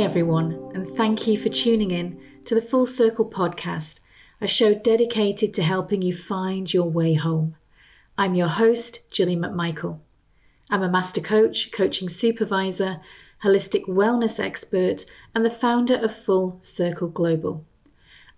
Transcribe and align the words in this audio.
Everyone, 0.00 0.70
and 0.74 0.86
thank 0.86 1.26
you 1.26 1.36
for 1.36 1.48
tuning 1.48 1.90
in 1.90 2.20
to 2.44 2.54
the 2.54 2.62
Full 2.62 2.86
Circle 2.86 3.28
podcast, 3.28 3.98
a 4.40 4.46
show 4.46 4.72
dedicated 4.72 5.52
to 5.54 5.62
helping 5.62 6.02
you 6.02 6.16
find 6.16 6.72
your 6.72 6.88
way 6.88 7.14
home. 7.14 7.56
I'm 8.16 8.36
your 8.36 8.46
host, 8.46 9.10
Gillian 9.10 9.40
McMichael. 9.40 9.98
I'm 10.70 10.84
a 10.84 10.88
master 10.88 11.20
coach, 11.20 11.72
coaching 11.72 12.08
supervisor, 12.08 13.00
holistic 13.42 13.86
wellness 13.86 14.38
expert, 14.38 15.04
and 15.34 15.44
the 15.44 15.50
founder 15.50 15.96
of 15.96 16.14
Full 16.14 16.60
Circle 16.62 17.08
Global. 17.08 17.64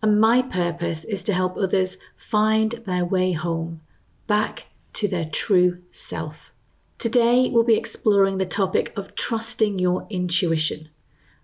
And 0.02 0.18
my 0.18 0.40
purpose 0.40 1.04
is 1.04 1.22
to 1.24 1.34
help 1.34 1.58
others 1.58 1.98
find 2.16 2.72
their 2.86 3.04
way 3.04 3.32
home, 3.32 3.82
back 4.26 4.68
to 4.94 5.06
their 5.06 5.26
true 5.26 5.82
self. 5.92 6.52
Today, 6.98 7.50
we'll 7.50 7.64
be 7.64 7.76
exploring 7.76 8.38
the 8.38 8.46
topic 8.46 8.94
of 8.96 9.14
trusting 9.14 9.78
your 9.78 10.06
intuition. 10.08 10.88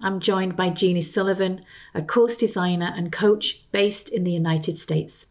I'm 0.01 0.21
joined 0.21 0.57
by 0.57 0.71
Jeannie 0.71 1.01
Sullivan, 1.01 1.65
a 1.95 2.03
course 2.03 2.37
designer 2.37 2.93
and 2.95 3.11
coach 3.11 3.65
based 3.73 4.09
in 4.09 4.25
the 4.25 4.33
United 4.33 4.79
States. 4.79 5.27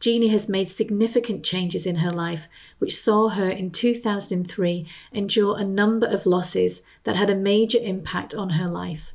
Jeannie 0.00 0.28
has 0.28 0.48
made 0.48 0.68
significant 0.68 1.44
changes 1.44 1.86
in 1.86 1.96
her 1.96 2.10
life, 2.10 2.48
which 2.78 2.96
saw 2.96 3.28
her 3.28 3.48
in 3.48 3.70
2003 3.70 4.88
endure 5.12 5.56
a 5.56 5.64
number 5.64 6.06
of 6.06 6.26
losses 6.26 6.82
that 7.04 7.14
had 7.16 7.30
a 7.30 7.36
major 7.36 7.78
impact 7.80 8.34
on 8.34 8.50
her 8.50 8.68
life. 8.68 9.12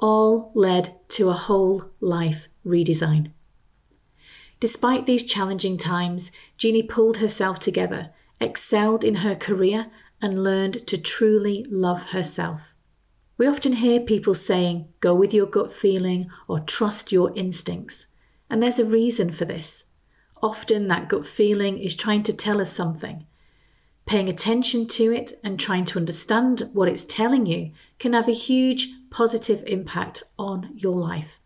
All 0.00 0.52
led 0.54 0.94
to 1.10 1.30
a 1.30 1.34
whole 1.34 1.86
life 2.00 2.46
redesign. 2.64 3.32
Despite 4.60 5.06
these 5.06 5.24
challenging 5.24 5.76
times, 5.78 6.30
Jeannie 6.56 6.82
pulled 6.82 7.16
herself 7.16 7.58
together, 7.58 8.10
excelled 8.40 9.02
in 9.02 9.16
her 9.16 9.34
career, 9.34 9.86
and 10.20 10.44
learned 10.44 10.86
to 10.86 10.98
truly 10.98 11.66
love 11.68 12.10
herself. 12.10 12.74
We 13.38 13.46
often 13.46 13.74
hear 13.74 14.00
people 14.00 14.34
saying, 14.34 14.88
go 14.98 15.14
with 15.14 15.32
your 15.32 15.46
gut 15.46 15.72
feeling 15.72 16.28
or 16.48 16.58
trust 16.58 17.12
your 17.12 17.32
instincts. 17.36 18.06
And 18.50 18.60
there's 18.60 18.80
a 18.80 18.84
reason 18.84 19.30
for 19.30 19.44
this. 19.44 19.84
Often 20.42 20.88
that 20.88 21.08
gut 21.08 21.24
feeling 21.24 21.78
is 21.78 21.94
trying 21.94 22.24
to 22.24 22.36
tell 22.36 22.60
us 22.60 22.72
something. 22.72 23.26
Paying 24.06 24.28
attention 24.28 24.88
to 24.88 25.12
it 25.12 25.34
and 25.44 25.58
trying 25.58 25.84
to 25.86 25.98
understand 25.98 26.68
what 26.72 26.88
it's 26.88 27.04
telling 27.04 27.46
you 27.46 27.70
can 28.00 28.12
have 28.12 28.28
a 28.28 28.32
huge 28.32 28.88
positive 29.08 29.62
impact 29.66 30.24
on 30.36 30.72
your 30.74 30.96
life. 30.96 31.38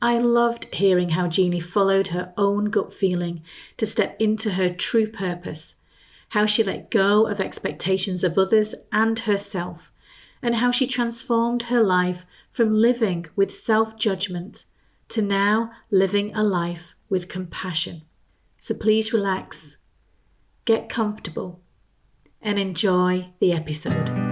I 0.00 0.18
loved 0.18 0.72
hearing 0.72 1.10
how 1.10 1.26
Jeannie 1.26 1.58
followed 1.58 2.08
her 2.08 2.32
own 2.36 2.66
gut 2.66 2.94
feeling 2.94 3.42
to 3.78 3.86
step 3.86 4.16
into 4.20 4.52
her 4.52 4.72
true 4.72 5.08
purpose, 5.08 5.74
how 6.30 6.46
she 6.46 6.62
let 6.62 6.92
go 6.92 7.26
of 7.26 7.40
expectations 7.40 8.22
of 8.22 8.38
others 8.38 8.76
and 8.92 9.18
herself 9.20 9.90
and 10.42 10.56
how 10.56 10.70
she 10.70 10.86
transformed 10.86 11.64
her 11.64 11.82
life 11.82 12.24
from 12.50 12.74
living 12.74 13.26
with 13.36 13.52
self 13.52 13.96
judgment 13.96 14.64
to 15.08 15.22
now 15.22 15.70
living 15.90 16.34
a 16.34 16.42
life 16.42 16.94
with 17.08 17.28
compassion. 17.28 18.02
So 18.58 18.74
please 18.74 19.12
relax, 19.12 19.76
get 20.64 20.88
comfortable, 20.88 21.60
and 22.42 22.58
enjoy 22.58 23.30
the 23.40 23.52
episode. 23.52 24.27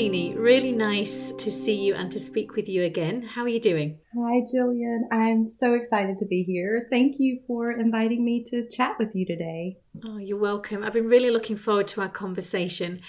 Jeannie. 0.00 0.34
Really 0.34 0.72
nice 0.72 1.30
to 1.32 1.50
see 1.50 1.74
you 1.74 1.94
and 1.94 2.10
to 2.10 2.18
speak 2.18 2.56
with 2.56 2.70
you 2.70 2.84
again. 2.84 3.20
How 3.20 3.42
are 3.42 3.50
you 3.50 3.60
doing? 3.60 3.98
Hi, 4.16 4.40
Gillian. 4.50 5.06
I'm 5.12 5.44
so 5.44 5.74
excited 5.74 6.16
to 6.16 6.24
be 6.24 6.42
here. 6.42 6.86
Thank 6.88 7.16
you 7.18 7.40
for 7.46 7.70
inviting 7.70 8.24
me 8.24 8.42
to 8.44 8.66
chat 8.66 8.96
with 8.98 9.14
you 9.14 9.26
today. 9.26 9.76
Oh, 10.02 10.16
you're 10.16 10.38
welcome. 10.38 10.82
I've 10.82 10.94
been 10.94 11.10
really 11.10 11.28
looking 11.28 11.58
forward 11.58 11.86
to 11.88 12.00
our 12.00 12.08
conversation. 12.08 13.02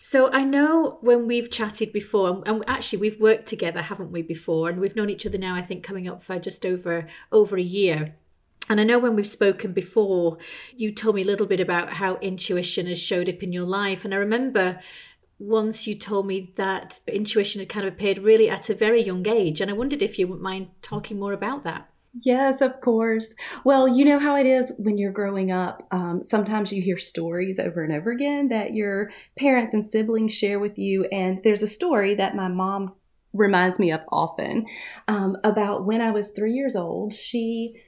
So 0.00 0.30
I 0.30 0.44
know 0.44 0.98
when 1.00 1.26
we've 1.26 1.50
chatted 1.50 1.92
before, 1.92 2.44
and 2.46 2.62
actually 2.68 3.00
we've 3.00 3.20
worked 3.20 3.46
together, 3.46 3.82
haven't 3.82 4.12
we, 4.12 4.22
before? 4.22 4.68
And 4.68 4.80
we've 4.80 4.94
known 4.94 5.10
each 5.10 5.26
other 5.26 5.38
now, 5.38 5.56
I 5.56 5.62
think, 5.62 5.82
coming 5.82 6.06
up 6.06 6.22
for 6.22 6.38
just 6.38 6.64
over 6.64 7.08
over 7.32 7.56
a 7.56 7.60
year. 7.60 8.14
And 8.68 8.80
I 8.80 8.84
know 8.84 9.00
when 9.00 9.16
we've 9.16 9.26
spoken 9.26 9.72
before, 9.72 10.38
you 10.76 10.92
told 10.92 11.16
me 11.16 11.22
a 11.22 11.26
little 11.26 11.46
bit 11.46 11.60
about 11.60 11.94
how 11.94 12.16
intuition 12.16 12.86
has 12.86 13.00
showed 13.00 13.28
up 13.28 13.42
in 13.42 13.52
your 13.52 13.64
life. 13.64 14.04
And 14.04 14.14
I 14.14 14.18
remember 14.18 14.80
once 15.38 15.86
you 15.86 15.94
told 15.94 16.26
me 16.26 16.52
that 16.56 17.00
intuition 17.06 17.60
had 17.60 17.68
kind 17.68 17.86
of 17.86 17.94
appeared 17.94 18.18
really 18.18 18.48
at 18.48 18.70
a 18.70 18.74
very 18.74 19.02
young 19.02 19.26
age. 19.26 19.60
And 19.60 19.70
I 19.70 19.74
wondered 19.74 20.02
if 20.02 20.18
you 20.18 20.26
wouldn't 20.26 20.42
mind 20.42 20.68
talking 20.82 21.18
more 21.18 21.32
about 21.32 21.62
that. 21.64 21.90
Yes, 22.22 22.62
of 22.62 22.80
course. 22.80 23.34
Well, 23.64 23.86
you 23.86 24.04
know 24.04 24.18
how 24.18 24.36
it 24.36 24.46
is 24.46 24.72
when 24.78 24.96
you're 24.96 25.12
growing 25.12 25.52
up. 25.52 25.86
Um, 25.90 26.24
sometimes 26.24 26.72
you 26.72 26.80
hear 26.80 26.98
stories 26.98 27.58
over 27.58 27.84
and 27.84 27.92
over 27.92 28.10
again 28.10 28.48
that 28.48 28.72
your 28.72 29.10
parents 29.38 29.74
and 29.74 29.86
siblings 29.86 30.32
share 30.32 30.58
with 30.58 30.78
you. 30.78 31.04
And 31.12 31.40
there's 31.44 31.62
a 31.62 31.68
story 31.68 32.14
that 32.14 32.34
my 32.34 32.48
mom 32.48 32.94
reminds 33.34 33.78
me 33.78 33.92
of 33.92 34.00
often 34.10 34.64
um, 35.08 35.36
about 35.44 35.84
when 35.84 36.00
I 36.00 36.10
was 36.10 36.30
three 36.30 36.54
years 36.54 36.74
old. 36.74 37.12
She 37.12 37.82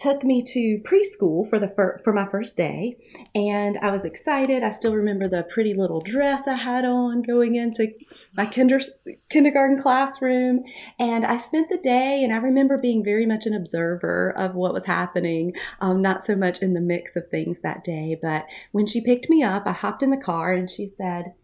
took 0.00 0.24
me 0.24 0.42
to 0.42 0.78
preschool 0.82 1.48
for 1.48 1.58
the 1.58 1.68
fir- 1.68 2.00
for 2.02 2.12
my 2.12 2.26
first 2.26 2.56
day 2.56 2.96
and 3.34 3.78
I 3.82 3.90
was 3.90 4.04
excited. 4.04 4.62
I 4.62 4.70
still 4.70 4.94
remember 4.94 5.28
the 5.28 5.46
pretty 5.52 5.74
little 5.74 6.00
dress 6.00 6.48
I 6.48 6.54
had 6.54 6.84
on 6.84 7.22
going 7.22 7.54
into 7.54 7.92
my 8.36 8.46
kinder- 8.46 8.80
kindergarten 9.28 9.80
classroom 9.80 10.64
and 10.98 11.26
I 11.26 11.36
spent 11.36 11.68
the 11.68 11.78
day 11.78 12.24
and 12.24 12.32
I 12.32 12.38
remember 12.38 12.78
being 12.78 13.04
very 13.04 13.26
much 13.26 13.46
an 13.46 13.54
observer 13.54 14.30
of 14.36 14.54
what 14.54 14.72
was 14.72 14.86
happening, 14.86 15.52
um, 15.80 16.00
not 16.00 16.22
so 16.22 16.34
much 16.34 16.62
in 16.62 16.72
the 16.72 16.80
mix 16.80 17.14
of 17.14 17.28
things 17.28 17.60
that 17.60 17.84
day, 17.84 18.18
but 18.20 18.46
when 18.72 18.86
she 18.86 19.04
picked 19.04 19.28
me 19.28 19.42
up, 19.42 19.64
I 19.66 19.72
hopped 19.72 20.02
in 20.02 20.10
the 20.10 20.16
car 20.16 20.52
and 20.52 20.70
she 20.70 20.86
said, 20.86 21.34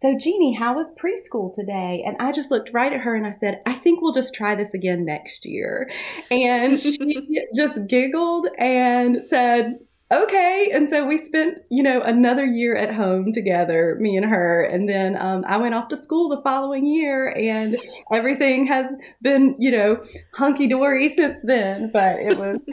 so, 0.00 0.16
Jeannie, 0.16 0.54
how 0.54 0.76
was 0.76 0.92
preschool 0.94 1.52
today? 1.52 2.04
And 2.06 2.16
I 2.20 2.30
just 2.30 2.52
looked 2.52 2.72
right 2.72 2.92
at 2.92 3.00
her 3.00 3.16
and 3.16 3.26
I 3.26 3.32
said, 3.32 3.60
I 3.66 3.72
think 3.72 4.00
we'll 4.00 4.12
just 4.12 4.32
try 4.32 4.54
this 4.54 4.72
again 4.72 5.04
next 5.04 5.44
year. 5.44 5.90
And 6.30 6.78
she 6.78 7.46
just 7.56 7.84
giggled 7.88 8.46
and 8.58 9.20
said, 9.20 9.80
okay. 10.12 10.70
And 10.72 10.88
so 10.88 11.04
we 11.04 11.18
spent, 11.18 11.58
you 11.68 11.82
know, 11.82 12.00
another 12.00 12.44
year 12.44 12.76
at 12.76 12.94
home 12.94 13.32
together, 13.32 13.96
me 13.98 14.16
and 14.16 14.24
her. 14.24 14.62
And 14.62 14.88
then 14.88 15.20
um, 15.20 15.44
I 15.48 15.56
went 15.56 15.74
off 15.74 15.88
to 15.88 15.96
school 15.96 16.28
the 16.28 16.42
following 16.42 16.86
year 16.86 17.34
and 17.36 17.76
everything 18.12 18.68
has 18.68 18.86
been, 19.20 19.56
you 19.58 19.72
know, 19.72 20.04
hunky 20.34 20.68
dory 20.68 21.08
since 21.08 21.40
then. 21.42 21.90
But 21.92 22.20
it 22.20 22.38
was, 22.38 22.60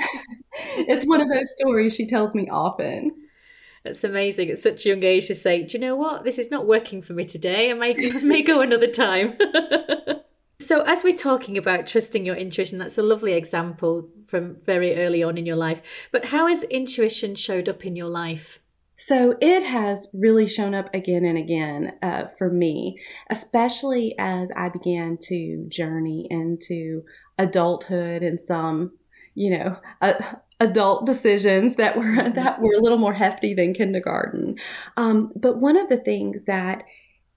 it's 0.78 1.08
one 1.08 1.22
of 1.22 1.30
those 1.30 1.52
stories 1.54 1.96
she 1.96 2.06
tells 2.06 2.36
me 2.36 2.48
often. 2.52 3.12
It's 3.86 4.04
amazing 4.04 4.50
at 4.50 4.58
such 4.58 4.86
a 4.86 4.90
young 4.90 5.04
age 5.04 5.28
to 5.28 5.36
say, 5.36 5.64
do 5.64 5.78
you 5.78 5.82
know 5.82 5.96
what? 5.96 6.24
This 6.24 6.40
is 6.40 6.50
not 6.50 6.66
working 6.66 7.02
for 7.02 7.14
me 7.14 7.24
today. 7.24 7.70
I 7.70 7.74
may, 7.74 7.94
may 8.24 8.42
go 8.42 8.62
another 8.62 8.88
time. 8.88 9.38
so, 10.60 10.82
as 10.82 11.04
we're 11.04 11.16
talking 11.16 11.58
about 11.58 11.86
trusting 11.86 12.26
your 12.26 12.36
intuition, 12.36 12.80
that's 12.80 12.98
a 12.98 13.04
lovely 13.04 13.34
example 13.34 14.10
from 14.26 14.58
very 14.66 14.98
early 14.98 15.22
on 15.22 15.38
in 15.38 15.46
your 15.46 15.56
life. 15.56 15.82
But 16.12 16.26
how 16.26 16.48
has 16.48 16.64
intuition 16.64 17.36
showed 17.36 17.70
up 17.70 17.86
in 17.86 17.96
your 17.96 18.10
life? 18.10 18.60
So 18.98 19.36
it 19.42 19.64
has 19.64 20.08
really 20.14 20.48
shown 20.48 20.74
up 20.74 20.94
again 20.94 21.26
and 21.26 21.38
again 21.38 21.94
uh, 22.02 22.28
for 22.38 22.50
me, 22.50 22.98
especially 23.30 24.16
as 24.18 24.50
I 24.56 24.70
began 24.70 25.18
to 25.24 25.66
journey 25.68 26.28
into 26.30 27.04
adulthood 27.38 28.24
and 28.24 28.40
some, 28.40 28.94
you 29.36 29.58
know, 29.58 29.78
uh, 30.02 30.14
adult 30.60 31.06
decisions 31.06 31.76
that 31.76 31.98
were 31.98 32.04
mm-hmm. 32.04 32.34
that 32.34 32.62
were 32.62 32.74
a 32.74 32.82
little 32.82 32.98
more 32.98 33.14
hefty 33.14 33.54
than 33.54 33.74
kindergarten. 33.74 34.56
Um, 34.98 35.32
but 35.36 35.58
one 35.58 35.78
of 35.78 35.90
the 35.90 35.98
things 35.98 36.46
that 36.46 36.84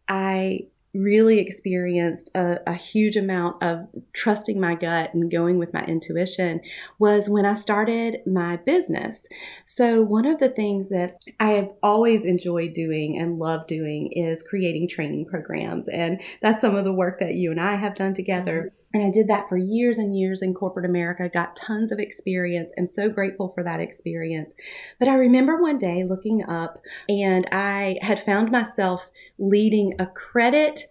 I 0.09 0.69
really 0.95 1.39
experienced 1.39 2.31
a, 2.35 2.59
a, 2.67 2.73
huge 2.73 3.15
amount 3.15 3.63
of 3.63 3.87
trusting 4.15 4.59
my 4.59 4.75
gut 4.75 5.13
and 5.13 5.31
going 5.31 5.59
with 5.59 5.73
my 5.75 5.83
intuition 5.83 6.61
was 6.99 7.29
when 7.29 7.45
I 7.45 7.55
started 7.55 8.21
my 8.27 8.57
business. 8.57 9.27
So, 9.67 10.03
one 10.03 10.25
of 10.25 10.39
the 10.39 10.49
things 10.49 10.89
that 10.89 11.23
I 11.39 11.51
have 11.51 11.69
always 11.83 12.25
enjoyed 12.25 12.73
doing 12.73 13.19
and 13.21 13.39
love 13.39 13.67
doing 13.67 14.11
is 14.13 14.43
creating 14.43 14.89
training 14.89 15.27
programs. 15.27 15.89
And 15.89 16.23
that's 16.41 16.63
some 16.63 16.75
of 16.75 16.85
the 16.85 16.93
work 16.93 17.21
that 17.21 17.35
you 17.35 17.51
and 17.51 17.61
I 17.61 17.77
have 17.77 17.95
done 17.95 18.15
together. 18.15 18.73
And 18.95 19.05
I 19.05 19.11
did 19.11 19.29
that 19.29 19.49
for 19.49 19.57
years 19.57 19.99
and 19.99 20.19
years 20.19 20.41
in 20.41 20.55
corporate 20.55 20.87
America, 20.87 21.29
got 21.29 21.57
tons 21.57 21.93
of 21.93 21.99
experience. 21.99 22.73
I'm 22.79 22.87
so 22.87 23.11
grateful 23.11 23.53
for 23.55 23.63
that 23.63 23.81
experience. 23.81 24.55
But 24.99 25.09
I 25.09 25.15
remember 25.15 25.61
one 25.61 25.79
day 25.79 26.05
looking 26.05 26.43
up 26.49 26.81
and 27.09 27.47
I 27.53 27.99
had 28.01 28.25
found 28.25 28.51
myself 28.51 29.11
leading 29.39 29.95
a 29.99 30.07
credit 30.07 30.85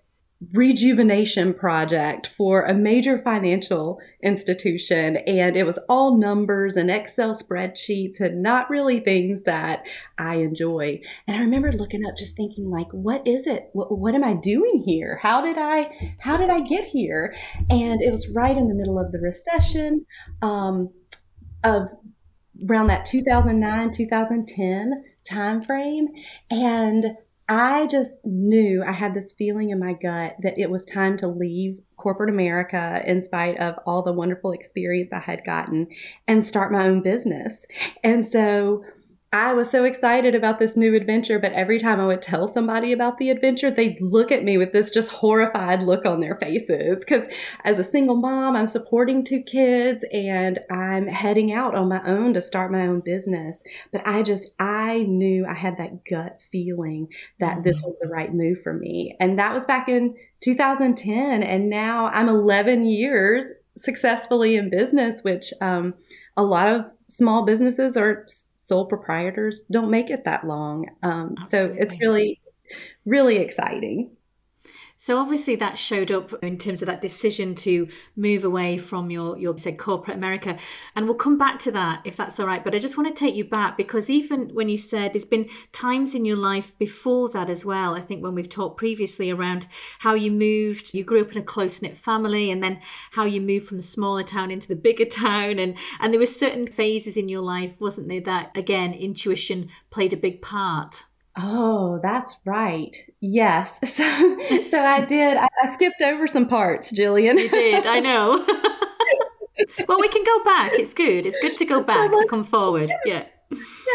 rejuvenation 0.53 1.51
project 1.51 2.27
for 2.27 2.63
a 2.63 2.73
major 2.73 3.17
financial 3.17 3.99
institution 4.21 5.17
and 5.25 5.57
it 5.57 5.65
was 5.65 5.79
all 5.89 6.15
numbers 6.15 6.77
and 6.77 6.91
excel 6.91 7.33
spreadsheets 7.33 8.19
and 8.19 8.43
not 8.43 8.69
really 8.69 8.99
things 8.99 9.43
that 9.43 9.83
i 10.19 10.35
enjoy. 10.35 10.99
And 11.27 11.37
i 11.37 11.39
remember 11.39 11.71
looking 11.71 12.05
up 12.05 12.15
just 12.15 12.35
thinking 12.37 12.69
like 12.69 12.87
what 12.91 13.25
is 13.27 13.47
it? 13.47 13.69
What, 13.73 13.97
what 13.97 14.13
am 14.13 14.23
i 14.23 14.35
doing 14.35 14.83
here? 14.85 15.19
How 15.21 15.41
did 15.41 15.57
i 15.57 16.15
how 16.19 16.37
did 16.37 16.51
i 16.51 16.59
get 16.59 16.85
here? 16.85 17.35
And 17.71 17.99
it 18.01 18.11
was 18.11 18.29
right 18.29 18.55
in 18.55 18.67
the 18.67 18.75
middle 18.75 18.99
of 18.99 19.11
the 19.11 19.19
recession 19.19 20.05
um, 20.43 20.91
of 21.63 21.87
around 22.69 22.87
that 22.87 23.05
2009 23.05 23.91
2010 23.91 25.03
time 25.27 25.61
frame 25.61 26.07
and 26.51 27.05
I 27.49 27.87
just 27.87 28.25
knew 28.25 28.83
I 28.83 28.91
had 28.91 29.13
this 29.13 29.31
feeling 29.31 29.69
in 29.69 29.79
my 29.79 29.93
gut 29.93 30.35
that 30.41 30.59
it 30.59 30.69
was 30.69 30.83
time 30.83 31.15
to 31.17 31.27
leave 31.27 31.79
corporate 31.95 32.29
America 32.29 33.01
in 33.05 33.21
spite 33.21 33.57
of 33.57 33.75
all 33.85 34.03
the 34.03 34.11
wonderful 34.11 34.51
experience 34.51 35.13
I 35.13 35.19
had 35.19 35.45
gotten 35.45 35.87
and 36.27 36.43
start 36.43 36.73
my 36.73 36.87
own 36.87 37.01
business. 37.01 37.65
And 38.03 38.25
so 38.25 38.83
I 39.33 39.53
was 39.53 39.69
so 39.69 39.83
excited 39.83 40.35
about 40.35 40.57
this 40.57 40.77
new 40.77 40.95
adventure, 40.95 41.37
but 41.37 41.51
every 41.51 41.79
time 41.79 41.99
I 41.99 42.05
would 42.05 42.21
tell 42.21 42.47
somebody 42.47 42.93
about 42.93 43.17
the 43.17 43.29
adventure, 43.29 43.69
they'd 43.69 43.99
look 43.99 44.31
at 44.31 44.45
me 44.45 44.57
with 44.57 44.71
this 44.71 44.89
just 44.89 45.11
horrified 45.11 45.81
look 45.81 46.05
on 46.05 46.21
their 46.21 46.37
faces. 46.37 47.03
Because 47.03 47.27
as 47.65 47.77
a 47.77 47.83
single 47.83 48.15
mom, 48.15 48.55
I'm 48.55 48.67
supporting 48.67 49.25
two 49.25 49.41
kids 49.41 50.05
and 50.13 50.59
I'm 50.71 51.07
heading 51.07 51.51
out 51.51 51.75
on 51.75 51.89
my 51.89 52.01
own 52.05 52.33
to 52.35 52.41
start 52.41 52.71
my 52.71 52.87
own 52.87 53.01
business. 53.01 53.61
But 53.91 54.07
I 54.07 54.23
just, 54.23 54.53
I 54.59 54.99
knew 54.99 55.45
I 55.45 55.55
had 55.55 55.75
that 55.77 56.05
gut 56.09 56.39
feeling 56.49 57.09
that 57.41 57.65
this 57.65 57.83
was 57.83 57.97
the 57.99 58.07
right 58.07 58.33
move 58.33 58.61
for 58.63 58.73
me. 58.73 59.17
And 59.19 59.37
that 59.39 59.53
was 59.53 59.65
back 59.65 59.89
in 59.89 60.15
2010. 60.39 61.43
And 61.43 61.69
now 61.69 62.07
I'm 62.07 62.29
11 62.29 62.85
years 62.85 63.43
successfully 63.75 64.55
in 64.55 64.69
business, 64.69 65.21
which 65.23 65.51
um, 65.59 65.95
a 66.37 66.43
lot 66.43 66.67
of 66.67 66.85
small 67.09 67.45
businesses 67.45 67.97
are 67.97 68.25
sole 68.67 68.85
proprietors 68.85 69.61
don't 69.71 69.89
make 69.89 70.09
it 70.09 70.25
that 70.25 70.45
long. 70.45 70.87
Um, 71.01 71.35
so 71.47 71.73
it's 71.79 71.97
really, 72.01 72.41
really 73.05 73.37
exciting. 73.37 74.11
So 75.07 75.19
obviously 75.19 75.55
that 75.55 75.79
showed 75.79 76.11
up 76.11 76.33
in 76.43 76.57
terms 76.57 76.81
of 76.81 76.87
that 76.87 76.99
decision 77.01 77.55
to 77.55 77.87
move 78.17 78.43
away 78.43 78.77
from 78.77 79.09
your 79.09 79.37
your 79.37 79.57
said 79.57 79.77
corporate 79.77 80.17
America, 80.17 80.57
and 80.97 81.05
we'll 81.05 81.15
come 81.15 81.37
back 81.37 81.59
to 81.59 81.71
that 81.71 82.01
if 82.03 82.17
that's 82.17 82.37
all 82.41 82.45
right. 82.45 82.61
But 82.61 82.75
I 82.75 82.79
just 82.79 82.97
want 82.97 83.07
to 83.07 83.17
take 83.17 83.33
you 83.33 83.45
back 83.45 83.77
because 83.77 84.09
even 84.09 84.49
when 84.49 84.67
you 84.67 84.77
said 84.77 85.13
there's 85.13 85.23
been 85.23 85.47
times 85.71 86.13
in 86.13 86.25
your 86.25 86.35
life 86.35 86.77
before 86.77 87.29
that 87.29 87.49
as 87.49 87.63
well. 87.63 87.95
I 87.95 88.01
think 88.01 88.21
when 88.21 88.35
we've 88.35 88.49
talked 88.49 88.77
previously 88.77 89.31
around 89.31 89.67
how 89.99 90.13
you 90.13 90.29
moved, 90.29 90.93
you 90.93 91.05
grew 91.05 91.21
up 91.21 91.31
in 91.31 91.37
a 91.37 91.41
close 91.41 91.81
knit 91.81 91.95
family, 91.95 92.51
and 92.51 92.61
then 92.61 92.81
how 93.11 93.23
you 93.23 93.39
moved 93.39 93.67
from 93.67 93.77
the 93.77 93.83
smaller 93.83 94.23
town 94.23 94.51
into 94.51 94.67
the 94.67 94.75
bigger 94.75 95.05
town, 95.25 95.57
and 95.57 95.77
and 96.01 96.11
there 96.11 96.19
were 96.19 96.25
certain 96.25 96.67
phases 96.67 97.15
in 97.15 97.29
your 97.29 97.43
life, 97.43 97.79
wasn't 97.79 98.09
there, 98.09 98.19
that 98.19 98.51
again 98.57 98.93
intuition 98.93 99.69
played 99.89 100.11
a 100.11 100.17
big 100.17 100.41
part. 100.41 101.05
Oh, 101.37 101.99
that's 102.01 102.37
right. 102.45 102.95
Yes. 103.19 103.79
So, 103.97 104.03
so 104.69 104.79
I 104.79 105.01
did. 105.05 105.37
I, 105.37 105.47
I 105.63 105.71
skipped 105.71 106.01
over 106.01 106.27
some 106.27 106.47
parts, 106.47 106.91
Gillian. 106.91 107.37
You 107.37 107.49
did. 107.49 107.85
I 107.85 107.99
know. 107.99 108.45
well, 109.87 109.99
we 109.99 110.07
can 110.09 110.23
go 110.23 110.43
back. 110.43 110.71
It's 110.73 110.93
good. 110.93 111.25
It's 111.25 111.39
good 111.41 111.57
to 111.57 111.65
go 111.65 111.81
back 111.81 112.11
to 112.11 112.27
come 112.29 112.43
forward. 112.43 112.91
Yeah. 113.05 113.25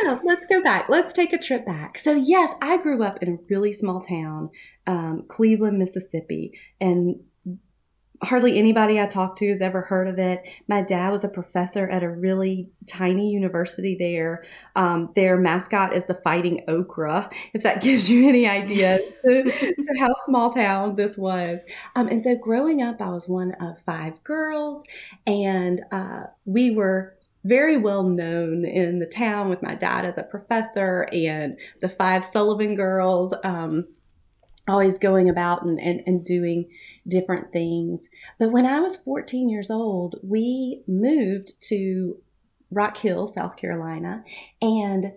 Yeah, 0.02 0.18
let's 0.24 0.46
go 0.46 0.62
back. 0.62 0.88
Let's 0.88 1.12
take 1.12 1.32
a 1.32 1.38
trip 1.38 1.66
back. 1.66 1.98
So, 1.98 2.14
yes, 2.14 2.54
I 2.62 2.78
grew 2.78 3.02
up 3.04 3.22
in 3.22 3.34
a 3.34 3.38
really 3.50 3.72
small 3.72 4.00
town, 4.00 4.50
um, 4.86 5.24
Cleveland, 5.28 5.78
Mississippi, 5.78 6.58
and 6.80 7.16
hardly 8.22 8.58
anybody 8.58 9.00
I 9.00 9.06
talked 9.06 9.38
to 9.38 9.48
has 9.50 9.60
ever 9.60 9.82
heard 9.82 10.08
of 10.08 10.19
it. 10.19 10.42
My 10.69 10.82
dad 10.82 11.10
was 11.10 11.24
a 11.24 11.28
professor 11.28 11.88
at 11.90 12.02
a 12.02 12.08
really 12.08 12.69
tiny 12.86 13.30
university 13.30 13.96
there. 13.98 14.44
Um, 14.76 15.10
their 15.16 15.36
mascot 15.36 15.94
is 15.94 16.04
the 16.04 16.14
Fighting 16.14 16.62
Okra, 16.69 17.30
if 17.52 17.62
that 17.62 17.82
gives 17.82 18.10
you 18.10 18.28
any 18.28 18.46
ideas 18.46 19.00
to, 19.24 19.42
to 19.42 19.98
how 19.98 20.14
small 20.24 20.50
town 20.50 20.96
this 20.96 21.19
was. 21.19 21.62
Um, 21.96 22.08
and 22.08 22.22
so 22.22 22.36
growing 22.36 22.82
up, 22.82 23.00
I 23.00 23.10
was 23.10 23.28
one 23.28 23.52
of 23.60 23.80
five 23.80 24.22
girls, 24.22 24.84
and 25.26 25.82
uh, 25.90 26.24
we 26.44 26.70
were 26.70 27.16
very 27.44 27.76
well 27.76 28.04
known 28.04 28.64
in 28.64 29.00
the 29.00 29.06
town 29.06 29.48
with 29.48 29.62
my 29.62 29.74
dad 29.74 30.04
as 30.04 30.16
a 30.16 30.22
professor 30.22 31.08
and 31.12 31.58
the 31.80 31.88
five 31.88 32.24
Sullivan 32.24 32.76
girls. 32.76 33.34
Um, 33.42 33.88
always 34.68 34.98
going 34.98 35.28
about 35.28 35.64
and, 35.64 35.80
and, 35.80 36.02
and 36.06 36.24
doing 36.24 36.70
different 37.06 37.52
things. 37.52 38.00
But 38.38 38.52
when 38.52 38.66
I 38.66 38.80
was 38.80 38.96
14 38.96 39.48
years 39.48 39.70
old, 39.70 40.16
we 40.22 40.82
moved 40.86 41.54
to 41.68 42.16
Rock 42.70 42.96
Hill, 42.96 43.26
South 43.26 43.56
Carolina, 43.56 44.24
and 44.60 45.12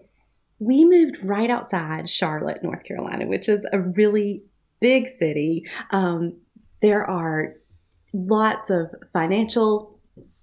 we 0.59 0.85
moved 0.85 1.17
right 1.23 1.49
outside 1.49 2.09
Charlotte, 2.09 2.63
North 2.63 2.83
Carolina, 2.83 3.27
which 3.27 3.49
is 3.49 3.67
a 3.71 3.79
really 3.79 4.43
big 4.79 5.07
city. 5.07 5.65
Um, 5.91 6.37
there 6.81 7.05
are 7.05 7.55
lots 8.13 8.69
of 8.69 8.93
financial 9.11 9.99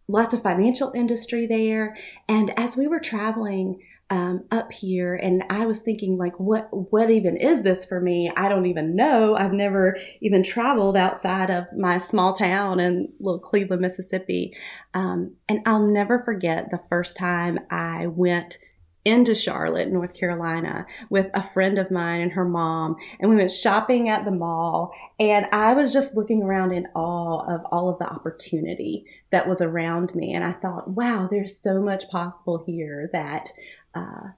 lots 0.08 0.34
of 0.34 0.42
financial 0.42 0.92
industry 0.94 1.46
there 1.46 1.96
and 2.28 2.52
as 2.58 2.76
we 2.76 2.86
were 2.86 2.98
traveling 3.00 3.80
um, 4.12 4.44
up 4.50 4.70
here 4.70 5.14
and 5.14 5.42
i 5.48 5.64
was 5.64 5.80
thinking 5.80 6.18
like 6.18 6.38
what 6.38 6.68
what 6.92 7.10
even 7.10 7.34
is 7.38 7.62
this 7.62 7.82
for 7.82 7.98
me 7.98 8.30
i 8.36 8.46
don't 8.46 8.66
even 8.66 8.94
know 8.94 9.34
i've 9.36 9.54
never 9.54 9.96
even 10.20 10.42
traveled 10.42 10.98
outside 10.98 11.50
of 11.50 11.64
my 11.74 11.96
small 11.96 12.34
town 12.34 12.78
in 12.78 13.10
little 13.20 13.40
cleveland 13.40 13.80
mississippi 13.80 14.54
um, 14.92 15.34
and 15.48 15.60
i'll 15.64 15.86
never 15.86 16.22
forget 16.24 16.70
the 16.70 16.80
first 16.90 17.16
time 17.16 17.58
i 17.70 18.06
went 18.06 18.58
into 19.04 19.34
Charlotte, 19.34 19.90
North 19.90 20.14
Carolina, 20.14 20.86
with 21.10 21.26
a 21.34 21.42
friend 21.42 21.76
of 21.76 21.90
mine 21.90 22.20
and 22.20 22.30
her 22.30 22.44
mom. 22.44 22.94
And 23.18 23.28
we 23.28 23.36
went 23.36 23.50
shopping 23.50 24.08
at 24.08 24.24
the 24.24 24.30
mall. 24.30 24.92
And 25.18 25.46
I 25.50 25.72
was 25.72 25.92
just 25.92 26.14
looking 26.14 26.42
around 26.42 26.70
in 26.70 26.86
awe 26.94 27.44
of 27.52 27.62
all 27.72 27.88
of 27.88 27.98
the 27.98 28.08
opportunity 28.08 29.04
that 29.32 29.48
was 29.48 29.60
around 29.60 30.14
me. 30.14 30.34
And 30.34 30.44
I 30.44 30.52
thought, 30.52 30.90
wow, 30.90 31.26
there's 31.28 31.58
so 31.58 31.80
much 31.80 32.08
possible 32.10 32.62
here 32.64 33.10
that 33.12 33.50
uh, 33.94 34.30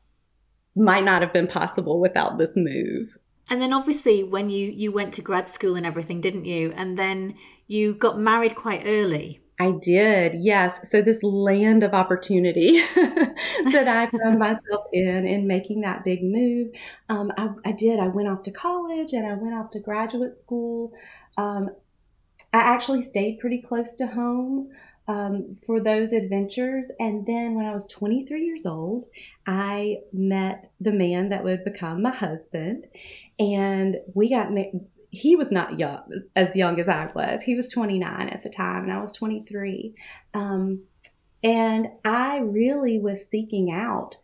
might 0.76 1.04
not 1.04 1.22
have 1.22 1.32
been 1.32 1.46
possible 1.46 2.00
without 2.00 2.38
this 2.38 2.56
move. 2.56 3.16
And 3.50 3.60
then 3.60 3.72
obviously 3.72 4.22
when 4.22 4.48
you 4.48 4.70
you 4.70 4.90
went 4.90 5.14
to 5.14 5.22
grad 5.22 5.48
school 5.48 5.76
and 5.76 5.86
everything, 5.86 6.20
didn't 6.20 6.46
you? 6.46 6.72
And 6.74 6.98
then 6.98 7.36
you 7.66 7.94
got 7.94 8.18
married 8.18 8.56
quite 8.56 8.82
early. 8.86 9.40
I 9.60 9.70
did, 9.70 10.34
yes. 10.34 10.90
So 10.90 11.00
this 11.00 11.22
land 11.22 11.84
of 11.84 11.94
opportunity 11.94 12.80
that 12.96 13.86
I 13.86 14.10
found 14.10 14.38
myself 14.38 14.86
in 14.92 15.24
in 15.24 15.46
making 15.46 15.82
that 15.82 16.04
big 16.04 16.24
move, 16.24 16.70
um, 17.08 17.30
I, 17.36 17.50
I, 17.64 17.72
did. 17.72 18.00
I 18.00 18.08
went 18.08 18.28
off 18.28 18.42
to 18.44 18.50
college 18.50 19.12
and 19.12 19.24
I 19.24 19.34
went 19.34 19.54
off 19.54 19.70
to 19.70 19.80
graduate 19.80 20.36
school. 20.36 20.92
Um, 21.36 21.70
I 22.52 22.58
actually 22.58 23.02
stayed 23.02 23.38
pretty 23.38 23.62
close 23.62 23.94
to 23.96 24.08
home 24.08 24.70
um, 25.08 25.56
for 25.66 25.80
those 25.80 26.12
adventures. 26.12 26.90
And 26.98 27.26
then 27.26 27.54
when 27.54 27.66
I 27.66 27.72
was 27.72 27.86
23 27.88 28.44
years 28.44 28.66
old, 28.66 29.06
I 29.46 29.98
met 30.12 30.70
the 30.80 30.92
man 30.92 31.28
that 31.28 31.44
would 31.44 31.64
become 31.64 32.02
my 32.02 32.14
husband. 32.14 32.86
And 33.38 33.96
we 34.14 34.30
got 34.30 34.52
married. 34.52 34.86
He 35.10 35.36
was 35.36 35.52
not 35.52 35.78
young, 35.78 36.22
as 36.34 36.56
young 36.56 36.80
as 36.80 36.88
I 36.88 37.08
was. 37.14 37.42
He 37.42 37.54
was 37.54 37.68
29 37.68 38.28
at 38.28 38.42
the 38.42 38.50
time, 38.50 38.82
and 38.84 38.92
I 38.92 39.00
was 39.00 39.12
23. 39.12 39.94
Um, 40.34 40.82
and 41.44 41.88
I 42.04 42.38
really 42.38 42.98
was 42.98 43.28
seeking 43.28 43.70
out 43.70 44.16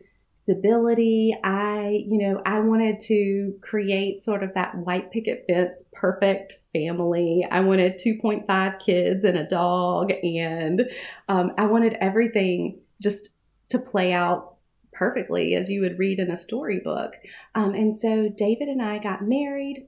stability. 0.51 1.37
I, 1.45 2.05
you 2.07 2.19
know, 2.19 2.43
I 2.45 2.61
wanted 2.61 3.01
to 3.01 3.55
create 3.61 4.23
sort 4.23 4.43
of 4.43 4.55
that 4.55 4.77
white 4.77 5.11
picket 5.11 5.45
fence 5.47 5.85
perfect 5.93 6.59
family. 6.73 7.47
I 7.51 7.61
wanted 7.61 8.01
2.5 8.01 8.81
kids 8.81 9.25
and 9.25 9.39
a 9.39 9.47
dog, 9.47 10.13
and 10.23 10.83
um, 11.29 11.53
I 11.57 11.67
wanted 11.67 11.95
everything 12.01 12.81
just 13.01 13.31
to 13.71 13.79
play 13.79 14.13
out 14.13 14.57
perfectly 14.93 15.55
as 15.55 15.71
you 15.71 15.81
would 15.83 15.99
read 15.99 16.19
in 16.19 16.31
a 16.31 16.37
storybook. 16.37 17.15
Um, 17.55 17.75
and 17.75 17.97
so 17.97 18.29
David 18.29 18.69
and 18.69 18.83
I 18.83 18.99
got 18.99 19.27
married. 19.27 19.87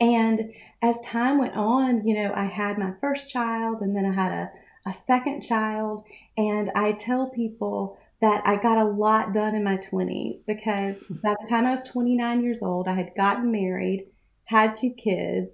And 0.00 0.52
as 0.82 1.00
time 1.00 1.38
went 1.38 1.54
on, 1.54 2.06
you 2.06 2.14
know, 2.14 2.32
I 2.34 2.44
had 2.44 2.78
my 2.78 2.92
first 3.00 3.30
child 3.30 3.80
and 3.80 3.96
then 3.96 4.04
I 4.04 4.14
had 4.14 4.32
a, 4.32 4.50
a 4.86 4.92
second 4.92 5.40
child. 5.40 6.04
And 6.36 6.70
I 6.74 6.92
tell 6.92 7.30
people 7.30 7.98
that 8.20 8.42
I 8.44 8.56
got 8.56 8.78
a 8.78 8.84
lot 8.84 9.32
done 9.32 9.54
in 9.54 9.64
my 9.64 9.76
20s 9.76 10.44
because 10.46 11.02
by 11.22 11.34
the 11.40 11.48
time 11.48 11.66
I 11.66 11.70
was 11.70 11.82
29 11.84 12.42
years 12.42 12.62
old, 12.62 12.88
I 12.88 12.94
had 12.94 13.14
gotten 13.16 13.50
married, 13.50 14.06
had 14.44 14.76
two 14.76 14.90
kids, 14.90 15.52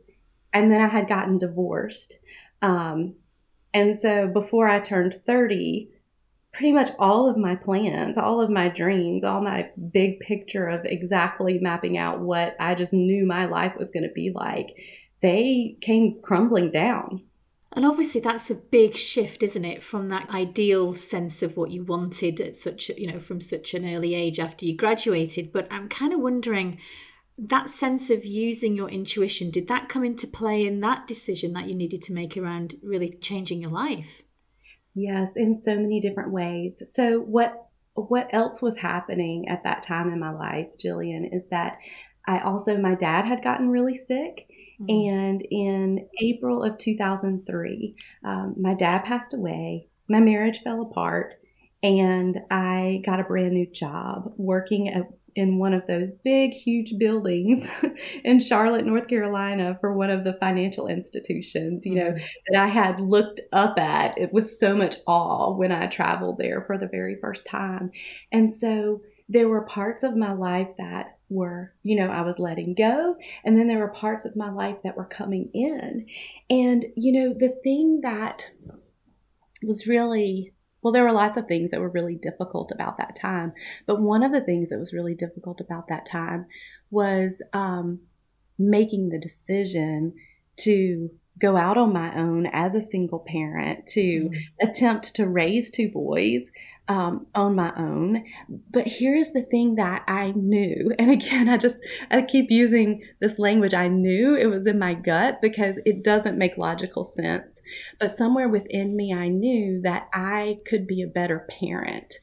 and 0.52 0.70
then 0.70 0.80
I 0.80 0.88
had 0.88 1.08
gotten 1.08 1.38
divorced. 1.38 2.18
Um, 2.62 3.16
and 3.72 3.98
so 3.98 4.28
before 4.28 4.68
I 4.68 4.80
turned 4.80 5.20
30, 5.26 5.90
pretty 6.52 6.72
much 6.72 6.90
all 6.98 7.28
of 7.28 7.36
my 7.36 7.56
plans, 7.56 8.16
all 8.16 8.40
of 8.40 8.48
my 8.48 8.68
dreams, 8.68 9.24
all 9.24 9.42
my 9.42 9.68
big 9.92 10.20
picture 10.20 10.68
of 10.68 10.84
exactly 10.84 11.58
mapping 11.58 11.98
out 11.98 12.20
what 12.20 12.56
I 12.60 12.76
just 12.76 12.92
knew 12.92 13.26
my 13.26 13.46
life 13.46 13.74
was 13.76 13.90
going 13.90 14.04
to 14.04 14.14
be 14.14 14.30
like, 14.32 14.68
they 15.20 15.76
came 15.80 16.20
crumbling 16.22 16.70
down. 16.70 17.24
And 17.74 17.84
obviously, 17.84 18.20
that's 18.20 18.50
a 18.50 18.54
big 18.54 18.96
shift, 18.96 19.42
isn't 19.42 19.64
it, 19.64 19.82
from 19.82 20.08
that 20.08 20.30
ideal 20.30 20.94
sense 20.94 21.42
of 21.42 21.56
what 21.56 21.70
you 21.70 21.82
wanted 21.84 22.40
at 22.40 22.56
such, 22.56 22.88
you 22.90 23.10
know, 23.10 23.18
from 23.18 23.40
such 23.40 23.74
an 23.74 23.92
early 23.92 24.14
age 24.14 24.38
after 24.38 24.64
you 24.64 24.76
graduated. 24.76 25.52
But 25.52 25.66
I'm 25.70 25.88
kind 25.88 26.12
of 26.12 26.20
wondering 26.20 26.78
that 27.36 27.68
sense 27.68 28.10
of 28.10 28.24
using 28.24 28.76
your 28.76 28.88
intuition, 28.88 29.50
did 29.50 29.68
that 29.68 29.88
come 29.88 30.04
into 30.04 30.26
play 30.26 30.66
in 30.66 30.80
that 30.80 31.06
decision 31.06 31.52
that 31.54 31.66
you 31.66 31.74
needed 31.74 32.02
to 32.02 32.12
make 32.12 32.36
around 32.36 32.76
really 32.82 33.18
changing 33.20 33.60
your 33.60 33.72
life? 33.72 34.22
Yes, 34.94 35.36
in 35.36 35.60
so 35.60 35.74
many 35.74 36.00
different 36.00 36.30
ways. 36.30 36.82
So 36.92 37.18
what 37.18 37.60
what 37.96 38.28
else 38.32 38.60
was 38.60 38.76
happening 38.76 39.48
at 39.48 39.62
that 39.62 39.82
time 39.82 40.12
in 40.12 40.18
my 40.18 40.32
life, 40.32 40.66
Gillian, 40.78 41.26
is 41.32 41.44
that 41.50 41.78
I 42.26 42.40
also 42.40 42.76
my 42.76 42.94
dad 42.94 43.24
had 43.24 43.42
gotten 43.42 43.68
really 43.68 43.94
sick, 43.94 44.48
mm-hmm. 44.80 45.08
and 45.08 45.42
in 45.50 46.08
April 46.20 46.62
of 46.62 46.78
2003, 46.78 47.96
um, 48.24 48.54
my 48.58 48.74
dad 48.74 49.04
passed 49.04 49.34
away. 49.34 49.88
My 50.08 50.20
marriage 50.20 50.60
fell 50.62 50.82
apart, 50.82 51.34
and 51.82 52.38
I 52.50 53.02
got 53.04 53.20
a 53.20 53.24
brand 53.24 53.54
new 53.54 53.66
job 53.66 54.32
working 54.36 54.88
at 54.88 55.08
in 55.34 55.58
one 55.58 55.72
of 55.72 55.86
those 55.86 56.12
big, 56.24 56.52
huge 56.52 56.94
buildings 56.98 57.68
in 58.24 58.38
Charlotte, 58.40 58.86
North 58.86 59.08
Carolina, 59.08 59.76
for 59.80 59.92
one 59.92 60.10
of 60.10 60.24
the 60.24 60.34
financial 60.34 60.86
institutions, 60.86 61.84
you 61.84 61.94
know, 61.94 62.12
mm-hmm. 62.12 62.24
that 62.48 62.62
I 62.62 62.68
had 62.68 63.00
looked 63.00 63.40
up 63.52 63.78
at 63.78 64.32
with 64.32 64.50
so 64.50 64.76
much 64.76 64.96
awe 65.06 65.52
when 65.56 65.72
I 65.72 65.86
traveled 65.86 66.38
there 66.38 66.62
for 66.66 66.78
the 66.78 66.86
very 66.86 67.16
first 67.20 67.46
time. 67.46 67.90
And 68.30 68.52
so 68.52 69.02
there 69.28 69.48
were 69.48 69.62
parts 69.62 70.02
of 70.02 70.16
my 70.16 70.32
life 70.32 70.68
that 70.78 71.13
were, 71.28 71.72
you 71.82 71.96
know, 71.96 72.10
I 72.10 72.22
was 72.22 72.38
letting 72.38 72.74
go. 72.74 73.16
And 73.44 73.58
then 73.58 73.68
there 73.68 73.78
were 73.78 73.88
parts 73.88 74.24
of 74.24 74.36
my 74.36 74.50
life 74.50 74.76
that 74.84 74.96
were 74.96 75.04
coming 75.04 75.50
in. 75.52 76.06
And, 76.50 76.84
you 76.96 77.12
know, 77.12 77.34
the 77.34 77.56
thing 77.62 78.00
that 78.02 78.50
was 79.62 79.86
really 79.86 80.52
well, 80.82 80.92
there 80.92 81.04
were 81.04 81.12
lots 81.12 81.38
of 81.38 81.48
things 81.48 81.70
that 81.70 81.80
were 81.80 81.88
really 81.88 82.14
difficult 82.14 82.70
about 82.70 82.98
that 82.98 83.16
time. 83.16 83.54
But 83.86 84.02
one 84.02 84.22
of 84.22 84.32
the 84.32 84.42
things 84.42 84.68
that 84.68 84.78
was 84.78 84.92
really 84.92 85.14
difficult 85.14 85.62
about 85.62 85.88
that 85.88 86.04
time 86.04 86.44
was 86.90 87.40
um, 87.54 88.00
making 88.58 89.08
the 89.08 89.18
decision 89.18 90.12
to 90.56 91.10
go 91.40 91.56
out 91.56 91.78
on 91.78 91.92
my 91.92 92.14
own 92.14 92.46
as 92.52 92.74
a 92.74 92.82
single 92.82 93.18
parent, 93.18 93.86
to 93.88 94.28
mm-hmm. 94.28 94.68
attempt 94.68 95.14
to 95.16 95.26
raise 95.26 95.70
two 95.70 95.88
boys 95.88 96.50
um, 96.88 97.26
on 97.34 97.54
my 97.54 97.72
own. 97.76 98.24
But 98.70 98.86
here's 98.86 99.32
the 99.32 99.42
thing 99.42 99.76
that 99.76 100.04
I 100.06 100.32
knew. 100.32 100.92
And 100.98 101.10
again, 101.10 101.48
I 101.48 101.56
just, 101.56 101.82
I 102.10 102.22
keep 102.22 102.50
using 102.50 103.02
this 103.20 103.38
language. 103.38 103.74
I 103.74 103.88
knew 103.88 104.34
it 104.34 104.46
was 104.46 104.66
in 104.66 104.78
my 104.78 104.94
gut 104.94 105.40
because 105.42 105.78
it 105.84 106.02
doesn't 106.02 106.38
make 106.38 106.56
logical 106.56 107.04
sense. 107.04 107.60
But 107.98 108.10
somewhere 108.10 108.48
within 108.48 108.96
me, 108.96 109.12
I 109.12 109.28
knew 109.28 109.80
that 109.82 110.08
I 110.14 110.60
could 110.66 110.86
be 110.86 111.02
a 111.02 111.06
better 111.06 111.46
parent 111.60 112.14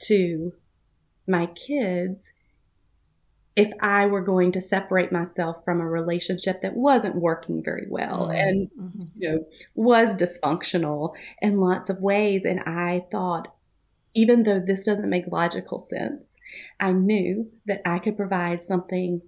to 0.00 0.52
my 1.26 1.46
kids 1.46 2.30
if 3.56 3.70
I 3.80 4.04
were 4.04 4.20
going 4.20 4.52
to 4.52 4.60
separate 4.60 5.10
myself 5.10 5.64
from 5.64 5.80
a 5.80 5.88
relationship 5.88 6.60
that 6.60 6.76
wasn't 6.76 7.16
working 7.16 7.62
very 7.64 7.86
well 7.88 8.28
mm-hmm. 8.28 8.32
and 8.32 8.70
mm-hmm. 8.78 9.02
you 9.16 9.30
know 9.30 9.46
was 9.74 10.14
dysfunctional 10.14 11.14
in 11.40 11.58
lots 11.58 11.88
of 11.88 12.00
ways 12.00 12.44
and 12.44 12.60
I 12.60 13.06
thought 13.10 13.55
even 14.16 14.42
though 14.44 14.58
this 14.58 14.84
doesn't 14.84 15.10
make 15.10 15.26
logical 15.30 15.78
sense, 15.78 16.36
I 16.80 16.92
knew 16.92 17.50
that 17.66 17.82
I 17.84 17.98
could 17.98 18.16
provide 18.16 18.62
something 18.62 19.20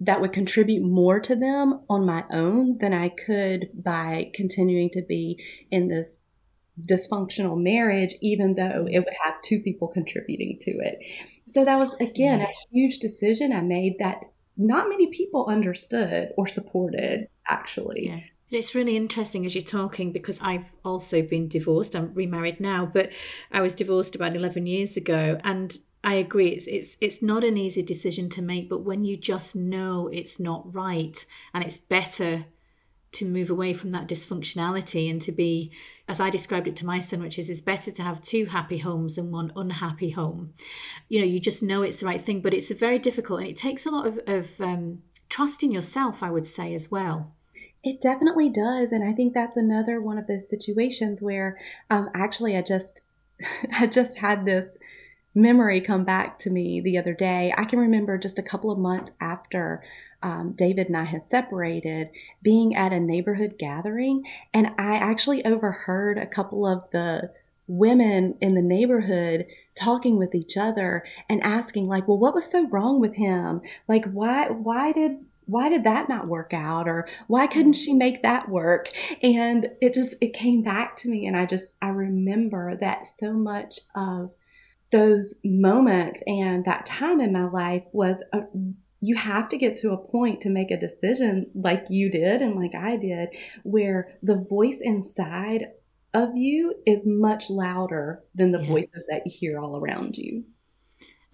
that 0.00 0.20
would 0.20 0.34
contribute 0.34 0.84
more 0.84 1.18
to 1.20 1.34
them 1.34 1.80
on 1.88 2.04
my 2.04 2.22
own 2.30 2.76
than 2.78 2.92
I 2.92 3.08
could 3.08 3.70
by 3.72 4.30
continuing 4.34 4.90
to 4.90 5.02
be 5.02 5.42
in 5.70 5.88
this 5.88 6.20
dysfunctional 6.84 7.60
marriage, 7.60 8.14
even 8.20 8.54
though 8.54 8.86
it 8.86 8.98
would 8.98 9.14
have 9.24 9.40
two 9.42 9.60
people 9.60 9.88
contributing 9.88 10.58
to 10.60 10.70
it. 10.72 10.98
So 11.48 11.64
that 11.64 11.78
was, 11.78 11.94
again, 11.94 12.42
a 12.42 12.44
mm-hmm. 12.44 12.76
huge 12.76 12.98
decision 12.98 13.50
I 13.50 13.62
made 13.62 13.94
that 13.98 14.20
not 14.58 14.90
many 14.90 15.06
people 15.06 15.46
understood 15.48 16.32
or 16.36 16.46
supported, 16.46 17.28
actually. 17.48 18.08
Yeah. 18.08 18.20
It's 18.50 18.74
really 18.74 18.96
interesting 18.96 19.44
as 19.44 19.54
you're 19.54 19.64
talking 19.64 20.12
because 20.12 20.38
I've 20.40 20.66
also 20.84 21.20
been 21.22 21.48
divorced. 21.48 21.96
I'm 21.96 22.14
remarried 22.14 22.60
now, 22.60 22.86
but 22.86 23.10
I 23.50 23.60
was 23.60 23.74
divorced 23.74 24.14
about 24.14 24.36
11 24.36 24.66
years 24.66 24.96
ago. 24.96 25.40
And 25.42 25.76
I 26.04 26.14
agree, 26.14 26.50
it's, 26.50 26.66
it's, 26.68 26.96
it's 27.00 27.22
not 27.22 27.42
an 27.42 27.56
easy 27.56 27.82
decision 27.82 28.28
to 28.30 28.42
make, 28.42 28.68
but 28.68 28.84
when 28.84 29.04
you 29.04 29.16
just 29.16 29.56
know 29.56 30.08
it's 30.12 30.38
not 30.38 30.72
right 30.72 31.24
and 31.52 31.64
it's 31.64 31.76
better 31.76 32.44
to 33.12 33.24
move 33.24 33.50
away 33.50 33.74
from 33.74 33.90
that 33.90 34.06
dysfunctionality 34.06 35.10
and 35.10 35.20
to 35.22 35.32
be, 35.32 35.72
as 36.06 36.20
I 36.20 36.30
described 36.30 36.68
it 36.68 36.76
to 36.76 36.86
my 36.86 37.00
son, 37.00 37.20
which 37.22 37.40
is 37.40 37.50
it's 37.50 37.60
better 37.60 37.90
to 37.90 38.02
have 38.02 38.22
two 38.22 38.46
happy 38.46 38.78
homes 38.78 39.16
than 39.16 39.32
one 39.32 39.52
unhappy 39.56 40.10
home. 40.10 40.52
You 41.08 41.18
know, 41.18 41.26
you 41.26 41.40
just 41.40 41.62
know 41.62 41.82
it's 41.82 41.98
the 41.98 42.06
right 42.06 42.24
thing, 42.24 42.42
but 42.42 42.54
it's 42.54 42.70
very 42.70 43.00
difficult 43.00 43.40
and 43.40 43.48
it 43.48 43.56
takes 43.56 43.86
a 43.86 43.90
lot 43.90 44.06
of, 44.06 44.20
of 44.26 44.60
um, 44.60 45.02
trust 45.28 45.64
in 45.64 45.72
yourself, 45.72 46.22
I 46.22 46.30
would 46.30 46.46
say, 46.46 46.74
as 46.74 46.90
well. 46.90 47.35
It 47.86 48.00
definitely 48.00 48.48
does. 48.48 48.90
And 48.90 49.08
I 49.08 49.12
think 49.12 49.32
that's 49.32 49.56
another 49.56 50.00
one 50.00 50.18
of 50.18 50.26
those 50.26 50.48
situations 50.48 51.22
where 51.22 51.56
um, 51.88 52.10
actually 52.14 52.56
I 52.56 52.62
just 52.62 53.02
I 53.78 53.86
just 53.86 54.18
had 54.18 54.44
this 54.44 54.76
memory 55.36 55.80
come 55.80 56.02
back 56.02 56.36
to 56.40 56.50
me 56.50 56.80
the 56.80 56.98
other 56.98 57.14
day. 57.14 57.54
I 57.56 57.64
can 57.64 57.78
remember 57.78 58.18
just 58.18 58.40
a 58.40 58.42
couple 58.42 58.72
of 58.72 58.78
months 58.78 59.12
after 59.20 59.84
um, 60.20 60.54
David 60.56 60.88
and 60.88 60.96
I 60.96 61.04
had 61.04 61.28
separated, 61.28 62.10
being 62.42 62.74
at 62.74 62.92
a 62.92 62.98
neighborhood 62.98 63.54
gathering, 63.56 64.24
and 64.52 64.68
I 64.78 64.96
actually 64.96 65.44
overheard 65.44 66.18
a 66.18 66.26
couple 66.26 66.66
of 66.66 66.90
the 66.90 67.30
women 67.68 68.36
in 68.40 68.54
the 68.54 68.62
neighborhood 68.62 69.46
talking 69.76 70.18
with 70.18 70.34
each 70.34 70.56
other 70.56 71.04
and 71.28 71.42
asking 71.42 71.86
like 71.86 72.06
well 72.06 72.16
what 72.16 72.32
was 72.32 72.48
so 72.48 72.68
wrong 72.68 73.00
with 73.00 73.16
him 73.16 73.60
like 73.88 74.04
why 74.12 74.48
why 74.48 74.92
did 74.92 75.18
why 75.46 75.68
did 75.68 75.84
that 75.84 76.08
not 76.08 76.28
work 76.28 76.52
out? 76.52 76.88
Or 76.88 77.08
why 77.26 77.46
couldn't 77.46 77.74
she 77.74 77.92
make 77.92 78.22
that 78.22 78.48
work? 78.48 78.90
And 79.22 79.68
it 79.80 79.94
just 79.94 80.14
it 80.20 80.34
came 80.34 80.62
back 80.62 80.96
to 80.96 81.08
me 81.08 81.26
and 81.26 81.36
i 81.36 81.46
just 81.46 81.76
i 81.82 81.88
remember 81.88 82.76
that 82.76 83.06
so 83.06 83.32
much 83.32 83.80
of 83.94 84.30
those 84.92 85.34
moments 85.44 86.22
and 86.26 86.64
that 86.64 86.86
time 86.86 87.20
in 87.20 87.32
my 87.32 87.48
life 87.48 87.82
was 87.92 88.22
a, 88.32 88.40
you 89.00 89.16
have 89.16 89.48
to 89.48 89.58
get 89.58 89.76
to 89.76 89.92
a 89.92 90.10
point 90.10 90.40
to 90.40 90.48
make 90.48 90.70
a 90.70 90.78
decision 90.78 91.50
like 91.54 91.84
you 91.88 92.10
did 92.10 92.40
and 92.40 92.54
like 92.56 92.74
i 92.74 92.96
did 92.96 93.28
where 93.62 94.08
the 94.22 94.44
voice 94.48 94.80
inside 94.80 95.66
of 96.14 96.30
you 96.34 96.74
is 96.86 97.04
much 97.04 97.50
louder 97.50 98.22
than 98.34 98.52
the 98.52 98.60
yeah. 98.62 98.68
voices 98.68 99.04
that 99.08 99.22
you 99.26 99.32
hear 99.34 99.58
all 99.58 99.76
around 99.76 100.16
you 100.16 100.44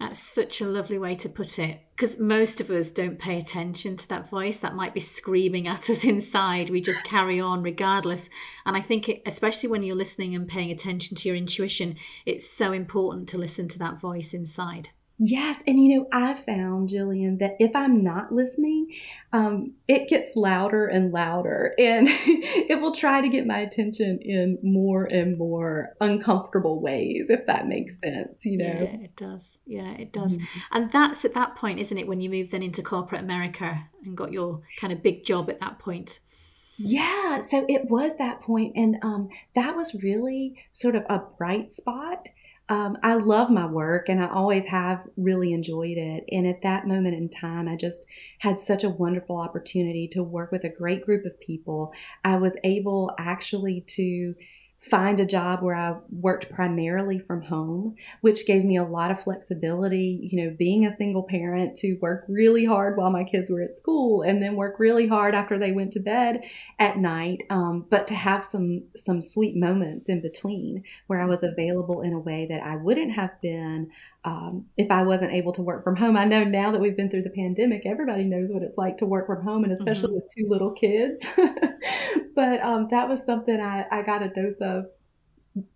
that's 0.03 0.19
such 0.19 0.59
a 0.59 0.67
lovely 0.67 0.97
way 0.97 1.15
to 1.15 1.29
put 1.29 1.57
it 1.57 1.79
because 1.95 2.19
most 2.19 2.59
of 2.59 2.69
us 2.69 2.91
don't 2.91 3.19
pay 3.19 3.37
attention 3.37 3.95
to 3.95 4.07
that 4.09 4.29
voice 4.29 4.57
that 4.57 4.75
might 4.75 4.93
be 4.93 4.99
screaming 4.99 5.65
at 5.65 5.89
us 5.89 6.03
inside. 6.03 6.69
We 6.69 6.81
just 6.81 7.05
carry 7.05 7.39
on 7.39 7.63
regardless. 7.63 8.29
And 8.65 8.75
I 8.75 8.81
think, 8.81 9.07
it, 9.07 9.21
especially 9.25 9.69
when 9.69 9.81
you're 9.81 9.95
listening 9.95 10.35
and 10.35 10.45
paying 10.45 10.71
attention 10.71 11.15
to 11.15 11.29
your 11.29 11.37
intuition, 11.37 11.95
it's 12.25 12.49
so 12.49 12.73
important 12.73 13.29
to 13.29 13.37
listen 13.37 13.69
to 13.69 13.79
that 13.79 14.01
voice 14.01 14.33
inside. 14.33 14.89
Yes. 15.25 15.63
And 15.65 15.79
you 15.79 15.97
know, 15.97 16.07
I 16.11 16.33
found, 16.33 16.89
Gillian, 16.89 17.37
that 17.37 17.55
if 17.57 17.73
I'm 17.77 18.03
not 18.03 18.33
listening, 18.33 18.91
um, 19.31 19.71
it 19.87 20.09
gets 20.09 20.35
louder 20.35 20.85
and 20.85 21.13
louder 21.13 21.73
and 21.79 22.07
it 22.09 22.81
will 22.81 22.91
try 22.91 23.21
to 23.21 23.29
get 23.29 23.47
my 23.47 23.59
attention 23.59 24.19
in 24.21 24.59
more 24.61 25.05
and 25.05 25.37
more 25.37 25.95
uncomfortable 26.01 26.81
ways, 26.81 27.29
if 27.29 27.47
that 27.47 27.69
makes 27.69 27.99
sense, 27.99 28.45
you 28.45 28.57
know? 28.57 28.65
Yeah, 28.65 28.97
it 29.01 29.15
does. 29.15 29.59
Yeah, 29.65 29.91
it 29.91 30.11
does. 30.11 30.35
Mm-hmm. 30.35 30.59
And 30.73 30.91
that's 30.91 31.23
at 31.23 31.33
that 31.35 31.55
point, 31.55 31.79
isn't 31.79 31.97
it, 31.97 32.05
when 32.05 32.19
you 32.19 32.29
move 32.29 32.51
then 32.51 32.61
into 32.61 32.81
corporate 32.81 33.21
America 33.21 33.87
and 34.03 34.17
got 34.17 34.33
your 34.33 34.63
kind 34.77 34.91
of 34.91 35.01
big 35.01 35.23
job 35.23 35.49
at 35.49 35.61
that 35.61 35.79
point? 35.79 36.19
Yeah, 36.77 37.39
so 37.39 37.65
it 37.69 37.89
was 37.89 38.17
that 38.17 38.41
point, 38.41 38.75
and 38.75 38.97
um, 39.03 39.29
that 39.55 39.75
was 39.75 39.93
really 40.03 40.65
sort 40.73 40.95
of 40.95 41.03
a 41.07 41.19
bright 41.37 41.71
spot 41.71 42.27
um, 42.69 42.97
I 43.03 43.15
love 43.15 43.49
my 43.49 43.65
work 43.65 44.07
and 44.07 44.23
I 44.23 44.29
always 44.29 44.65
have 44.67 45.05
really 45.17 45.51
enjoyed 45.51 45.97
it. 45.97 46.23
And 46.31 46.47
at 46.47 46.61
that 46.61 46.87
moment 46.87 47.15
in 47.15 47.29
time, 47.29 47.67
I 47.67 47.75
just 47.75 48.05
had 48.39 48.59
such 48.59 48.83
a 48.83 48.89
wonderful 48.89 49.37
opportunity 49.37 50.07
to 50.13 50.23
work 50.23 50.51
with 50.51 50.63
a 50.63 50.69
great 50.69 51.05
group 51.05 51.25
of 51.25 51.39
people. 51.41 51.91
I 52.23 52.37
was 52.37 52.55
able 52.63 53.11
actually 53.19 53.81
to 53.87 54.33
find 54.89 55.19
a 55.19 55.25
job 55.25 55.61
where 55.61 55.75
I 55.75 55.95
worked 56.11 56.49
primarily 56.49 57.17
from 57.17 57.41
home, 57.41 57.95
which 58.19 58.45
gave 58.45 58.65
me 58.65 58.77
a 58.77 58.83
lot 58.83 59.11
of 59.11 59.21
flexibility, 59.21 60.19
you 60.21 60.43
know, 60.43 60.55
being 60.57 60.85
a 60.85 60.91
single 60.91 61.23
parent 61.23 61.75
to 61.77 61.97
work 62.01 62.25
really 62.27 62.65
hard 62.65 62.97
while 62.97 63.09
my 63.09 63.23
kids 63.23 63.49
were 63.49 63.61
at 63.61 63.73
school 63.73 64.23
and 64.23 64.41
then 64.41 64.57
work 64.57 64.79
really 64.79 65.07
hard 65.07 65.35
after 65.35 65.57
they 65.57 65.71
went 65.71 65.93
to 65.93 66.01
bed 66.01 66.41
at 66.79 66.97
night. 66.97 67.43
Um, 67.49 67.85
but 67.89 68.07
to 68.07 68.13
have 68.13 68.43
some 68.43 68.83
some 68.95 69.21
sweet 69.21 69.55
moments 69.55 70.09
in 70.09 70.21
between 70.21 70.83
where 71.07 71.21
I 71.21 71.25
was 71.25 71.43
available 71.43 72.01
in 72.01 72.11
a 72.11 72.19
way 72.19 72.45
that 72.49 72.61
I 72.61 72.75
wouldn't 72.75 73.13
have 73.13 73.39
been 73.41 73.89
um, 74.25 74.65
if 74.77 74.91
I 74.91 75.03
wasn't 75.03 75.33
able 75.33 75.53
to 75.53 75.61
work 75.61 75.83
from 75.83 75.95
home. 75.95 76.17
I 76.17 76.25
know 76.25 76.43
now 76.43 76.71
that 76.71 76.81
we've 76.81 76.95
been 76.97 77.09
through 77.09 77.23
the 77.23 77.29
pandemic, 77.29 77.83
everybody 77.85 78.23
knows 78.25 78.49
what 78.51 78.63
it's 78.63 78.77
like 78.77 78.97
to 78.97 79.05
work 79.05 79.27
from 79.27 79.43
home, 79.43 79.63
and 79.63 79.71
especially 79.71 80.09
mm-hmm. 80.09 80.15
with 80.15 80.33
two 80.35 80.47
little 80.49 80.71
kids. 80.71 81.25
but 82.35 82.61
um, 82.61 82.87
that 82.91 83.07
was 83.07 83.23
something 83.25 83.59
I, 83.59 83.85
I 83.91 84.01
got 84.01 84.23
a 84.23 84.29
dose 84.29 84.59
of 84.59 84.72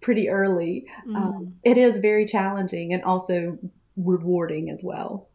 pretty 0.01 0.29
early. 0.29 0.85
Mm. 1.07 1.15
Um, 1.15 1.55
it 1.63 1.77
is 1.77 1.99
very 1.99 2.25
challenging 2.25 2.93
and 2.93 3.03
also 3.03 3.57
rewarding 3.95 4.69
as 4.69 4.81
well. 4.83 5.29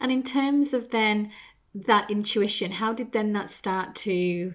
And 0.00 0.10
in 0.10 0.22
terms 0.22 0.74
of 0.74 0.90
then 0.90 1.30
that 1.74 2.10
intuition, 2.10 2.72
how 2.72 2.92
did 2.92 3.12
then 3.12 3.32
that 3.34 3.50
start 3.50 3.94
to 3.96 4.54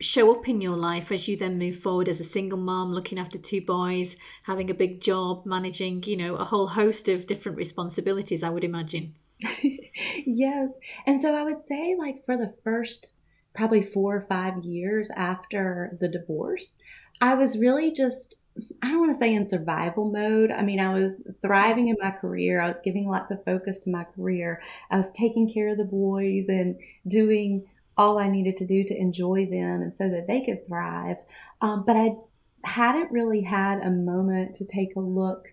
show 0.00 0.32
up 0.32 0.48
in 0.48 0.60
your 0.60 0.76
life 0.76 1.10
as 1.10 1.26
you 1.26 1.36
then 1.36 1.58
move 1.58 1.76
forward 1.76 2.08
as 2.08 2.20
a 2.20 2.24
single 2.24 2.58
mom, 2.58 2.92
looking 2.92 3.18
after 3.18 3.38
two 3.38 3.60
boys, 3.60 4.16
having 4.44 4.70
a 4.70 4.74
big 4.74 5.00
job, 5.00 5.44
managing, 5.44 6.02
you 6.04 6.16
know, 6.16 6.36
a 6.36 6.44
whole 6.44 6.68
host 6.68 7.08
of 7.08 7.26
different 7.26 7.58
responsibilities, 7.58 8.42
I 8.42 8.50
would 8.50 8.64
imagine. 8.64 9.14
yes. 10.26 10.78
And 11.06 11.20
so 11.20 11.34
I 11.34 11.42
would 11.42 11.62
say, 11.62 11.96
like, 11.98 12.24
for 12.24 12.36
the 12.36 12.54
first 12.62 13.12
probably 13.54 13.82
four 13.82 14.16
or 14.16 14.26
five 14.28 14.62
years 14.62 15.10
after 15.16 15.96
the 16.00 16.08
divorce, 16.08 16.76
I 17.20 17.34
was 17.34 17.58
really 17.58 17.92
just, 17.92 18.36
I 18.82 18.90
don't 18.90 19.00
want 19.00 19.12
to 19.12 19.18
say 19.18 19.34
in 19.34 19.46
survival 19.46 20.10
mode. 20.10 20.50
I 20.50 20.62
mean, 20.62 20.80
I 20.80 20.94
was 20.94 21.22
thriving 21.42 21.88
in 21.88 21.96
my 22.00 22.10
career, 22.10 22.60
I 22.60 22.68
was 22.68 22.78
giving 22.84 23.08
lots 23.08 23.30
of 23.30 23.44
focus 23.44 23.80
to 23.80 23.90
my 23.90 24.04
career, 24.04 24.62
I 24.90 24.96
was 24.96 25.10
taking 25.12 25.52
care 25.52 25.68
of 25.68 25.78
the 25.78 25.84
boys 25.84 26.46
and 26.48 26.78
doing 27.06 27.66
all 27.96 28.18
I 28.18 28.28
needed 28.28 28.56
to 28.58 28.66
do 28.66 28.84
to 28.84 28.96
enjoy 28.96 29.46
them 29.46 29.82
and 29.82 29.94
so 29.94 30.08
that 30.08 30.26
they 30.26 30.40
could 30.40 30.66
thrive. 30.66 31.16
Um, 31.60 31.84
but 31.84 31.96
I 31.96 32.16
hadn't 32.64 33.10
really 33.10 33.42
had 33.42 33.80
a 33.80 33.90
moment 33.90 34.54
to 34.56 34.64
take 34.64 34.94
a 34.96 35.00
look 35.00 35.48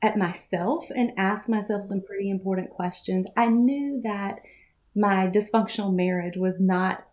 at 0.00 0.16
myself 0.16 0.88
and 0.94 1.12
ask 1.16 1.48
myself 1.48 1.84
some 1.84 2.00
pretty 2.00 2.30
important 2.30 2.70
questions. 2.70 3.26
I 3.36 3.46
knew 3.48 4.00
that 4.04 4.40
my 4.94 5.26
dysfunctional 5.28 5.94
marriage 5.94 6.36
was 6.36 6.58
not 6.58 7.07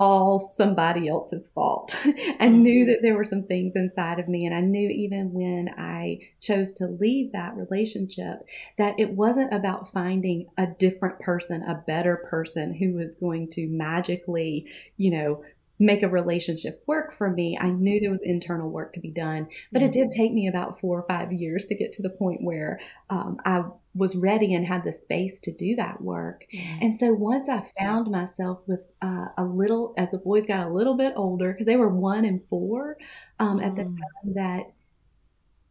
all 0.00 0.38
somebody 0.38 1.08
else's 1.08 1.48
fault. 1.48 1.98
I 2.40 2.48
knew 2.48 2.84
mm-hmm. 2.84 2.90
that 2.90 2.98
there 3.02 3.16
were 3.16 3.24
some 3.24 3.42
things 3.42 3.74
inside 3.74 4.20
of 4.20 4.28
me, 4.28 4.46
and 4.46 4.54
I 4.54 4.60
knew 4.60 4.88
even 4.88 5.32
when 5.32 5.70
I 5.76 6.20
chose 6.40 6.72
to 6.74 6.86
leave 6.86 7.32
that 7.32 7.56
relationship 7.56 8.46
that 8.76 8.98
it 8.98 9.10
wasn't 9.10 9.52
about 9.52 9.92
finding 9.92 10.46
a 10.56 10.66
different 10.66 11.18
person, 11.18 11.62
a 11.62 11.82
better 11.86 12.16
person 12.16 12.74
who 12.74 12.94
was 12.94 13.16
going 13.16 13.48
to 13.50 13.66
magically, 13.68 14.66
you 14.96 15.10
know, 15.10 15.42
make 15.78 16.02
a 16.02 16.08
relationship 16.08 16.82
work 16.86 17.12
for 17.12 17.30
me. 17.30 17.56
I 17.60 17.70
knew 17.70 18.00
there 18.00 18.10
was 18.10 18.22
internal 18.22 18.68
work 18.68 18.92
to 18.94 19.00
be 19.00 19.10
done, 19.10 19.48
but 19.70 19.82
it 19.82 19.92
did 19.92 20.08
mm-hmm. 20.08 20.20
take 20.20 20.32
me 20.32 20.48
about 20.48 20.80
four 20.80 20.98
or 20.98 21.06
five 21.06 21.32
years 21.32 21.66
to 21.66 21.76
get 21.76 21.92
to 21.92 22.02
the 22.02 22.10
point 22.10 22.42
where 22.42 22.80
um, 23.10 23.36
I 23.44 23.64
was 23.94 24.16
ready 24.16 24.54
and 24.54 24.66
had 24.66 24.84
the 24.84 24.92
space 24.92 25.38
to 25.40 25.52
do 25.52 25.76
that 25.76 26.00
work. 26.00 26.46
Mm-hmm. 26.52 26.78
And 26.82 26.98
so 26.98 27.12
once 27.12 27.48
I 27.48 27.64
found 27.78 28.10
myself 28.10 28.60
with 28.66 28.86
uh, 29.02 29.26
a 29.36 29.44
little, 29.44 29.94
as 29.96 30.10
the 30.10 30.18
boys 30.18 30.46
got 30.46 30.66
a 30.66 30.72
little 30.72 30.96
bit 30.96 31.12
older, 31.16 31.52
because 31.52 31.66
they 31.66 31.76
were 31.76 31.88
one 31.88 32.24
and 32.24 32.40
four 32.48 32.96
um, 33.38 33.60
at 33.60 33.76
the 33.76 33.82
mm. 33.82 33.88
time 33.88 34.34
that. 34.34 34.62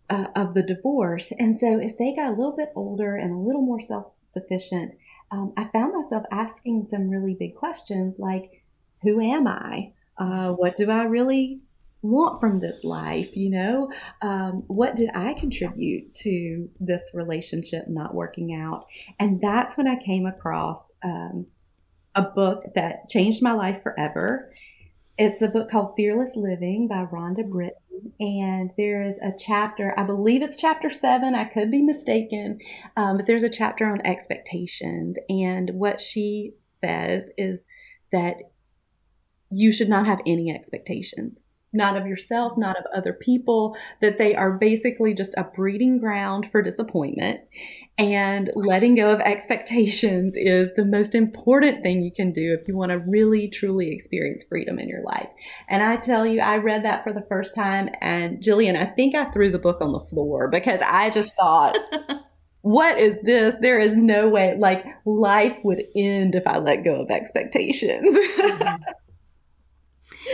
Uh, 0.10 0.28
of 0.38 0.54
the 0.54 0.64
divorce. 0.64 1.34
And 1.38 1.58
so, 1.58 1.82
as 1.82 1.98
they 1.98 2.16
got 2.16 2.30
a 2.30 2.34
little 2.38 2.56
bit 2.56 2.70
older 2.78 3.18
and 3.18 3.30
a 3.30 3.38
little 3.38 3.62
more 3.62 3.82
self 3.82 4.06
sufficient, 4.24 4.94
um, 5.32 5.52
I 5.58 5.66
found 5.66 5.94
myself 5.94 6.24
asking 6.32 6.88
some 6.90 7.10
really 7.10 7.34
big 7.34 7.56
questions 7.56 8.18
like, 8.18 8.64
Who 9.04 9.20
am 9.20 9.48
I? 9.48 9.92
Uh, 10.18 10.52
what 10.52 10.76
do 10.76 10.90
I 10.90 11.04
really 11.04 11.62
want 12.02 12.40
from 12.40 12.60
this 12.60 12.84
life? 12.84 13.36
You 13.36 13.50
know, 13.50 13.92
um, 14.22 14.64
what 14.68 14.96
did 14.96 15.10
I 15.14 15.34
contribute 15.34 16.14
to 16.16 16.70
this 16.80 17.12
relationship 17.14 17.88
not 17.88 18.14
working 18.14 18.54
out? 18.54 18.86
And 19.20 19.42
that's 19.42 19.78
when 19.78 19.88
I 19.88 20.02
came 20.04 20.26
across 20.26 20.92
um, 21.04 21.48
a 22.16 22.22
book 22.22 22.64
that 22.76 23.10
changed 23.10 23.42
my 23.42 23.54
life 23.54 23.82
forever. 23.84 24.52
It's 25.18 25.42
a 25.42 25.48
book 25.48 25.70
called 25.70 25.94
Fearless 25.96 26.36
Living 26.36 26.88
by 26.88 27.06
Rhonda 27.06 27.48
Britten. 27.48 28.14
And 28.20 28.70
there 28.78 29.02
is 29.02 29.18
a 29.20 29.34
chapter, 29.36 29.94
I 29.98 30.04
believe 30.04 30.44
it's 30.44 30.58
chapter 30.58 30.92
seven, 30.92 31.34
I 31.34 31.46
could 31.46 31.72
be 31.72 31.82
mistaken, 31.82 32.60
um, 32.96 33.18
but 33.18 33.26
there's 33.26 33.42
a 33.42 33.50
chapter 33.50 33.90
on 33.90 34.06
expectations. 34.06 35.18
And 35.30 35.72
what 35.72 36.00
she 36.00 36.54
says 36.74 37.32
is 37.38 37.68
that 38.12 38.36
you 39.50 39.72
should 39.72 39.90
not 39.90 40.06
have 40.06 40.20
any 40.26 40.52
expectations 40.54 41.44
not 41.74 41.98
of 41.98 42.08
yourself, 42.08 42.58
not 42.58 42.78
of 42.78 42.86
other 42.96 43.14
people, 43.14 43.78
that 44.02 44.18
they 44.18 44.36
are 44.36 44.52
basically 44.52 45.14
just 45.14 45.34
a 45.38 45.44
breeding 45.44 46.00
ground 46.00 46.50
for 46.52 46.62
disappointment. 46.62 47.42
And 47.98 48.52
letting 48.56 48.96
go 48.96 49.12
of 49.12 49.20
expectations 49.22 50.36
is 50.38 50.74
the 50.76 50.86
most 50.86 51.16
important 51.16 51.84
thing 51.84 52.04
you 52.04 52.12
can 52.12 52.32
do 52.32 52.56
if 52.60 52.68
you 52.68 52.78
want 52.78 52.92
to 52.92 53.00
really, 53.00 53.48
truly 53.48 53.92
experience 53.92 54.44
freedom 54.48 54.80
in 54.80 54.88
your 54.88 55.04
life. 55.04 55.30
And 55.68 55.82
I 55.82 55.96
tell 55.96 56.26
you, 56.26 56.40
I 56.40 56.58
read 56.58 56.84
that 56.84 57.04
for 57.04 57.12
the 57.12 57.26
first 57.28 57.56
time, 57.56 57.90
and 58.02 58.42
Gillian, 58.42 58.76
I 58.76 58.86
think 58.86 59.16
I 59.16 59.26
threw 59.26 59.50
the 59.50 59.60
book 59.60 59.82
on 59.82 59.94
the 59.94 60.06
floor 60.08 60.48
because 60.48 60.82
I 60.86 61.10
just 61.10 61.34
thought, 61.36 61.78
what 62.62 63.00
is 63.00 63.20
this? 63.24 63.56
There 63.62 63.80
is 63.80 63.96
no 63.96 64.30
way, 64.30 64.56
like, 64.58 64.86
life 65.06 65.58
would 65.64 65.84
end 65.96 66.36
if 66.36 66.46
I 66.46 66.60
let 66.60 66.84
go 66.84 67.02
of 67.02 67.10
expectations. 67.10 68.16
Mm-hmm 68.16 68.84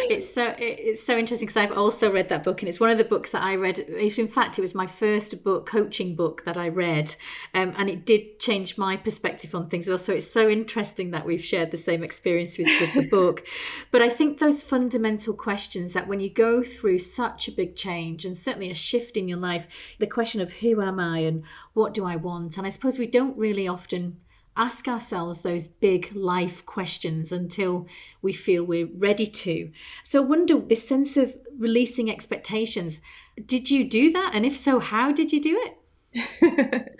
it's 0.10 0.34
so 0.34 0.56
it's 0.58 1.06
so 1.06 1.18
interesting 1.18 1.48
because 1.48 1.62
I've 1.62 1.78
also 1.78 2.12
read 2.12 2.30
that 2.30 2.44
book, 2.44 2.62
and 2.62 2.70
it's 2.70 2.80
one 2.80 2.90
of 2.90 2.98
the 2.98 3.04
books 3.04 3.32
that 3.32 3.42
I 3.42 3.56
read. 3.56 3.80
In 3.80 4.28
fact, 4.28 4.58
it 4.58 4.62
was 4.62 4.76
my 4.76 4.88
first 4.88 5.44
book, 5.44 5.66
coaching 5.66 6.16
book 6.16 6.44
that 6.46 6.58
I 6.58 6.70
read, 6.70 7.16
um, 7.54 7.74
and 7.78 7.90
it 7.90 8.06
did 8.06 8.40
change 8.40 8.78
my 8.78 8.98
perspective 8.98 9.54
on 9.56 9.70
things. 9.70 9.88
Also, 9.90 10.14
it's 10.14 10.32
so 10.32 10.50
interesting 10.50 11.12
that 11.12 11.26
we've 11.26 11.44
shared 11.44 11.72
the 11.72 11.78
same 11.78 12.04
experience 12.04 12.58
with, 12.58 12.68
with 12.80 12.94
the 12.94 13.08
book. 13.12 13.46
But 13.92 14.02
I 14.02 14.10
think 14.10 14.40
those 14.40 14.64
fundamental 14.64 15.34
questions 15.34 15.94
that 15.94 16.08
when 16.08 16.20
you 16.20 16.30
go 16.30 16.64
through 16.64 17.00
such 17.00 17.48
a 17.48 17.52
big 17.52 17.76
change 17.76 18.26
and 18.26 18.36
certainly 18.36 18.72
a 18.72 18.76
shift 18.76 19.18
in 19.18 19.28
your 19.28 19.40
life, 19.40 19.68
the 20.00 20.08
question 20.08 20.42
of 20.42 20.54
who 20.54 20.82
am 20.82 21.00
I 21.00 21.20
and 21.20 21.44
what 21.74 21.94
do 21.94 22.06
I 22.06 22.16
want, 22.16 22.58
and 22.58 22.66
I 22.66 22.70
suppose 22.70 22.98
we 22.98 23.08
don't 23.08 23.38
really 23.38 23.68
often 23.68 24.18
ask 24.56 24.88
ourselves 24.88 25.42
those 25.42 25.68
big 25.68 26.16
life 26.16 26.66
questions 26.66 27.32
until 27.32 27.88
we 28.22 28.34
feel 28.34 28.64
we're 28.64 28.90
ready 28.94 29.26
to. 29.26 29.72
So 30.04 30.22
I 30.22 30.26
wonder 30.26 30.60
this 30.60 30.88
sense 30.88 31.18
of 31.18 31.36
releasing 31.58 32.10
expectations, 32.10 33.00
did 33.46 33.72
you 33.72 33.84
do 33.84 34.12
that? 34.12 34.32
And 34.34 34.46
if 34.46 34.56
so, 34.56 34.80
how 34.80 35.12
did 35.12 35.32
you 35.32 35.42
do 35.42 35.60
it? 35.66 35.78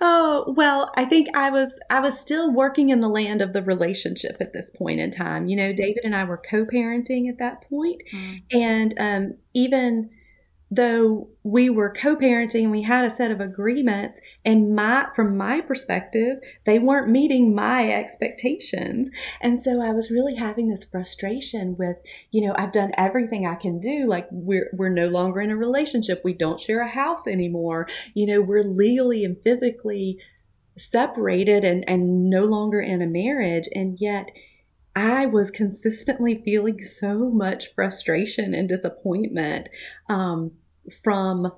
oh 0.00 0.54
well 0.56 0.90
i 0.96 1.04
think 1.04 1.28
i 1.36 1.50
was 1.50 1.78
i 1.90 2.00
was 2.00 2.18
still 2.18 2.50
working 2.50 2.88
in 2.88 3.00
the 3.00 3.08
land 3.08 3.42
of 3.42 3.52
the 3.52 3.60
relationship 3.62 4.34
at 4.40 4.54
this 4.54 4.70
point 4.70 4.98
in 4.98 5.10
time 5.10 5.46
you 5.46 5.54
know 5.54 5.74
david 5.74 6.02
and 6.04 6.16
i 6.16 6.24
were 6.24 6.40
co-parenting 6.50 7.28
at 7.28 7.36
that 7.36 7.68
point. 7.68 8.00
Mm. 8.14 8.42
and 8.52 8.94
um, 8.98 9.34
even 9.52 10.08
though 10.76 11.28
we 11.42 11.68
were 11.68 11.92
co-parenting 11.92 12.62
and 12.62 12.70
we 12.70 12.82
had 12.82 13.04
a 13.04 13.10
set 13.10 13.30
of 13.30 13.40
agreements 13.40 14.20
and 14.44 14.74
my 14.74 15.06
from 15.14 15.36
my 15.36 15.60
perspective 15.60 16.38
they 16.64 16.78
weren't 16.78 17.08
meeting 17.08 17.54
my 17.54 17.90
expectations. 17.90 19.08
And 19.40 19.62
so 19.62 19.82
i 19.82 19.90
was 19.90 20.10
really 20.10 20.36
having 20.36 20.68
this 20.68 20.84
frustration 20.84 21.76
with 21.78 21.96
you 22.30 22.46
know 22.46 22.54
i've 22.56 22.72
done 22.72 22.92
everything 22.96 23.46
i 23.46 23.54
can 23.54 23.80
do 23.80 24.06
like 24.06 24.28
we're 24.30 24.70
we're 24.72 24.88
no 24.88 25.06
longer 25.06 25.40
in 25.40 25.50
a 25.50 25.56
relationship 25.56 26.22
we 26.24 26.32
don't 26.32 26.60
share 26.60 26.80
a 26.80 26.88
house 26.88 27.26
anymore 27.26 27.88
you 28.14 28.26
know 28.26 28.40
we're 28.40 28.62
legally 28.62 29.24
and 29.24 29.36
physically 29.42 30.18
separated 30.76 31.64
and 31.64 31.84
and 31.88 32.30
no 32.30 32.44
longer 32.44 32.80
in 32.80 33.02
a 33.02 33.06
marriage. 33.06 33.68
And 33.74 33.98
yet 34.00 34.30
I 34.94 35.26
was 35.26 35.50
consistently 35.50 36.40
feeling 36.44 36.82
so 36.82 37.30
much 37.30 37.74
frustration 37.74 38.54
and 38.54 38.68
disappointment 38.68 39.68
um, 40.08 40.52
from 41.02 41.52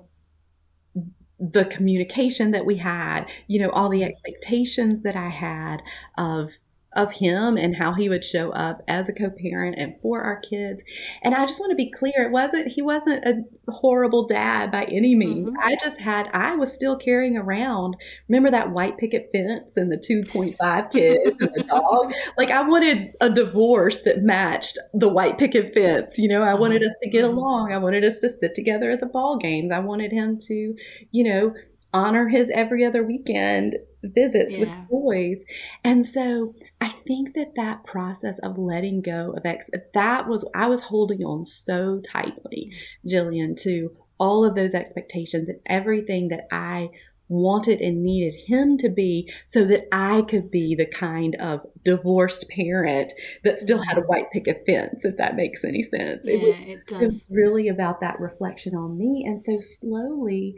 the 1.39 1.65
communication 1.65 2.51
that 2.51 2.65
we 2.65 2.77
had, 2.77 3.25
you 3.47 3.59
know, 3.59 3.69
all 3.69 3.89
the 3.89 4.03
expectations 4.03 5.03
that 5.03 5.15
I 5.15 5.29
had 5.29 5.77
of 6.17 6.51
of 6.93 7.13
him 7.13 7.55
and 7.55 7.75
how 7.75 7.93
he 7.93 8.09
would 8.09 8.25
show 8.25 8.51
up 8.51 8.81
as 8.87 9.07
a 9.07 9.13
co-parent 9.13 9.75
and 9.77 9.93
for 10.01 10.21
our 10.21 10.39
kids. 10.39 10.81
And 11.23 11.35
I 11.35 11.45
just 11.45 11.59
want 11.59 11.69
to 11.69 11.75
be 11.75 11.91
clear, 11.91 12.13
it 12.17 12.31
wasn't 12.31 12.67
he 12.67 12.81
wasn't 12.81 13.23
a 13.25 13.43
horrible 13.71 14.25
dad 14.25 14.71
by 14.71 14.83
any 14.85 15.15
means. 15.15 15.49
Mm-hmm. 15.49 15.59
I 15.61 15.75
just 15.79 15.99
had 15.99 16.29
I 16.33 16.55
was 16.55 16.73
still 16.73 16.97
carrying 16.97 17.37
around 17.37 17.95
remember 18.27 18.49
that 18.51 18.71
white 18.71 18.97
picket 18.97 19.29
fence 19.31 19.77
and 19.77 19.91
the 19.91 19.97
2.5 19.97 20.91
kids 20.91 21.39
and 21.39 21.51
the 21.53 21.63
dog? 21.63 22.13
Like 22.37 22.51
I 22.51 22.61
wanted 22.61 23.13
a 23.21 23.29
divorce 23.29 23.99
that 24.01 24.21
matched 24.21 24.77
the 24.93 25.09
white 25.09 25.37
picket 25.37 25.73
fence. 25.73 26.17
You 26.17 26.29
know, 26.29 26.41
I 26.41 26.53
wanted 26.53 26.83
us 26.83 26.97
to 27.01 27.09
get 27.09 27.25
mm-hmm. 27.25 27.37
along. 27.37 27.73
I 27.73 27.77
wanted 27.77 28.03
us 28.03 28.19
to 28.19 28.29
sit 28.29 28.55
together 28.55 28.91
at 28.91 28.99
the 28.99 29.05
ball 29.05 29.37
games. 29.37 29.71
I 29.71 29.79
wanted 29.79 30.11
him 30.11 30.37
to, 30.47 30.75
you 31.11 31.23
know, 31.23 31.53
honor 31.93 32.27
his 32.27 32.51
every 32.51 32.85
other 32.85 33.03
weekend 33.03 33.77
visits 34.03 34.57
yeah. 34.57 34.59
with 34.59 34.89
boys. 34.89 35.43
And 35.83 36.05
so 36.05 36.53
I 36.81 36.89
think 36.89 37.33
that 37.33 37.53
that 37.55 37.83
process 37.83 38.39
of 38.39 38.57
letting 38.57 39.01
go 39.01 39.33
of 39.35 39.45
ex 39.45 39.69
that 39.93 40.27
was 40.27 40.47
I 40.55 40.67
was 40.67 40.81
holding 40.81 41.23
on 41.23 41.43
so 41.45 42.01
tightly, 42.09 42.71
Gillian, 43.07 43.55
to 43.63 43.91
all 44.17 44.45
of 44.45 44.55
those 44.55 44.73
expectations 44.73 45.49
and 45.49 45.59
everything 45.65 46.29
that 46.29 46.47
I 46.51 46.89
wanted 47.29 47.79
and 47.79 48.03
needed 48.03 48.35
him 48.47 48.77
to 48.77 48.89
be 48.89 49.31
so 49.45 49.65
that 49.65 49.87
I 49.91 50.23
could 50.23 50.49
be 50.49 50.75
the 50.75 50.87
kind 50.87 51.35
of 51.35 51.61
divorced 51.85 52.49
parent 52.49 53.13
that 53.43 53.57
still 53.57 53.81
had 53.81 53.97
a 53.97 54.01
mm-hmm. 54.01 54.09
white 54.09 54.31
picket 54.31 54.63
fence, 54.65 55.05
if 55.05 55.15
that 55.17 55.35
makes 55.35 55.63
any 55.63 55.83
sense. 55.83 56.25
Yeah, 56.25 56.33
it, 56.33 56.41
was, 56.41 56.55
it 56.59 56.87
does. 56.87 57.01
It 57.01 57.05
was 57.05 57.25
really 57.29 57.67
about 57.67 58.01
that 58.01 58.19
reflection 58.19 58.75
on 58.75 58.97
me. 58.97 59.23
And 59.27 59.43
so 59.43 59.59
slowly 59.59 60.55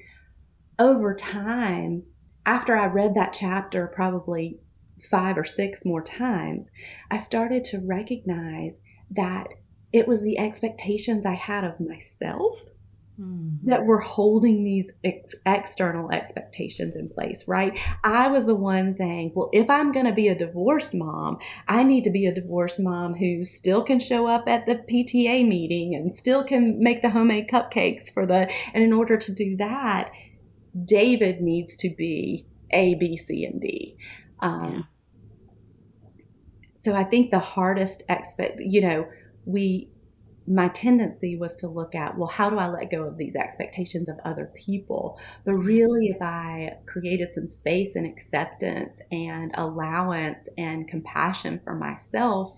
over 0.79 1.13
time, 1.13 2.03
after 2.45 2.75
I 2.75 2.87
read 2.87 3.13
that 3.15 3.33
chapter 3.33 3.87
probably 3.87 4.59
five 5.09 5.37
or 5.37 5.43
six 5.43 5.85
more 5.85 6.03
times, 6.03 6.69
I 7.09 7.17
started 7.17 7.63
to 7.65 7.79
recognize 7.79 8.79
that 9.11 9.47
it 9.93 10.07
was 10.07 10.21
the 10.21 10.37
expectations 10.37 11.25
I 11.25 11.35
had 11.35 11.63
of 11.63 11.79
myself 11.79 12.61
Mm-hmm. 13.21 13.69
that 13.69 13.85
were 13.85 13.99
holding 13.99 14.63
these 14.63 14.91
ex- 15.03 15.35
external 15.45 16.11
expectations 16.11 16.95
in 16.95 17.09
place, 17.09 17.47
right? 17.47 17.77
I 18.03 18.29
was 18.29 18.45
the 18.45 18.55
one 18.55 18.95
saying, 18.95 19.33
well, 19.35 19.49
if 19.51 19.69
I'm 19.69 19.91
going 19.91 20.07
to 20.07 20.13
be 20.13 20.29
a 20.29 20.35
divorced 20.35 20.95
mom, 20.95 21.37
I 21.67 21.83
need 21.83 22.05
to 22.05 22.09
be 22.09 22.25
a 22.25 22.33
divorced 22.33 22.79
mom 22.79 23.13
who 23.13 23.43
still 23.43 23.83
can 23.83 23.99
show 23.99 24.27
up 24.27 24.45
at 24.47 24.65
the 24.65 24.75
PTA 24.89 25.47
meeting 25.47 25.93
and 25.93 26.15
still 26.15 26.43
can 26.43 26.81
make 26.81 27.01
the 27.01 27.11
homemade 27.11 27.49
cupcakes 27.49 28.11
for 28.11 28.25
the, 28.25 28.51
and 28.73 28.83
in 28.83 28.93
order 28.93 29.17
to 29.17 29.31
do 29.33 29.55
that, 29.57 30.09
David 30.85 31.41
needs 31.41 31.75
to 31.75 31.93
be 31.95 32.47
A, 32.71 32.95
B, 32.95 33.17
C, 33.17 33.43
and 33.45 33.61
D. 33.61 33.97
Um, 34.39 34.87
So 36.83 36.95
I 36.95 37.03
think 37.03 37.31
the 37.31 37.39
hardest 37.39 38.03
expect, 38.09 38.59
you 38.59 38.81
know, 38.81 39.07
we 39.45 39.89
my 40.47 40.67
tendency 40.69 41.37
was 41.37 41.55
to 41.57 41.67
look 41.67 41.93
at, 41.93 42.17
well, 42.17 42.27
how 42.27 42.49
do 42.49 42.57
I 42.57 42.67
let 42.67 42.89
go 42.89 43.03
of 43.03 43.15
these 43.15 43.35
expectations 43.35 44.09
of 44.09 44.17
other 44.25 44.51
people? 44.55 45.19
But 45.45 45.53
mm-hmm. 45.53 45.67
really, 45.67 46.07
if 46.07 46.21
I 46.21 46.77
created 46.87 47.31
some 47.31 47.47
space 47.47 47.95
and 47.95 48.07
acceptance 48.07 48.99
and 49.11 49.51
allowance 49.55 50.49
and 50.57 50.87
compassion 50.87 51.61
for 51.63 51.75
myself 51.75 52.57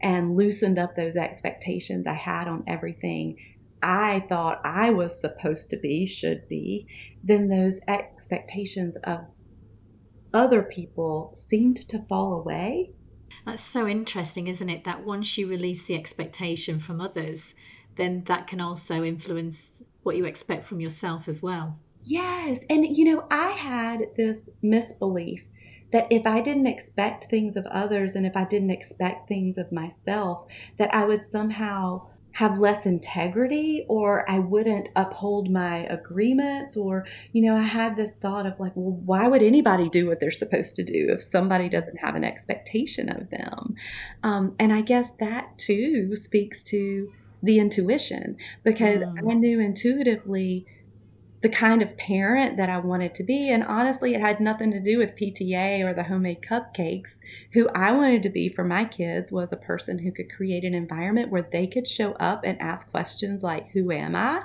and 0.00 0.36
loosened 0.36 0.78
up 0.78 0.94
those 0.94 1.16
expectations 1.16 2.06
I 2.06 2.14
had 2.14 2.46
on 2.46 2.62
everything 2.68 3.36
I 3.84 4.24
thought 4.30 4.62
I 4.64 4.90
was 4.90 5.20
supposed 5.20 5.68
to 5.70 5.76
be, 5.76 6.06
should 6.06 6.48
be, 6.48 6.86
then 7.22 7.48
those 7.48 7.80
expectations 7.86 8.96
of 9.04 9.26
other 10.32 10.62
people 10.62 11.32
seemed 11.34 11.86
to 11.90 12.02
fall 12.08 12.32
away 12.32 12.92
that's 13.44 13.62
so 13.62 13.86
interesting, 13.86 14.48
isn't 14.48 14.68
it? 14.68 14.84
That 14.84 15.04
once 15.04 15.36
you 15.36 15.46
release 15.46 15.84
the 15.84 15.96
expectation 15.96 16.78
from 16.78 17.00
others, 17.00 17.54
then 17.96 18.24
that 18.24 18.46
can 18.46 18.60
also 18.60 19.04
influence 19.04 19.58
what 20.02 20.16
you 20.16 20.24
expect 20.24 20.66
from 20.66 20.80
yourself 20.80 21.28
as 21.28 21.42
well. 21.42 21.78
Yes. 22.02 22.64
And, 22.68 22.96
you 22.96 23.04
know, 23.04 23.26
I 23.30 23.50
had 23.50 24.08
this 24.16 24.50
misbelief 24.62 25.42
that 25.92 26.06
if 26.10 26.26
I 26.26 26.40
didn't 26.40 26.66
expect 26.66 27.30
things 27.30 27.56
of 27.56 27.66
others 27.66 28.14
and 28.14 28.26
if 28.26 28.36
I 28.36 28.44
didn't 28.44 28.70
expect 28.70 29.28
things 29.28 29.56
of 29.58 29.70
myself, 29.72 30.46
that 30.76 30.92
I 30.94 31.04
would 31.04 31.22
somehow 31.22 32.08
have 32.34 32.58
less 32.58 32.84
integrity 32.84 33.86
or 33.88 34.28
I 34.28 34.40
wouldn't 34.40 34.88
uphold 34.96 35.50
my 35.50 35.86
agreements 35.86 36.76
or 36.76 37.06
you 37.32 37.42
know 37.42 37.56
I 37.56 37.62
had 37.62 37.96
this 37.96 38.16
thought 38.16 38.44
of 38.44 38.58
like 38.58 38.72
well 38.74 39.00
why 39.04 39.28
would 39.28 39.42
anybody 39.42 39.88
do 39.88 40.06
what 40.08 40.20
they're 40.20 40.30
supposed 40.30 40.76
to 40.76 40.84
do 40.84 41.06
if 41.10 41.22
somebody 41.22 41.68
doesn't 41.68 41.98
have 41.98 42.16
an 42.16 42.24
expectation 42.24 43.08
of 43.08 43.30
them 43.30 43.76
um, 44.22 44.54
and 44.58 44.72
I 44.72 44.82
guess 44.82 45.12
that 45.20 45.56
too 45.58 46.16
speaks 46.16 46.62
to 46.64 47.10
the 47.42 47.58
intuition 47.58 48.36
because 48.64 49.00
mm. 49.00 49.30
I 49.30 49.34
knew 49.34 49.60
intuitively 49.60 50.66
the 51.44 51.50
kind 51.50 51.82
of 51.82 51.94
parent 51.98 52.56
that 52.56 52.70
I 52.70 52.78
wanted 52.78 53.14
to 53.16 53.22
be. 53.22 53.50
And 53.50 53.62
honestly, 53.62 54.14
it 54.14 54.20
had 54.22 54.40
nothing 54.40 54.70
to 54.70 54.80
do 54.80 54.96
with 54.96 55.14
PTA 55.14 55.84
or 55.84 55.92
the 55.92 56.02
homemade 56.02 56.40
cupcakes. 56.40 57.18
Who 57.52 57.68
I 57.74 57.92
wanted 57.92 58.22
to 58.22 58.30
be 58.30 58.48
for 58.48 58.64
my 58.64 58.86
kids 58.86 59.30
was 59.30 59.52
a 59.52 59.58
person 59.58 59.98
who 59.98 60.10
could 60.10 60.32
create 60.34 60.64
an 60.64 60.72
environment 60.72 61.30
where 61.30 61.46
they 61.52 61.66
could 61.66 61.86
show 61.86 62.12
up 62.12 62.44
and 62.44 62.58
ask 62.62 62.90
questions 62.90 63.42
like, 63.42 63.68
Who 63.72 63.92
am 63.92 64.16
I? 64.16 64.44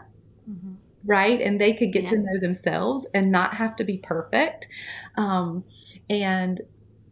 Mm-hmm. 0.49 0.73
Right? 1.05 1.39
And 1.39 1.62
they 1.62 1.71
could 1.71 1.93
get 1.93 2.03
yeah. 2.03 2.09
to 2.09 2.17
know 2.17 2.39
themselves 2.41 3.07
and 3.13 3.31
not 3.31 3.53
have 3.53 3.77
to 3.77 3.85
be 3.85 3.99
perfect. 3.99 4.67
Um, 5.15 5.63
and 6.09 6.59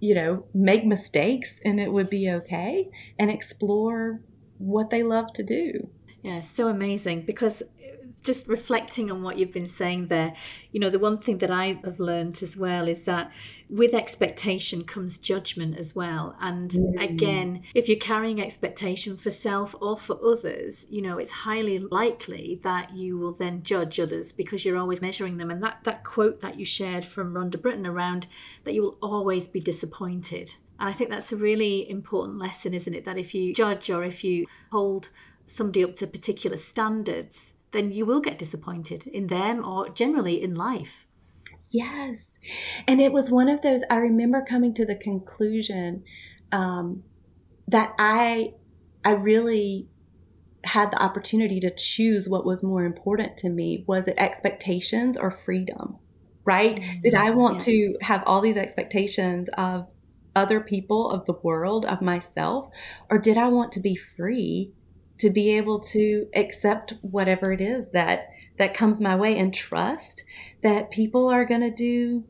you 0.02 0.16
know, 0.16 0.44
make 0.54 0.86
mistakes 0.86 1.62
and 1.64 1.80
it 1.80 1.94
would 1.94 2.10
be 2.10 2.30
okay 2.30 2.90
and 3.18 3.32
explore 3.32 4.20
what 4.58 4.90
they 4.90 5.04
love 5.04 5.32
to 5.34 5.44
do. 5.44 5.90
Yeah, 6.24 6.42
so 6.42 6.68
amazing 6.68 7.22
because 7.22 7.64
just 8.24 8.48
reflecting 8.48 9.10
on 9.10 9.24
what 9.24 9.38
you've 9.38 9.54
been 9.54 9.68
saying 9.68 10.08
there, 10.08 10.34
you 10.72 10.80
know, 10.80 10.90
the 10.90 11.00
one 11.00 11.18
thing 11.18 11.38
that 11.38 11.52
I 11.52 11.80
have 11.84 12.00
learned 12.00 12.42
as 12.44 12.58
well 12.58 12.88
is 12.88 13.04
that 13.06 13.32
with 13.70 13.94
expectation 13.94 14.84
comes 14.84 15.18
judgment 15.18 15.78
as 15.78 15.96
well. 15.96 16.36
And 16.40 16.72
mm. 16.72 17.04
again, 17.04 17.64
if 17.74 17.88
you're 17.88 17.98
carrying 17.98 18.42
expectation 18.42 19.18
for 19.18 19.32
self 19.32 19.76
or 19.82 19.98
for 19.98 20.18
others, 20.24 20.86
you 20.90 21.02
know, 21.02 21.18
it's 21.18 21.32
highly 21.32 21.80
likely 21.80 22.60
that 22.64 22.94
you 22.94 23.18
will 23.18 23.34
then 23.34 23.64
judge 23.64 24.00
others 24.00 24.32
because 24.32 24.66
you're 24.66 24.78
always 24.78 25.02
measuring 25.02 25.38
them. 25.38 25.52
And 25.52 25.62
that, 25.64 25.80
that 25.84 26.04
quote 26.04 26.42
that 26.42 26.60
you 26.60 26.66
shared 26.66 27.06
from 27.06 27.34
Rhonda 27.34 27.62
Britten 27.62 27.86
around 27.86 28.28
that 28.64 28.74
you 28.74 28.84
will 28.84 28.98
always 29.02 29.48
be 29.48 29.60
disappointed. 29.60 30.54
And 30.80 30.90
I 30.90 30.94
think 30.94 31.10
that's 31.10 31.32
a 31.32 31.38
really 31.38 31.90
important 31.90 32.38
lesson, 32.38 32.74
isn't 32.74 32.94
it? 32.94 33.06
That 33.06 33.18
if 33.18 33.34
you 33.34 33.54
judge 33.54 33.90
or 33.90 34.04
if 34.04 34.24
you 34.24 34.46
hold 34.72 35.10
somebody 35.48 35.84
up 35.84 35.96
to 35.96 36.08
particular 36.08 36.58
standards, 36.58 37.52
then 37.72 37.92
you 37.92 38.06
will 38.06 38.22
get 38.22 38.40
disappointed 38.40 39.08
in 39.08 39.28
them 39.28 39.66
or 39.66 39.90
generally 39.90 40.42
in 40.42 40.56
life. 40.56 41.06
Yes. 41.70 42.34
And 42.88 43.02
it 43.02 43.12
was 43.12 43.30
one 43.30 43.50
of 43.50 43.62
those, 43.62 43.82
I 43.90 43.98
remember 43.98 44.46
coming 44.48 44.74
to 44.76 44.86
the 44.86 44.96
conclusion 44.96 46.04
um, 46.52 47.04
that 47.68 47.94
I, 48.00 48.54
I 49.04 49.12
really 49.12 49.90
had 50.64 50.92
the 50.92 51.02
opportunity 51.02 51.60
to 51.60 51.74
choose 51.76 52.28
what 52.28 52.46
was 52.46 52.64
more 52.64 52.86
important 52.86 53.38
to 53.38 53.50
me. 53.50 53.84
Was 53.88 54.08
it 54.08 54.16
expectations 54.18 55.18
or 55.18 55.32
freedom? 55.32 55.98
Right? 56.46 56.78
Mm-hmm. 56.78 57.02
Did 57.02 57.14
I 57.16 57.32
want 57.32 57.68
yeah. 57.68 57.74
to 57.74 57.98
have 58.02 58.24
all 58.26 58.42
these 58.42 58.58
expectations 58.58 59.50
of 59.58 59.88
other 60.36 60.62
people, 60.62 61.12
of 61.12 61.26
the 61.26 61.34
world, 61.44 61.86
of 61.86 62.02
myself? 62.02 62.70
Or 63.10 63.18
did 63.18 63.38
I 63.38 63.50
want 63.50 63.74
to 63.74 63.82
be 63.82 63.96
free 63.96 64.72
to 65.20 65.30
be 65.30 65.58
able 65.58 65.80
to 65.80 66.28
accept 66.36 66.94
whatever 67.02 67.52
it 67.52 67.62
is 67.62 67.92
that 67.92 68.30
that 68.58 68.74
comes 68.74 69.00
my 69.00 69.16
way 69.16 69.38
and 69.38 69.54
trust 69.54 70.24
that 70.64 70.92
people 70.92 71.30
are 71.30 71.46
going 71.46 71.62
to 71.62 71.72
do 71.72 72.24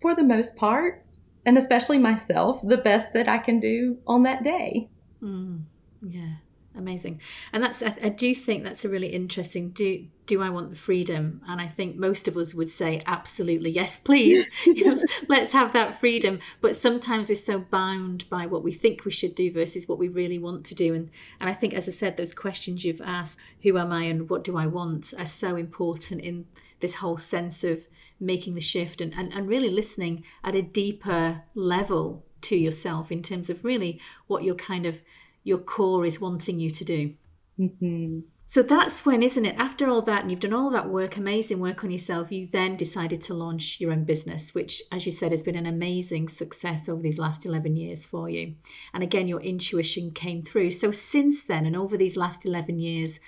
for 0.00 0.14
the 0.14 0.22
most 0.22 0.56
part 0.56 1.04
and 1.44 1.56
especially 1.56 1.98
myself 1.98 2.60
the 2.62 2.76
best 2.76 3.12
that 3.14 3.28
I 3.28 3.38
can 3.38 3.58
do 3.58 3.98
on 4.06 4.22
that 4.24 4.44
day. 4.44 4.88
Mm, 5.22 5.62
yeah 6.02 6.34
amazing 6.76 7.20
and 7.52 7.62
that's 7.62 7.82
I, 7.82 7.94
I, 8.02 8.08
do 8.08 8.34
think 8.34 8.64
that's 8.64 8.84
a 8.84 8.88
really 8.88 9.08
interesting 9.08 9.70
do 9.70 10.06
do 10.26 10.42
i 10.42 10.48
want 10.48 10.70
the 10.70 10.76
freedom 10.76 11.40
and 11.46 11.60
i 11.60 11.66
think 11.66 11.96
most 11.96 12.28
of 12.28 12.36
us 12.36 12.54
would 12.54 12.70
say 12.70 13.02
absolutely 13.06 13.70
yes 13.70 13.96
please 13.96 14.48
let's 15.28 15.52
have 15.52 15.72
that 15.72 15.98
freedom 15.98 16.38
but 16.60 16.76
sometimes 16.76 17.28
we're 17.28 17.34
so 17.34 17.58
bound 17.58 18.28
by 18.30 18.46
what 18.46 18.62
we 18.62 18.72
think 18.72 19.04
we 19.04 19.10
should 19.10 19.34
do 19.34 19.52
versus 19.52 19.88
what 19.88 19.98
we 19.98 20.08
really 20.08 20.38
want 20.38 20.64
to 20.64 20.74
do 20.74 20.94
and 20.94 21.10
and 21.40 21.50
i 21.50 21.54
think 21.54 21.74
as 21.74 21.88
i 21.88 21.92
said 21.92 22.16
those 22.16 22.34
questions 22.34 22.84
you've 22.84 23.02
asked 23.02 23.38
who 23.62 23.76
am 23.78 23.92
i 23.92 24.04
and 24.04 24.30
what 24.30 24.44
do 24.44 24.56
i 24.56 24.66
want 24.66 25.12
are 25.18 25.26
so 25.26 25.56
important 25.56 26.20
in 26.20 26.46
this 26.80 26.96
whole 26.96 27.18
sense 27.18 27.64
of 27.64 27.86
making 28.22 28.54
the 28.54 28.60
shift 28.60 29.00
and, 29.00 29.12
and, 29.14 29.32
and 29.32 29.48
really 29.48 29.70
listening 29.70 30.24
at 30.44 30.54
a 30.54 30.62
deeper 30.62 31.42
level 31.54 32.24
to 32.40 32.56
yourself 32.56 33.10
in 33.10 33.22
terms 33.22 33.50
of 33.50 33.64
really 33.64 34.00
what 34.26 34.44
you're 34.44 34.54
kind 34.54 34.86
of 34.86 34.98
your 35.44 35.58
core 35.58 36.06
is 36.06 36.20
wanting 36.20 36.60
you 36.60 36.70
to 36.70 36.84
do. 36.84 37.14
Mm-hmm. 37.58 38.20
So 38.46 38.62
that's 38.62 39.06
when, 39.06 39.22
isn't 39.22 39.46
it? 39.46 39.56
After 39.56 39.88
all 39.88 40.02
that, 40.02 40.22
and 40.22 40.30
you've 40.30 40.40
done 40.40 40.52
all 40.52 40.70
that 40.70 40.90
work, 40.90 41.16
amazing 41.16 41.58
work 41.58 41.84
on 41.84 41.90
yourself, 41.90 42.30
you 42.30 42.48
then 42.50 42.76
decided 42.76 43.22
to 43.22 43.34
launch 43.34 43.80
your 43.80 43.92
own 43.92 44.04
business, 44.04 44.54
which, 44.54 44.82
as 44.92 45.06
you 45.06 45.12
said, 45.12 45.30
has 45.30 45.42
been 45.42 45.56
an 45.56 45.64
amazing 45.64 46.28
success 46.28 46.88
over 46.88 47.00
these 47.00 47.18
last 47.18 47.46
11 47.46 47.76
years 47.76 48.04
for 48.06 48.28
you. 48.28 48.56
And 48.92 49.02
again, 49.02 49.26
your 49.26 49.40
intuition 49.40 50.10
came 50.10 50.42
through. 50.42 50.72
So, 50.72 50.92
since 50.92 51.42
then, 51.44 51.64
and 51.64 51.76
over 51.76 51.96
these 51.96 52.16
last 52.16 52.44
11 52.44 52.78
years, 52.78 53.20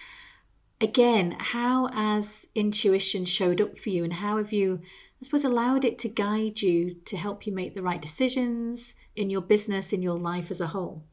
again, 0.80 1.36
how 1.38 1.88
has 1.88 2.44
intuition 2.54 3.24
showed 3.24 3.60
up 3.60 3.78
for 3.78 3.90
you, 3.90 4.04
and 4.04 4.14
how 4.14 4.36
have 4.36 4.52
you, 4.52 4.80
I 4.82 5.24
suppose, 5.24 5.44
allowed 5.44 5.86
it 5.86 5.98
to 6.00 6.08
guide 6.08 6.60
you 6.60 6.96
to 7.06 7.16
help 7.16 7.46
you 7.46 7.54
make 7.54 7.74
the 7.74 7.82
right 7.82 8.02
decisions 8.02 8.94
in 9.16 9.30
your 9.30 9.40
business, 9.40 9.92
in 9.92 10.02
your 10.02 10.18
life 10.18 10.50
as 10.50 10.60
a 10.60 10.66
whole? 10.66 11.04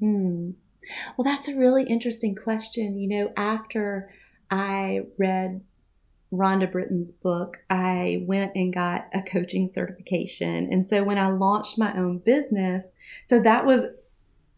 Hmm. 0.00 0.52
Well, 1.16 1.24
that's 1.24 1.48
a 1.48 1.56
really 1.56 1.84
interesting 1.84 2.34
question. 2.34 2.98
You 2.98 3.08
know, 3.08 3.32
after 3.36 4.10
I 4.50 5.02
read 5.18 5.62
Rhonda 6.32 6.70
Britten's 6.70 7.10
book, 7.10 7.58
I 7.70 8.24
went 8.26 8.52
and 8.54 8.72
got 8.72 9.08
a 9.14 9.22
coaching 9.22 9.68
certification. 9.68 10.68
And 10.70 10.88
so 10.88 11.02
when 11.02 11.18
I 11.18 11.28
launched 11.28 11.78
my 11.78 11.96
own 11.96 12.18
business, 12.18 12.92
so 13.26 13.40
that 13.40 13.64
was 13.64 13.86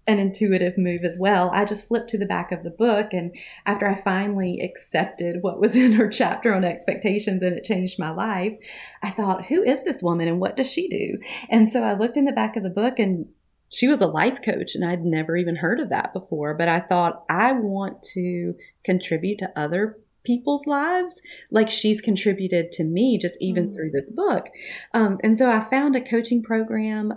an 0.07 0.19
intuitive 0.19 0.77
move 0.77 1.05
as 1.05 1.17
well. 1.19 1.51
I 1.53 1.65
just 1.65 1.87
flipped 1.87 2.11
to 2.11 2.19
the 2.19 2.27
back 2.27 2.51
of 2.51 2.65
the 2.65 2.71
book, 2.71 3.13
and 3.13 3.33
after 3.65 3.87
I 3.87 3.95
finally 3.95 4.61
accepted 4.61 5.43
what 5.43 5.61
was 5.61 5.77
in 5.77 5.93
her 5.93 6.09
chapter 6.09 6.53
on 6.53 6.65
expectations 6.65 7.43
and 7.43 7.57
it 7.57 7.65
changed 7.65 7.99
my 7.99 8.11
life, 8.11 8.59
I 9.03 9.11
thought, 9.13 9.47
who 9.47 9.63
is 9.63 9.85
this 9.85 10.03
woman 10.03 10.27
and 10.27 10.41
what 10.41 10.57
does 10.57 10.71
she 10.71 10.89
do? 10.89 11.19
And 11.49 11.69
so 11.69 11.83
I 11.83 11.97
looked 11.97 12.17
in 12.17 12.25
the 12.25 12.33
back 12.33 12.57
of 12.57 12.63
the 12.63 12.71
book 12.71 12.99
and 12.99 13.29
she 13.71 13.89
was 13.89 14.01
a 14.01 14.07
life 14.07 14.43
coach 14.43 14.75
and 14.75 14.85
I'd 14.85 15.05
never 15.05 15.37
even 15.37 15.57
heard 15.57 15.81
of 15.81 15.89
that 15.91 16.13
before. 16.13 16.55
But 16.55 16.69
I 16.69 16.81
thought, 16.81 17.25
I 17.31 17.53
want 17.53 18.03
to 18.15 18.55
contribute 18.85 19.39
to 19.39 19.53
other 19.57 19.99
people's 20.25 20.67
lives 20.67 21.21
like 21.51 21.71
she's 21.71 22.01
contributed 22.01 22.71
to 22.73 22.85
me 22.85 23.19
just 23.19 23.37
even 23.41 23.71
mm. 23.71 23.75
through 23.75 23.91
this 23.91 24.11
book. 24.11 24.47
Um, 24.93 25.19
and 25.23 25.39
so 25.39 25.51
I 25.51 25.69
found 25.71 25.97
a 25.97 26.01
coaching 26.01 26.43
program. 26.43 27.15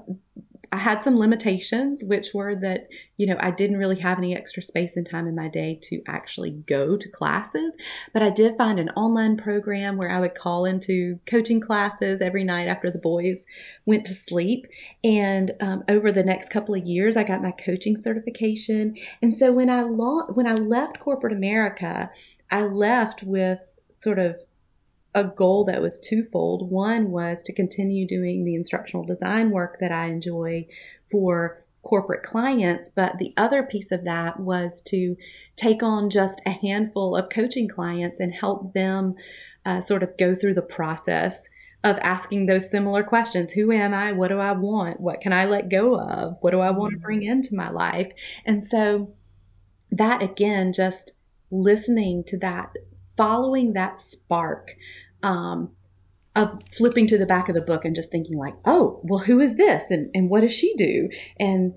I 0.74 0.78
had 0.78 1.04
some 1.04 1.16
limitations, 1.16 2.04
which 2.04 2.34
were 2.34 2.56
that, 2.56 2.88
you 3.18 3.28
know, 3.28 3.38
I 3.40 3.52
didn't 3.52 3.78
really 3.78 4.00
have 4.00 4.18
any 4.18 4.36
extra 4.36 4.64
space 4.64 4.96
and 4.96 5.08
time 5.08 5.28
in 5.28 5.36
my 5.36 5.48
day 5.48 5.78
to 5.84 6.02
actually 6.08 6.50
go 6.50 6.98
to 6.98 7.10
classes. 7.10 7.78
But 8.12 8.24
I 8.24 8.32
did 8.32 8.58
find 8.58 8.80
an 8.80 8.90
online 8.90 9.38
program 9.38 9.98
where 9.98 10.10
I 10.10 10.20
would 10.20 10.34
call 10.34 10.66
into 10.66 11.20
coaching 11.28 11.62
classes 11.62 12.22
every 12.22 12.44
night 12.44 12.68
after 12.68 12.90
the 12.90 12.98
boys 12.98 13.46
went 13.86 14.04
to 14.06 14.16
sleep. 14.16 14.66
And 15.04 15.52
um, 15.62 15.84
over 15.90 16.12
the 16.12 16.24
next 16.24 16.50
couple 16.50 16.74
of 16.74 16.88
years, 16.88 17.18
I 17.18 17.24
got 17.24 17.44
my 17.44 17.52
coaching 17.52 17.96
certification. 17.96 18.96
And 19.22 19.38
so 19.38 19.52
when 19.52 19.70
I, 19.70 19.84
lo- 19.84 20.26
when 20.34 20.48
I 20.48 20.56
left 20.56 21.00
corporate 21.00 21.34
America, 21.34 22.10
I 22.50 22.64
left 22.64 23.22
with 23.22 23.60
sort 23.92 24.18
of 24.18 24.38
a 25.15 25.23
goal 25.23 25.65
that 25.65 25.82
was 25.82 25.99
twofold. 25.99 26.71
One 26.71 27.12
was 27.12 27.43
to 27.43 27.54
continue 27.54 28.08
doing 28.08 28.43
the 28.43 28.56
instructional 28.56 29.06
design 29.06 29.52
work 29.52 29.78
that 29.80 29.91
I 29.91 30.08
enjoy 30.08 30.67
for 31.12 31.63
corporate 31.84 32.23
clients, 32.23 32.89
but 32.89 33.17
the 33.19 33.34
other 33.38 33.62
piece 33.62 33.91
of 33.91 34.06
that 34.06 34.39
was 34.39 34.82
to 34.82 35.15
take 35.56 35.84
on 35.84 36.10
just 36.10 36.41
a 36.45 36.52
handful 36.52 37.15
of 37.15 37.30
coaching 37.30 37.67
clients 37.67 38.19
and 38.19 38.34
help 38.34 38.73
them 38.73 39.15
uh, 39.65 39.82
sort 39.82 40.02
of 40.02 40.17
go 40.17 40.34
through 40.34 40.54
the 40.54 40.62
process 40.62 41.47
of 41.84 41.99
asking 41.99 42.45
those 42.45 42.69
similar 42.69 43.04
questions 43.04 43.52
Who 43.52 43.71
am 43.71 43.93
I? 43.93 44.13
What 44.13 44.30
do 44.30 44.39
I 44.39 44.54
want? 44.54 45.02
What 45.02 45.21
can 45.21 45.34
I 45.34 45.45
let 45.45 45.69
go 45.69 45.99
of? 45.99 46.38
What 46.41 46.52
do 46.52 46.62
I 46.62 46.71
want 46.71 46.91
to 46.91 46.97
mm-hmm. 46.97 47.06
bring 47.06 47.23
into 47.23 47.56
my 47.56 47.69
life? 47.69 48.12
And 48.45 48.63
so, 48.63 49.13
that 49.91 50.23
again, 50.23 50.73
just 50.73 51.12
listening 51.52 52.23
to 52.26 52.38
that, 52.39 52.71
following 53.15 53.73
that 53.73 53.99
spark 53.99 54.71
um, 55.24 55.72
of 56.36 56.62
flipping 56.76 57.08
to 57.08 57.18
the 57.18 57.26
back 57.26 57.50
of 57.50 57.56
the 57.56 57.62
book 57.62 57.86
and 57.86 57.96
just 57.96 58.12
thinking 58.12 58.38
like, 58.38 58.56
oh, 58.66 59.00
well, 59.04 59.20
who 59.20 59.40
is 59.40 59.56
this, 59.56 59.84
and 59.90 60.10
and 60.14 60.30
what 60.30 60.42
does 60.42 60.54
she 60.54 60.76
do, 60.76 61.10
and 61.40 61.74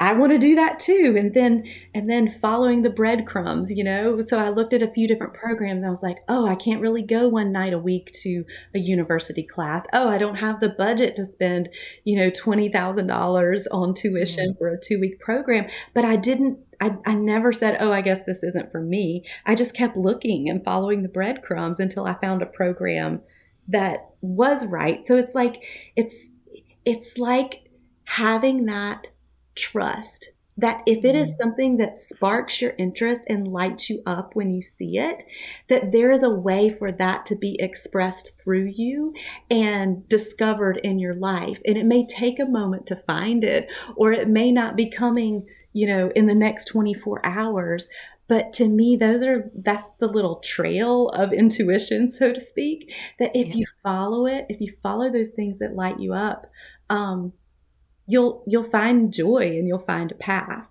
I 0.00 0.12
want 0.12 0.30
to 0.30 0.38
do 0.38 0.54
that 0.54 0.78
too. 0.78 1.16
And 1.18 1.34
then 1.34 1.64
and 1.94 2.08
then 2.08 2.30
following 2.30 2.82
the 2.82 2.90
breadcrumbs, 2.90 3.72
you 3.72 3.82
know. 3.82 4.20
So 4.24 4.38
I 4.38 4.50
looked 4.50 4.72
at 4.72 4.82
a 4.82 4.90
few 4.92 5.08
different 5.08 5.34
programs. 5.34 5.84
I 5.84 5.90
was 5.90 6.02
like, 6.02 6.18
oh, 6.28 6.46
I 6.46 6.54
can't 6.54 6.80
really 6.80 7.02
go 7.02 7.28
one 7.28 7.50
night 7.50 7.72
a 7.72 7.78
week 7.78 8.12
to 8.22 8.44
a 8.74 8.78
university 8.78 9.42
class. 9.42 9.86
Oh, 9.92 10.08
I 10.08 10.18
don't 10.18 10.36
have 10.36 10.60
the 10.60 10.68
budget 10.68 11.16
to 11.16 11.24
spend, 11.24 11.68
you 12.04 12.16
know, 12.16 12.30
twenty 12.30 12.68
thousand 12.68 13.08
dollars 13.08 13.66
on 13.68 13.94
tuition 13.94 14.50
mm-hmm. 14.50 14.58
for 14.58 14.68
a 14.68 14.80
two 14.80 15.00
week 15.00 15.18
program. 15.20 15.66
But 15.94 16.04
I 16.04 16.16
didn't 16.16 16.58
I, 16.80 16.96
I 17.04 17.14
never 17.14 17.52
said, 17.52 17.78
oh, 17.80 17.92
I 17.92 18.00
guess 18.00 18.24
this 18.24 18.42
isn't 18.42 18.70
for 18.70 18.80
me. 18.80 19.24
I 19.44 19.54
just 19.54 19.74
kept 19.74 19.96
looking 19.96 20.48
and 20.48 20.64
following 20.64 21.02
the 21.02 21.08
breadcrumbs 21.08 21.80
until 21.80 22.06
I 22.06 22.14
found 22.14 22.42
a 22.42 22.46
program 22.46 23.20
that 23.68 24.10
was 24.20 24.66
right. 24.66 25.04
So 25.04 25.16
it's 25.16 25.34
like, 25.34 25.62
it's, 25.96 26.28
it's 26.84 27.18
like 27.18 27.68
having 28.04 28.66
that 28.66 29.08
trust 29.54 30.30
that 30.58 30.82
if 30.86 31.04
it 31.04 31.14
is 31.14 31.30
mm-hmm. 31.30 31.36
something 31.36 31.76
that 31.76 31.96
sparks 31.96 32.60
your 32.60 32.74
interest 32.78 33.24
and 33.28 33.46
lights 33.46 33.88
you 33.88 34.02
up 34.06 34.34
when 34.34 34.50
you 34.50 34.60
see 34.60 34.98
it, 34.98 35.22
that 35.68 35.92
there 35.92 36.10
is 36.10 36.24
a 36.24 36.30
way 36.30 36.68
for 36.68 36.90
that 36.90 37.24
to 37.26 37.36
be 37.36 37.56
expressed 37.60 38.36
through 38.40 38.64
you 38.74 39.14
and 39.50 40.06
discovered 40.08 40.80
in 40.82 40.98
your 40.98 41.14
life. 41.14 41.60
And 41.64 41.78
it 41.78 41.86
may 41.86 42.04
take 42.06 42.40
a 42.40 42.44
moment 42.44 42.86
to 42.88 42.96
find 42.96 43.44
it, 43.44 43.68
or 43.94 44.12
it 44.12 44.28
may 44.28 44.50
not 44.50 44.74
be 44.74 44.90
coming 44.90 45.46
you 45.78 45.86
know, 45.86 46.10
in 46.16 46.26
the 46.26 46.34
next 46.34 46.64
24 46.64 47.20
hours. 47.24 47.86
But 48.26 48.52
to 48.54 48.68
me, 48.68 48.96
those 48.96 49.22
are 49.22 49.48
that's 49.54 49.84
the 50.00 50.08
little 50.08 50.40
trail 50.40 51.08
of 51.10 51.32
intuition, 51.32 52.10
so 52.10 52.32
to 52.32 52.40
speak. 52.40 52.92
That 53.20 53.30
if 53.32 53.48
yeah. 53.48 53.54
you 53.54 53.66
follow 53.80 54.26
it, 54.26 54.46
if 54.48 54.60
you 54.60 54.74
follow 54.82 55.08
those 55.08 55.30
things 55.30 55.60
that 55.60 55.76
light 55.76 56.00
you 56.00 56.14
up, 56.14 56.50
um, 56.90 57.32
you'll 58.08 58.42
you'll 58.46 58.64
find 58.64 59.14
joy 59.14 59.56
and 59.56 59.68
you'll 59.68 59.78
find 59.78 60.10
a 60.10 60.16
path. 60.16 60.68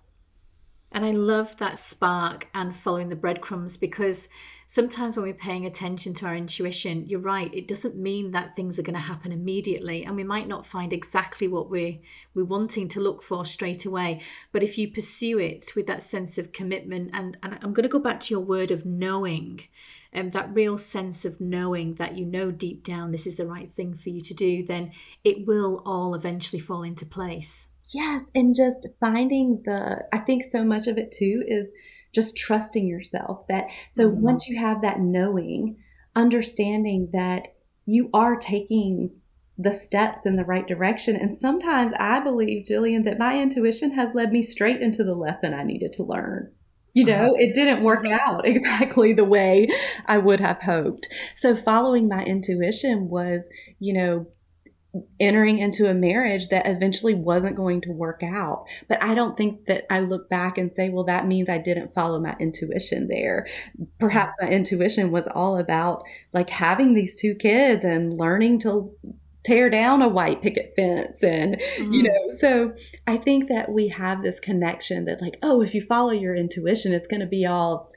And 0.92 1.06
I 1.06 1.12
love 1.12 1.56
that 1.56 1.78
spark 1.78 2.46
and 2.52 2.76
following 2.76 3.08
the 3.08 3.16
breadcrumbs 3.16 3.78
because 3.78 4.28
sometimes 4.70 5.16
when 5.16 5.24
we're 5.24 5.32
paying 5.32 5.64
attention 5.64 6.12
to 6.12 6.26
our 6.26 6.36
intuition, 6.36 7.06
you're 7.08 7.18
right, 7.18 7.52
it 7.54 7.66
doesn't 7.66 7.96
mean 7.96 8.32
that 8.32 8.54
things 8.54 8.78
are 8.78 8.82
going 8.82 8.94
to 8.94 9.00
happen 9.00 9.32
immediately. 9.32 10.04
And 10.04 10.14
we 10.14 10.24
might 10.24 10.46
not 10.46 10.66
find 10.66 10.92
exactly 10.92 11.48
what 11.48 11.70
we're, 11.70 11.98
we're 12.34 12.44
wanting 12.44 12.86
to 12.88 13.00
look 13.00 13.22
for 13.22 13.46
straight 13.46 13.86
away. 13.86 14.20
But 14.52 14.62
if 14.62 14.76
you 14.76 14.92
pursue 14.92 15.38
it 15.38 15.72
with 15.74 15.86
that 15.86 16.02
sense 16.02 16.36
of 16.36 16.52
commitment, 16.52 17.10
and, 17.14 17.38
and 17.42 17.58
I'm 17.62 17.72
going 17.72 17.84
to 17.84 17.88
go 17.88 17.98
back 17.98 18.20
to 18.20 18.34
your 18.34 18.42
word 18.42 18.70
of 18.70 18.84
knowing, 18.84 19.62
and 20.12 20.26
um, 20.26 20.30
that 20.30 20.54
real 20.54 20.76
sense 20.76 21.24
of 21.24 21.40
knowing 21.40 21.94
that 21.94 22.16
you 22.16 22.26
know 22.26 22.50
deep 22.50 22.84
down 22.84 23.10
this 23.10 23.26
is 23.26 23.36
the 23.36 23.46
right 23.46 23.72
thing 23.72 23.94
for 23.94 24.10
you 24.10 24.20
to 24.20 24.34
do, 24.34 24.64
then 24.64 24.92
it 25.24 25.46
will 25.46 25.82
all 25.86 26.14
eventually 26.14 26.60
fall 26.60 26.82
into 26.82 27.06
place. 27.06 27.68
Yes, 27.94 28.30
and 28.34 28.54
just 28.54 28.86
finding 29.00 29.62
the 29.64 30.04
I 30.12 30.18
think 30.18 30.44
so 30.44 30.62
much 30.62 30.86
of 30.88 30.98
it 30.98 31.10
too 31.10 31.42
is 31.46 31.70
just 32.12 32.36
trusting 32.36 32.86
yourself 32.86 33.46
that 33.48 33.66
so 33.90 34.10
mm-hmm. 34.10 34.20
once 34.20 34.48
you 34.48 34.58
have 34.58 34.82
that 34.82 35.00
knowing, 35.00 35.76
understanding 36.16 37.10
that 37.12 37.54
you 37.86 38.10
are 38.12 38.36
taking 38.36 39.10
the 39.58 39.72
steps 39.72 40.24
in 40.24 40.36
the 40.36 40.44
right 40.44 40.68
direction. 40.68 41.16
And 41.16 41.36
sometimes 41.36 41.92
I 41.98 42.20
believe, 42.20 42.64
Gillian, 42.64 43.02
that 43.04 43.18
my 43.18 43.40
intuition 43.40 43.92
has 43.92 44.14
led 44.14 44.30
me 44.30 44.40
straight 44.40 44.80
into 44.80 45.02
the 45.02 45.14
lesson 45.14 45.52
I 45.52 45.64
needed 45.64 45.92
to 45.94 46.04
learn. 46.04 46.52
You 46.94 47.04
know, 47.04 47.26
uh-huh. 47.26 47.34
it 47.38 47.54
didn't 47.54 47.82
work 47.82 48.06
out 48.06 48.44
exactly 48.46 49.12
the 49.12 49.24
way 49.24 49.68
I 50.06 50.18
would 50.18 50.40
have 50.40 50.62
hoped. 50.62 51.08
So, 51.36 51.56
following 51.56 52.08
my 52.08 52.24
intuition 52.24 53.08
was, 53.08 53.46
you 53.78 53.92
know, 53.92 54.26
entering 55.20 55.58
into 55.58 55.88
a 55.88 55.94
marriage 55.94 56.48
that 56.48 56.66
eventually 56.66 57.14
wasn't 57.14 57.56
going 57.56 57.80
to 57.82 57.92
work 57.92 58.22
out. 58.22 58.64
But 58.88 59.02
I 59.02 59.14
don't 59.14 59.36
think 59.36 59.66
that 59.66 59.84
I 59.90 60.00
look 60.00 60.28
back 60.30 60.56
and 60.56 60.74
say, 60.74 60.88
well, 60.88 61.04
that 61.04 61.26
means 61.26 61.48
I 61.48 61.58
didn't 61.58 61.94
follow 61.94 62.20
my 62.20 62.34
intuition 62.40 63.08
there. 63.08 63.46
Perhaps 63.98 64.36
my 64.40 64.48
intuition 64.48 65.10
was 65.10 65.28
all 65.28 65.58
about 65.58 66.02
like 66.32 66.50
having 66.50 66.94
these 66.94 67.16
two 67.16 67.34
kids 67.34 67.84
and 67.84 68.16
learning 68.16 68.60
to 68.60 68.90
tear 69.44 69.70
down 69.70 70.02
a 70.02 70.08
white 70.08 70.42
picket 70.42 70.72
fence 70.76 71.22
and 71.22 71.56
mm-hmm. 71.56 71.92
you 71.92 72.02
know 72.02 72.30
so 72.36 72.72
i 73.06 73.16
think 73.16 73.48
that 73.48 73.70
we 73.70 73.88
have 73.88 74.20
this 74.22 74.40
connection 74.40 75.04
that 75.04 75.22
like 75.22 75.38
oh 75.42 75.62
if 75.62 75.74
you 75.74 75.80
follow 75.80 76.10
your 76.10 76.34
intuition 76.34 76.92
it's 76.92 77.06
going 77.06 77.20
to 77.20 77.26
be 77.26 77.46
all 77.46 77.90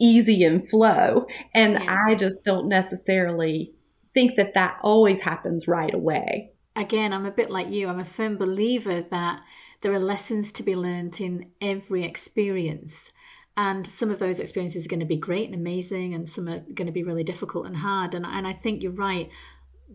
easy 0.00 0.42
and 0.42 0.68
flow 0.68 1.24
and 1.54 1.74
yeah. 1.74 2.04
i 2.08 2.14
just 2.16 2.44
don't 2.44 2.68
necessarily 2.68 3.72
think 4.14 4.36
that 4.36 4.54
that 4.54 4.78
always 4.82 5.20
happens 5.20 5.68
right 5.68 5.92
away. 5.92 6.52
Again, 6.76 7.12
I'm 7.12 7.26
a 7.26 7.30
bit 7.30 7.50
like 7.50 7.68
you. 7.68 7.88
I'm 7.88 8.00
a 8.00 8.04
firm 8.04 8.36
believer 8.36 9.02
that 9.10 9.44
there 9.82 9.92
are 9.92 9.98
lessons 9.98 10.50
to 10.52 10.62
be 10.62 10.74
learned 10.74 11.20
in 11.20 11.50
every 11.60 12.04
experience. 12.04 13.12
And 13.56 13.86
some 13.86 14.10
of 14.10 14.18
those 14.18 14.40
experiences 14.40 14.86
are 14.86 14.88
going 14.88 15.00
to 15.00 15.06
be 15.06 15.16
great 15.16 15.46
and 15.46 15.54
amazing, 15.54 16.14
and 16.14 16.28
some 16.28 16.48
are 16.48 16.60
going 16.60 16.86
to 16.86 16.92
be 16.92 17.04
really 17.04 17.22
difficult 17.22 17.66
and 17.66 17.76
hard. 17.76 18.14
And, 18.14 18.24
and 18.26 18.46
I 18.46 18.52
think 18.52 18.82
you're 18.82 18.92
right. 18.92 19.30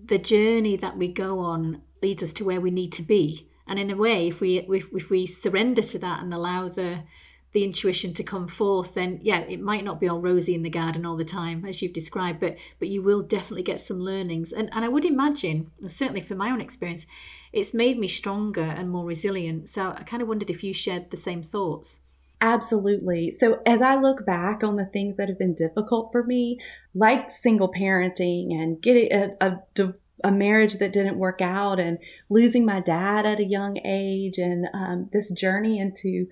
The 0.06 0.18
journey 0.18 0.78
that 0.78 0.98
we 0.98 1.10
go 1.10 1.40
on 1.40 1.82
leads 2.02 2.24
us 2.24 2.34
to 2.34 2.46
where 2.46 2.62
we 2.62 2.72
need 2.72 2.94
to 2.94 3.04
be. 3.04 3.50
And 3.68 3.78
in 3.78 3.92
a 3.92 3.98
way, 3.98 4.30
if 4.30 4.40
we 4.40 4.60
if, 4.60 4.86
if 4.94 5.10
we 5.10 5.26
surrender 5.26 5.82
to 5.82 6.00
that 6.00 6.24
and 6.24 6.34
allow 6.34 6.70
the 6.70 7.04
the 7.52 7.64
intuition 7.64 8.14
to 8.14 8.24
come 8.24 8.48
forth 8.48 8.94
then 8.94 9.20
yeah 9.22 9.40
it 9.40 9.60
might 9.60 9.84
not 9.84 10.00
be 10.00 10.08
all 10.08 10.22
rosy 10.22 10.54
in 10.54 10.64
the 10.64 10.70
garden 10.70 11.06
all 11.06 11.18
the 11.18 11.26
time 11.26 11.66
as 11.66 11.82
you've 11.82 11.94
described 11.94 12.40
but 12.40 12.56
but 12.80 12.88
you 12.88 13.02
will 13.02 13.22
definitely 13.22 13.64
get 13.64 13.82
some 13.82 14.00
learnings. 14.00 14.52
And 14.52 14.70
and 14.74 14.86
i 14.86 14.88
would 14.88 15.06
imagine 15.06 15.72
certainly 15.84 16.22
from 16.22 16.38
my 16.38 16.50
own 16.52 16.62
experience 16.62 17.06
it's 17.52 17.74
made 17.74 17.98
me 17.98 18.08
stronger 18.08 18.62
and 18.62 18.92
more 18.92 19.06
resilient. 19.06 19.70
So 19.70 19.94
i 19.96 20.04
kind 20.04 20.22
of 20.22 20.28
wondered 20.28 20.50
if 20.50 20.64
you 20.64 20.74
shared 20.74 21.10
the 21.10 21.18
same 21.18 21.42
thoughts. 21.42 22.00
Absolutely. 22.42 23.32
So, 23.32 23.62
as 23.66 23.82
I 23.82 23.96
look 23.96 24.26
back 24.26 24.64
on 24.64 24.78
the 24.78 24.86
things 24.86 25.18
that 25.18 25.28
have 25.28 25.38
been 25.38 25.56
difficult 25.56 26.14
for 26.14 26.24
me, 26.24 26.60
like 26.96 27.32
single 27.32 27.72
parenting 27.72 28.54
and 28.54 28.82
getting 28.82 29.12
a, 29.12 29.36
a, 29.42 29.94
a 30.24 30.32
marriage 30.32 30.76
that 30.76 30.94
didn't 30.94 31.18
work 31.18 31.42
out 31.42 31.82
and 31.82 31.98
losing 32.30 32.66
my 32.66 32.80
dad 32.80 33.26
at 33.26 33.42
a 33.42 33.46
young 33.46 33.78
age, 33.86 34.38
and 34.38 34.68
um, 34.74 35.10
this 35.12 35.30
journey 35.32 35.80
into 35.80 36.28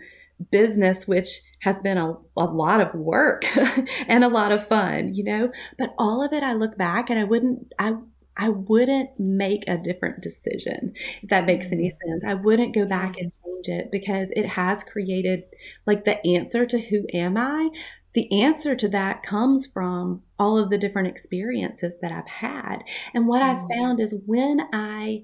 business, 0.51 1.07
which 1.07 1.41
has 1.61 1.79
been 1.79 1.97
a, 1.97 2.13
a 2.37 2.45
lot 2.45 2.81
of 2.81 2.93
work 2.93 3.45
and 4.07 4.23
a 4.23 4.29
lot 4.29 4.51
of 4.51 4.67
fun, 4.67 5.13
you 5.13 5.23
know. 5.23 5.51
But 5.77 5.93
all 5.97 6.23
of 6.23 6.33
it, 6.33 6.43
I 6.43 6.53
look 6.53 6.77
back 6.77 7.09
and 7.09 7.19
I 7.19 7.23
wouldn't, 7.23 7.73
I, 7.79 7.95
I 8.35 8.49
wouldn't 8.49 9.19
make 9.19 9.67
a 9.67 9.77
different 9.77 10.21
decision, 10.21 10.93
if 11.21 11.29
that 11.29 11.45
makes 11.45 11.71
any 11.71 11.89
mm. 11.89 12.07
sense. 12.07 12.23
I 12.25 12.35
wouldn't 12.35 12.75
go 12.75 12.85
back 12.85 13.17
and 13.17 13.31
change 13.43 13.67
it 13.67 13.91
because 13.91 14.31
it 14.35 14.45
has 14.45 14.83
created 14.83 15.43
like 15.85 16.05
the 16.05 16.25
answer 16.25 16.65
to 16.65 16.79
who 16.79 17.05
am 17.13 17.37
I. 17.37 17.69
The 18.13 18.41
answer 18.43 18.75
to 18.75 18.87
that 18.89 19.23
comes 19.23 19.65
from 19.65 20.23
all 20.39 20.57
of 20.57 20.69
the 20.69 20.77
different 20.77 21.07
experiences 21.07 21.97
that 22.01 22.11
I've 22.11 22.27
had. 22.27 22.83
And 23.13 23.27
what 23.27 23.41
I've 23.41 23.63
mm. 23.63 23.75
found 23.75 23.99
is 23.99 24.15
when 24.25 24.61
I 24.71 25.23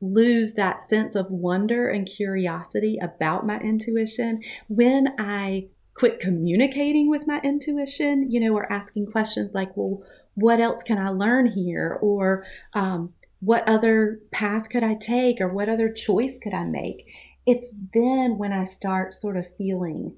lose 0.00 0.54
that 0.54 0.82
sense 0.82 1.14
of 1.14 1.30
wonder 1.30 1.88
and 1.88 2.06
curiosity 2.06 2.98
about 3.02 3.46
my 3.46 3.58
intuition 3.58 4.40
when 4.68 5.14
I 5.18 5.68
quit 5.94 6.20
communicating 6.20 7.10
with 7.10 7.26
my 7.26 7.40
intuition, 7.42 8.30
you 8.30 8.40
know, 8.40 8.54
or 8.54 8.72
asking 8.72 9.06
questions 9.06 9.52
like, 9.54 9.76
well, 9.76 10.02
what 10.34 10.60
else 10.60 10.82
can 10.82 10.98
I 10.98 11.10
learn 11.10 11.46
here? 11.46 11.98
Or, 12.00 12.44
um, 12.72 13.12
what 13.40 13.68
other 13.68 14.20
path 14.30 14.68
could 14.68 14.82
I 14.82 14.94
take 14.94 15.40
or 15.40 15.48
what 15.48 15.68
other 15.68 15.90
choice 15.90 16.38
could 16.42 16.54
I 16.54 16.64
make? 16.64 17.06
It's 17.46 17.72
then 17.92 18.38
when 18.38 18.52
I 18.52 18.64
start 18.64 19.14
sort 19.14 19.36
of 19.36 19.46
feeling 19.56 20.14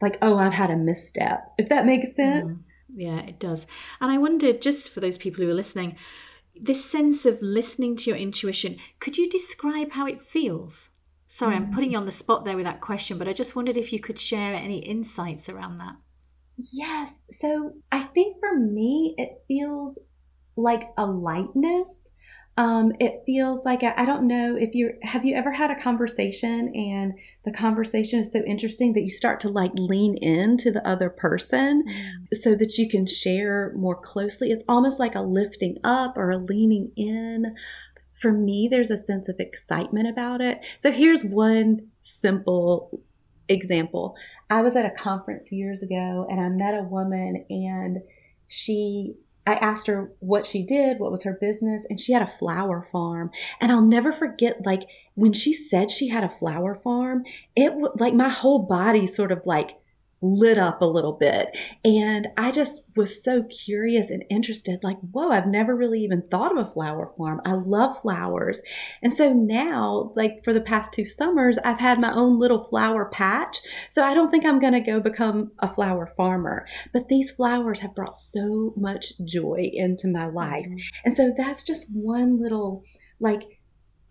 like, 0.00 0.18
oh, 0.22 0.38
I've 0.38 0.52
had 0.52 0.70
a 0.70 0.76
misstep, 0.76 1.52
if 1.58 1.68
that 1.68 1.86
makes 1.86 2.14
sense. 2.14 2.58
Mm, 2.58 2.62
yeah, 2.94 3.18
it 3.20 3.38
does. 3.38 3.66
And 4.00 4.10
I 4.10 4.18
wonder, 4.18 4.52
just 4.52 4.90
for 4.90 5.00
those 5.00 5.18
people 5.18 5.44
who 5.44 5.50
are 5.50 5.54
listening, 5.54 5.96
this 6.54 6.84
sense 6.84 7.26
of 7.26 7.40
listening 7.40 7.96
to 7.96 8.10
your 8.10 8.18
intuition, 8.18 8.76
could 9.00 9.16
you 9.16 9.28
describe 9.28 9.92
how 9.92 10.06
it 10.06 10.22
feels? 10.22 10.90
Sorry, 11.26 11.56
I'm 11.56 11.72
putting 11.72 11.92
you 11.92 11.98
on 11.98 12.04
the 12.04 12.12
spot 12.12 12.44
there 12.44 12.56
with 12.56 12.66
that 12.66 12.82
question, 12.82 13.16
but 13.16 13.26
I 13.26 13.32
just 13.32 13.56
wondered 13.56 13.78
if 13.78 13.92
you 13.92 14.00
could 14.00 14.20
share 14.20 14.52
any 14.52 14.80
insights 14.80 15.48
around 15.48 15.78
that. 15.78 15.96
Yes. 16.72 17.20
So 17.30 17.72
I 17.90 18.02
think 18.02 18.36
for 18.38 18.54
me, 18.58 19.14
it 19.16 19.42
feels 19.48 19.98
like 20.56 20.90
a 20.98 21.06
lightness. 21.06 22.10
Um, 22.58 22.92
it 23.00 23.22
feels 23.24 23.64
like 23.64 23.82
I 23.82 24.04
don't 24.04 24.28
know 24.28 24.56
if 24.56 24.74
you 24.74 24.92
have 25.02 25.24
you 25.24 25.34
ever 25.34 25.52
had 25.52 25.70
a 25.70 25.80
conversation 25.80 26.70
and 26.74 27.14
the 27.44 27.52
conversation 27.52 28.20
is 28.20 28.32
so 28.32 28.40
interesting 28.44 28.92
that 28.92 29.02
you 29.02 29.10
start 29.10 29.40
to 29.40 29.48
like 29.48 29.72
lean 29.74 30.16
into 30.16 30.70
the 30.70 30.86
other 30.86 31.10
person 31.10 31.84
mm. 31.86 32.36
so 32.36 32.54
that 32.54 32.78
you 32.78 32.88
can 32.88 33.06
share 33.06 33.72
more 33.76 33.96
closely. 33.96 34.50
It's 34.50 34.64
almost 34.68 35.00
like 35.00 35.14
a 35.14 35.22
lifting 35.22 35.78
up 35.82 36.16
or 36.16 36.30
a 36.30 36.38
leaning 36.38 36.92
in 36.96 37.56
for 38.22 38.32
me, 38.32 38.68
there's 38.70 38.90
a 38.90 38.96
sense 38.96 39.28
of 39.28 39.36
excitement 39.40 40.08
about 40.08 40.40
it. 40.40 40.60
So 40.80 40.92
here's 40.92 41.24
one 41.24 41.88
simple 42.02 43.00
example. 43.48 44.14
I 44.48 44.62
was 44.62 44.76
at 44.76 44.86
a 44.86 44.90
conference 44.90 45.50
years 45.50 45.82
ago 45.82 46.26
and 46.30 46.40
I 46.40 46.48
met 46.48 46.78
a 46.78 46.84
woman 46.84 47.44
and 47.50 47.98
she 48.46 49.14
I 49.46 49.54
asked 49.54 49.88
her 49.88 50.12
what 50.20 50.46
she 50.46 50.62
did, 50.62 50.98
what 50.98 51.10
was 51.10 51.24
her 51.24 51.36
business, 51.40 51.86
and 51.88 51.98
she 52.00 52.12
had 52.12 52.22
a 52.22 52.26
flower 52.26 52.88
farm. 52.92 53.30
And 53.60 53.72
I'll 53.72 53.82
never 53.82 54.12
forget 54.12 54.64
like 54.64 54.88
when 55.14 55.32
she 55.32 55.52
said 55.52 55.90
she 55.90 56.08
had 56.08 56.24
a 56.24 56.28
flower 56.28 56.74
farm, 56.74 57.24
it 57.56 57.74
would 57.74 58.00
like 58.00 58.14
my 58.14 58.28
whole 58.28 58.60
body 58.60 59.06
sort 59.06 59.32
of 59.32 59.44
like 59.44 59.76
lit 60.22 60.56
up 60.56 60.80
a 60.80 60.86
little 60.86 61.12
bit. 61.12 61.56
And 61.84 62.28
I 62.36 62.52
just 62.52 62.84
was 62.96 63.22
so 63.22 63.42
curious 63.44 64.08
and 64.10 64.24
interested 64.30 64.78
like, 64.82 64.98
whoa, 65.10 65.30
I've 65.30 65.48
never 65.48 65.74
really 65.74 66.00
even 66.00 66.22
thought 66.30 66.56
of 66.56 66.66
a 66.66 66.72
flower 66.72 67.12
farm. 67.18 67.40
I 67.44 67.54
love 67.54 68.00
flowers. 68.00 68.62
And 69.02 69.16
so 69.16 69.32
now, 69.32 70.12
like 70.14 70.44
for 70.44 70.52
the 70.52 70.60
past 70.60 70.92
two 70.92 71.06
summers, 71.06 71.58
I've 71.58 71.80
had 71.80 72.00
my 72.00 72.12
own 72.12 72.38
little 72.38 72.62
flower 72.64 73.06
patch. 73.06 73.58
So 73.90 74.02
I 74.02 74.14
don't 74.14 74.30
think 74.30 74.46
I'm 74.46 74.60
going 74.60 74.72
to 74.74 74.80
go 74.80 75.00
become 75.00 75.50
a 75.58 75.72
flower 75.74 76.12
farmer. 76.16 76.66
But 76.92 77.08
these 77.08 77.32
flowers 77.32 77.80
have 77.80 77.94
brought 77.94 78.16
so 78.16 78.72
much 78.76 79.12
joy 79.24 79.70
into 79.72 80.08
my 80.08 80.26
life. 80.26 80.66
Mm-hmm. 80.66 80.78
And 81.04 81.16
so 81.16 81.32
that's 81.36 81.64
just 81.64 81.86
one 81.92 82.40
little, 82.40 82.84
like, 83.18 83.42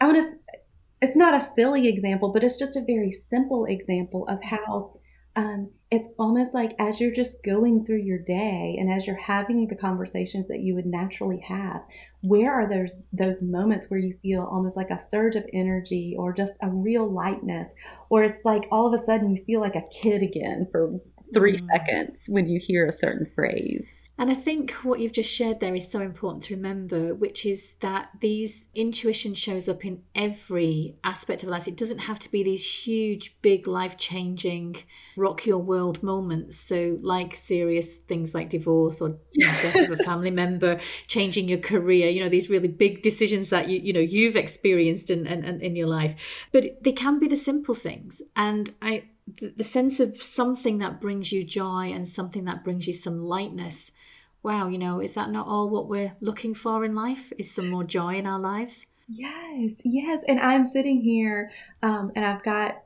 I 0.01 0.07
want 0.07 0.17
to, 0.17 0.57
it's 1.01 1.15
not 1.15 1.35
a 1.35 1.41
silly 1.41 1.87
example, 1.87 2.33
but 2.33 2.43
it's 2.43 2.59
just 2.59 2.75
a 2.75 2.83
very 2.85 3.11
simple 3.11 3.65
example 3.65 4.27
of 4.27 4.43
how 4.43 4.99
um, 5.35 5.71
it's 5.91 6.07
almost 6.17 6.53
like 6.53 6.73
as 6.79 7.01
you're 7.01 7.13
just 7.13 7.43
going 7.43 7.85
through 7.85 8.01
your 8.01 8.17
day 8.17 8.77
and 8.79 8.89
as 8.89 9.05
you're 9.05 9.15
having 9.17 9.67
the 9.67 9.75
conversations 9.75 10.47
that 10.47 10.61
you 10.61 10.73
would 10.73 10.85
naturally 10.85 11.39
have 11.39 11.81
where 12.21 12.53
are 12.53 12.67
those 12.67 12.91
those 13.11 13.41
moments 13.41 13.87
where 13.89 13.99
you 13.99 14.17
feel 14.21 14.43
almost 14.49 14.77
like 14.77 14.89
a 14.89 14.99
surge 14.99 15.35
of 15.35 15.43
energy 15.53 16.15
or 16.17 16.33
just 16.33 16.57
a 16.61 16.69
real 16.69 17.11
lightness 17.11 17.69
or 18.09 18.23
it's 18.23 18.41
like 18.45 18.67
all 18.71 18.87
of 18.87 18.99
a 18.99 19.03
sudden 19.03 19.35
you 19.35 19.43
feel 19.43 19.59
like 19.59 19.75
a 19.75 19.83
kid 19.91 20.23
again 20.23 20.65
for 20.71 20.99
3 21.33 21.57
mm. 21.57 21.67
seconds 21.67 22.25
when 22.29 22.47
you 22.47 22.59
hear 22.59 22.85
a 22.87 22.91
certain 22.91 23.29
phrase 23.35 23.91
and 24.17 24.29
I 24.29 24.35
think 24.35 24.71
what 24.83 24.99
you've 24.99 25.13
just 25.13 25.33
shared 25.33 25.59
there 25.59 25.73
is 25.73 25.89
so 25.89 25.99
important 25.99 26.43
to 26.43 26.55
remember, 26.55 27.15
which 27.15 27.45
is 27.45 27.73
that 27.79 28.09
these 28.19 28.67
intuition 28.75 29.33
shows 29.33 29.67
up 29.67 29.83
in 29.83 30.03
every 30.13 30.95
aspect 31.03 31.43
of 31.43 31.49
life. 31.49 31.67
It 31.67 31.77
doesn't 31.77 31.99
have 31.99 32.19
to 32.19 32.31
be 32.31 32.43
these 32.43 32.63
huge, 32.85 33.35
big, 33.41 33.67
life 33.67 33.97
changing, 33.97 34.75
rock 35.15 35.45
your 35.45 35.57
world 35.57 36.03
moments. 36.03 36.57
So, 36.57 36.99
like 37.01 37.33
serious 37.33 37.95
things 37.95 38.35
like 38.35 38.49
divorce 38.49 39.01
or 39.01 39.17
death 39.33 39.75
of 39.75 39.99
a 39.99 40.03
family 40.03 40.31
member, 40.31 40.79
changing 41.07 41.47
your 41.49 41.59
career, 41.59 42.09
you 42.09 42.21
know, 42.21 42.29
these 42.29 42.49
really 42.49 42.67
big 42.67 43.01
decisions 43.01 43.49
that 43.49 43.69
you, 43.69 43.79
you 43.79 43.93
know, 43.93 43.99
you've 43.99 44.35
experienced 44.35 45.09
in, 45.09 45.25
in, 45.25 45.61
in 45.61 45.75
your 45.75 45.87
life. 45.87 46.15
But 46.51 46.83
they 46.83 46.91
can 46.91 47.17
be 47.17 47.27
the 47.27 47.37
simple 47.37 47.73
things. 47.73 48.21
And 48.35 48.73
I, 48.81 49.05
the 49.55 49.63
sense 49.63 49.99
of 49.99 50.21
something 50.21 50.79
that 50.79 50.99
brings 50.99 51.31
you 51.31 51.43
joy 51.43 51.91
and 51.93 52.07
something 52.07 52.45
that 52.45 52.63
brings 52.63 52.87
you 52.87 52.93
some 52.93 53.23
lightness 53.23 53.91
wow, 54.43 54.67
you 54.67 54.77
know, 54.77 54.99
is 54.99 55.13
that 55.13 55.29
not 55.29 55.47
all 55.47 55.69
what 55.69 55.87
we're 55.87 56.15
looking 56.19 56.53
for 56.53 56.83
in 56.83 56.95
life? 56.95 57.31
Is 57.37 57.53
some 57.53 57.69
more 57.69 57.83
joy 57.83 58.15
in 58.15 58.25
our 58.25 58.39
lives? 58.39 58.87
Yes, 59.07 59.81
yes. 59.83 60.23
And 60.27 60.39
I'm 60.39 60.65
sitting 60.65 61.01
here 61.01 61.51
um, 61.83 62.11
and 62.15 62.25
I've 62.25 62.43
got 62.43 62.83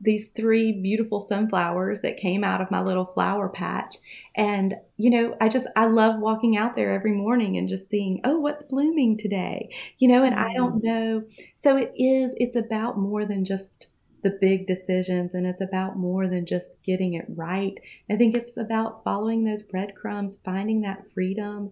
these 0.00 0.28
three 0.28 0.72
beautiful 0.72 1.20
sunflowers 1.20 2.02
that 2.02 2.18
came 2.18 2.44
out 2.44 2.60
of 2.60 2.70
my 2.70 2.80
little 2.80 3.06
flower 3.06 3.48
patch. 3.48 3.96
And, 4.36 4.76
you 4.96 5.10
know, 5.10 5.36
I 5.40 5.48
just, 5.48 5.66
I 5.74 5.86
love 5.86 6.20
walking 6.20 6.56
out 6.56 6.76
there 6.76 6.92
every 6.92 7.12
morning 7.12 7.56
and 7.56 7.68
just 7.68 7.90
seeing, 7.90 8.20
oh, 8.22 8.38
what's 8.38 8.62
blooming 8.62 9.16
today? 9.16 9.70
You 9.98 10.08
know, 10.08 10.22
and. 10.22 10.34
I 10.34 10.52
don't 10.54 10.82
mm. 10.82 10.84
know. 10.84 11.24
So 11.56 11.76
it 11.76 11.92
is, 11.96 12.34
it's 12.38 12.54
about 12.54 12.96
more 12.96 13.24
than 13.24 13.44
just 13.44 13.88
the 14.22 14.36
big 14.40 14.66
decisions 14.66 15.34
and 15.34 15.46
it's 15.46 15.60
about 15.60 15.96
more 15.96 16.26
than 16.26 16.44
just 16.44 16.82
getting 16.82 17.14
it 17.14 17.26
right. 17.28 17.74
I 18.10 18.16
think 18.16 18.36
it's 18.36 18.56
about 18.56 19.04
following 19.04 19.44
those 19.44 19.62
breadcrumbs, 19.62 20.38
finding 20.44 20.80
that 20.82 21.04
freedom, 21.12 21.70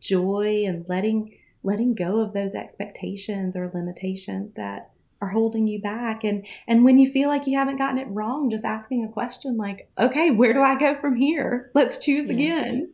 joy 0.00 0.64
and 0.66 0.84
letting 0.88 1.36
letting 1.62 1.94
go 1.94 2.20
of 2.20 2.32
those 2.32 2.54
expectations 2.54 3.56
or 3.56 3.70
limitations 3.74 4.52
that 4.52 4.90
are 5.20 5.28
holding 5.28 5.66
you 5.66 5.80
back 5.80 6.24
and 6.24 6.46
and 6.68 6.84
when 6.84 6.98
you 6.98 7.10
feel 7.10 7.28
like 7.28 7.46
you 7.46 7.56
haven't 7.58 7.78
gotten 7.78 7.98
it 7.98 8.06
wrong 8.10 8.50
just 8.50 8.64
asking 8.64 9.04
a 9.04 9.08
question 9.08 9.56
like 9.56 9.88
okay 9.98 10.30
where 10.30 10.52
do 10.52 10.60
i 10.60 10.78
go 10.78 10.94
from 10.94 11.16
here 11.16 11.70
let's 11.74 11.98
choose 11.98 12.26
yeah. 12.26 12.32
again 12.32 12.92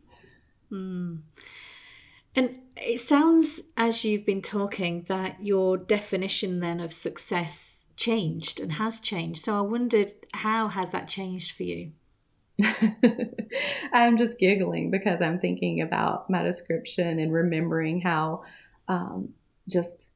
mm. 0.71 1.19
and 2.35 2.55
it 2.77 2.99
sounds 2.99 3.61
as 3.75 4.03
you've 4.03 4.25
been 4.25 4.41
talking 4.41 5.03
that 5.07 5.35
your 5.43 5.77
definition 5.77 6.59
then 6.59 6.79
of 6.79 6.93
success 6.93 7.72
changed 7.95 8.59
and 8.59 8.73
has 8.73 8.99
changed. 8.99 9.41
So 9.41 9.57
I 9.57 9.61
wondered 9.61 10.13
how 10.33 10.67
has 10.67 10.91
that 10.91 11.07
changed 11.07 11.55
for 11.55 11.63
you? 11.63 11.91
I'm 13.93 14.17
just 14.17 14.37
giggling 14.37 14.91
because 14.91 15.21
I'm 15.21 15.39
thinking 15.39 15.81
about 15.81 16.29
my 16.29 16.43
description 16.43 17.19
and 17.19 17.33
remembering 17.33 18.01
how 18.01 18.43
um, 18.87 19.29
just 19.69 20.09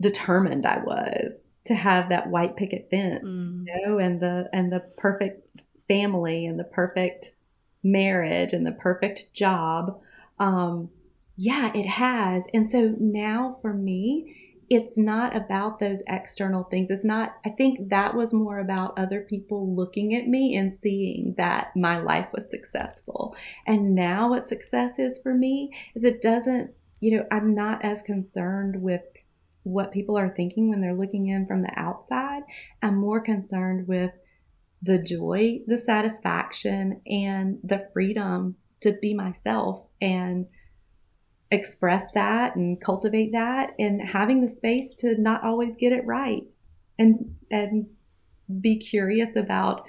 determined 0.00 0.66
I 0.66 0.78
was 0.78 1.44
to 1.64 1.74
have 1.74 2.08
that 2.08 2.28
white 2.28 2.56
picket 2.56 2.88
fence, 2.90 3.44
mm. 3.44 3.64
you 3.66 3.86
know, 3.86 3.98
and 3.98 4.20
the 4.20 4.48
and 4.52 4.72
the 4.72 4.80
perfect 4.96 5.46
family 5.86 6.46
and 6.46 6.58
the 6.58 6.64
perfect 6.64 7.34
marriage 7.82 8.52
and 8.52 8.66
the 8.66 8.72
perfect 8.72 9.32
job. 9.34 10.00
Um, 10.38 10.90
yeah, 11.36 11.70
it 11.74 11.86
has. 11.86 12.46
And 12.52 12.68
so 12.68 12.94
now 12.98 13.58
for 13.62 13.72
me, 13.72 14.47
it's 14.70 14.98
not 14.98 15.34
about 15.34 15.78
those 15.78 16.02
external 16.08 16.64
things. 16.64 16.90
It's 16.90 17.04
not, 17.04 17.36
I 17.44 17.50
think 17.50 17.88
that 17.88 18.14
was 18.14 18.34
more 18.34 18.58
about 18.58 18.98
other 18.98 19.22
people 19.22 19.74
looking 19.74 20.14
at 20.14 20.28
me 20.28 20.56
and 20.56 20.72
seeing 20.72 21.34
that 21.38 21.74
my 21.74 21.98
life 21.98 22.28
was 22.32 22.50
successful. 22.50 23.34
And 23.66 23.94
now, 23.94 24.28
what 24.30 24.48
success 24.48 24.98
is 24.98 25.18
for 25.22 25.34
me 25.34 25.72
is 25.94 26.04
it 26.04 26.20
doesn't, 26.20 26.72
you 27.00 27.16
know, 27.16 27.26
I'm 27.30 27.54
not 27.54 27.84
as 27.84 28.02
concerned 28.02 28.82
with 28.82 29.02
what 29.62 29.92
people 29.92 30.18
are 30.18 30.34
thinking 30.34 30.68
when 30.68 30.80
they're 30.80 30.94
looking 30.94 31.28
in 31.28 31.46
from 31.46 31.62
the 31.62 31.72
outside. 31.76 32.42
I'm 32.82 32.96
more 32.96 33.20
concerned 33.20 33.88
with 33.88 34.12
the 34.82 34.98
joy, 34.98 35.60
the 35.66 35.78
satisfaction, 35.78 37.00
and 37.06 37.58
the 37.64 37.88
freedom 37.92 38.56
to 38.80 38.92
be 38.92 39.14
myself 39.14 39.82
and 40.00 40.46
express 41.50 42.10
that 42.12 42.56
and 42.56 42.80
cultivate 42.80 43.32
that 43.32 43.74
and 43.78 44.02
having 44.02 44.42
the 44.42 44.50
space 44.50 44.94
to 44.94 45.16
not 45.18 45.42
always 45.42 45.76
get 45.76 45.92
it 45.92 46.04
right 46.04 46.44
and 46.98 47.34
and 47.50 47.86
be 48.60 48.78
curious 48.78 49.36
about 49.36 49.86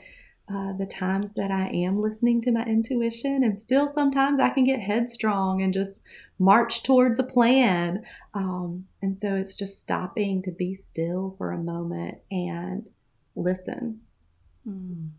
uh, 0.51 0.74
the 0.74 0.86
times 0.86 1.34
that 1.34 1.51
I 1.51 1.68
am 1.70 2.01
listening 2.01 2.41
to 2.41 2.51
my 2.51 2.64
intuition, 2.64 3.43
and 3.43 3.55
still 3.55 3.88
sometimes 3.88 4.39
I 4.39 4.49
can 4.49 4.64
get 4.64 4.80
headstrong 4.80 5.62
and 5.62 5.72
just 5.72 5.97
march 6.39 6.82
towards 6.82 7.20
a 7.20 7.24
plan. 7.24 8.03
Um, 8.34 8.86
and 9.03 9.16
so 9.16 9.36
it's 9.36 9.55
just 9.55 9.80
stopping 9.80 10.41
to 10.43 10.51
be 10.51 10.74
still 10.74 11.36
for 11.38 11.51
a 11.51 11.57
moment 11.60 12.18
and 12.32 12.89
listen. 13.36 14.01
Mm. 14.68 15.10